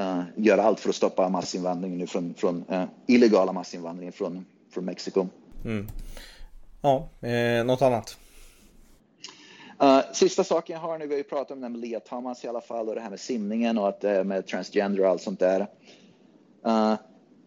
uh, 0.00 0.22
göra 0.36 0.62
allt 0.62 0.80
för 0.80 0.88
att 0.88 0.94
stoppa 0.94 1.28
massinvandringen 1.28 1.98
nu 1.98 2.06
från, 2.06 2.34
från 2.34 2.64
uh, 2.70 2.84
illegala 3.06 3.52
massinvandringen 3.52 4.12
från, 4.12 4.46
från 4.74 4.84
Mexiko. 4.84 5.28
Mm. 5.64 5.88
Ja, 6.82 7.08
eh, 7.20 7.64
något 7.64 7.82
annat? 7.82 8.18
Uh, 9.82 10.00
sista 10.12 10.44
saken 10.44 10.74
jag 10.74 10.80
har 10.80 10.98
nu, 10.98 11.06
vi 11.06 11.14
har 11.14 11.18
ju 11.18 11.24
pratat 11.24 11.50
om 11.50 11.60
det 11.60 11.68
med 11.68 11.80
Lea 11.80 12.00
Thomas 12.00 12.44
i 12.44 12.48
alla 12.48 12.60
fall 12.60 12.88
och 12.88 12.94
det 12.94 13.00
här 13.00 13.10
med 13.10 13.20
simningen 13.20 13.78
och 13.78 13.88
att 13.88 14.04
uh, 14.04 14.24
med 14.24 14.46
transgender 14.46 15.02
och 15.02 15.10
allt 15.10 15.22
sånt 15.22 15.40
där. 15.40 15.66
Uh, 16.66 16.94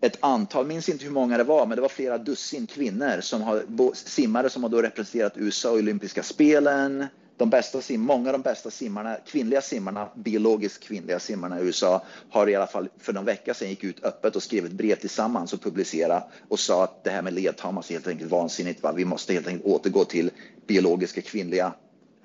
ett 0.01 0.17
antal, 0.19 0.65
minns 0.67 0.89
inte 0.89 1.05
hur 1.05 1.11
många 1.11 1.37
det 1.37 1.43
var, 1.43 1.65
men 1.65 1.75
det 1.75 1.81
var 1.81 1.89
flera 1.89 2.17
dussin 2.17 2.67
kvinnor 2.67 3.21
som 3.21 3.41
har 3.41 3.63
simmare 3.93 4.49
som 4.49 4.63
har 4.63 4.69
då 4.69 4.81
representerat 4.81 5.33
USA 5.35 5.75
i 5.75 5.79
olympiska 5.79 6.23
spelen. 6.23 7.05
De 7.37 7.49
bästa 7.49 7.81
sim, 7.81 8.01
många 8.01 8.29
av 8.29 8.33
de 8.33 8.41
bästa 8.41 8.71
simmarna, 8.71 9.17
kvinnliga 9.27 9.61
simmarna, 9.61 10.09
biologiskt 10.15 10.83
kvinnliga 10.83 11.19
simmarna 11.19 11.59
i 11.59 11.63
USA 11.63 12.05
har 12.29 12.49
i 12.49 12.55
alla 12.55 12.67
fall 12.67 12.89
för 12.97 13.13
någon 13.13 13.25
vecka 13.25 13.53
sedan 13.53 13.69
gick 13.69 13.83
ut 13.83 14.03
öppet 14.03 14.35
och 14.35 14.43
skrev 14.43 14.65
ett 14.65 14.71
brev 14.71 14.95
tillsammans 14.95 15.53
och 15.53 15.61
publicerade 15.61 16.23
och 16.47 16.59
sa 16.59 16.83
att 16.83 17.03
det 17.03 17.09
här 17.09 17.21
med 17.21 17.33
ledtamas 17.33 17.89
är 17.89 17.93
helt 17.93 18.07
enkelt 18.07 18.31
vansinnigt. 18.31 18.83
Va? 18.83 18.91
Vi 18.91 19.05
måste 19.05 19.33
helt 19.33 19.47
enkelt 19.47 19.65
återgå 19.65 20.05
till 20.05 20.31
biologiska 20.67 21.21
kvinnliga 21.21 21.73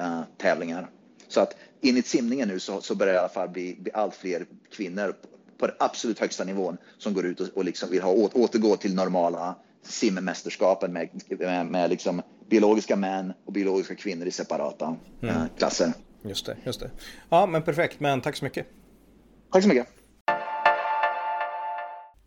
uh, 0.01 0.21
tävlingar. 0.37 0.91
Så 1.29 1.41
att 1.41 1.57
enligt 1.83 2.07
simningen 2.07 2.49
nu 2.49 2.61
så, 2.61 2.81
så 2.81 2.95
börjar 2.95 3.13
det 3.13 3.17
i 3.17 3.21
alla 3.21 3.29
fall 3.29 3.49
bli, 3.49 3.77
bli 3.81 3.93
allt 3.93 4.15
fler 4.15 4.47
kvinnor 4.71 5.15
på 5.65 5.69
den 5.69 5.77
absolut 5.79 6.19
högsta 6.19 6.45
nivån 6.45 6.77
som 6.99 7.15
går 7.15 7.27
ut 7.27 7.41
och, 7.41 7.49
och 7.55 7.65
liksom 7.65 7.91
vill 7.91 8.03
ha, 8.03 8.11
återgå 8.13 8.77
till 8.77 8.95
normala 8.95 9.55
simmästerskapen 9.83 10.93
med, 10.93 11.09
med, 11.29 11.67
med 11.67 11.91
liksom 11.91 12.23
biologiska 12.51 12.97
män 12.97 13.33
och 13.45 13.53
biologiska 13.53 13.95
kvinnor 13.95 14.27
i 14.27 14.31
separata 14.31 14.97
mm. 15.23 15.37
uh, 15.37 15.43
klasser. 15.59 15.93
Just 16.23 16.47
det, 16.47 16.57
just 16.65 16.81
det. 16.81 16.91
Ja, 17.29 17.47
men 17.47 17.63
perfekt. 17.63 18.01
Men 18.01 18.21
tack 18.21 18.37
så 18.37 18.45
mycket. 18.45 18.67
Tack 19.53 19.63
så 19.63 19.69
mycket. 19.69 19.87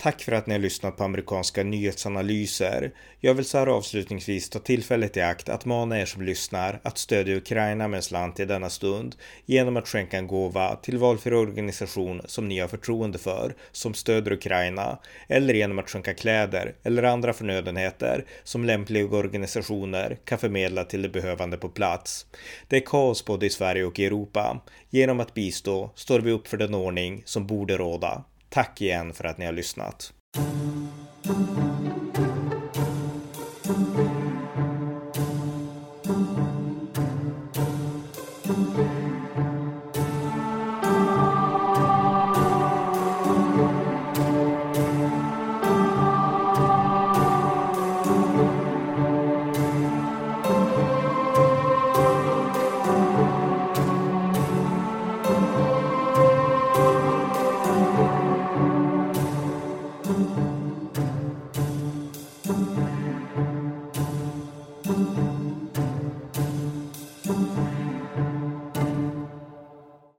Tack 0.07 0.21
för 0.21 0.31
att 0.31 0.47
ni 0.47 0.53
har 0.53 0.59
lyssnat 0.59 0.97
på 0.97 1.03
amerikanska 1.03 1.63
nyhetsanalyser. 1.63 2.91
Jag 3.19 3.33
vill 3.33 3.45
så 3.45 3.57
här 3.57 3.67
avslutningsvis 3.67 4.49
ta 4.49 4.59
tillfället 4.59 5.17
i 5.17 5.21
akt 5.21 5.49
att 5.49 5.65
mana 5.65 5.99
er 5.99 6.05
som 6.05 6.21
lyssnar 6.21 6.79
att 6.83 6.97
stödja 6.97 7.35
Ukraina 7.35 7.87
med 7.87 7.97
en 7.97 8.03
slant 8.03 8.39
i 8.39 8.45
denna 8.45 8.69
stund 8.69 9.15
genom 9.45 9.77
att 9.77 9.87
skänka 9.87 10.17
en 10.17 10.27
gåva 10.27 10.75
till 10.75 10.97
valfri 10.97 11.35
organisation 11.35 12.21
som 12.25 12.47
ni 12.47 12.59
har 12.59 12.67
förtroende 12.67 13.17
för, 13.17 13.55
som 13.71 13.93
stöder 13.93 14.31
Ukraina, 14.31 14.99
eller 15.27 15.53
genom 15.53 15.79
att 15.79 15.89
skänka 15.89 16.13
kläder 16.13 16.75
eller 16.83 17.03
andra 17.03 17.33
förnödenheter 17.33 18.25
som 18.43 18.65
lämpliga 18.65 19.05
organisationer 19.05 20.17
kan 20.25 20.37
förmedla 20.37 20.83
till 20.83 21.01
de 21.01 21.09
behövande 21.09 21.57
på 21.57 21.69
plats. 21.69 22.25
Det 22.67 22.75
är 22.75 22.85
kaos 22.85 23.25
både 23.25 23.45
i 23.45 23.49
Sverige 23.49 23.85
och 23.85 23.99
i 23.99 24.05
Europa. 24.05 24.61
Genom 24.89 25.19
att 25.19 25.33
bistå 25.33 25.91
står 25.95 26.19
vi 26.19 26.31
upp 26.31 26.47
för 26.47 26.57
den 26.57 26.73
ordning 26.73 27.21
som 27.25 27.47
borde 27.47 27.77
råda. 27.77 28.23
Tack 28.49 28.81
igen 28.81 29.13
för 29.13 29.23
att 29.23 29.37
ni 29.37 29.45
har 29.45 29.53
lyssnat. 29.53 30.13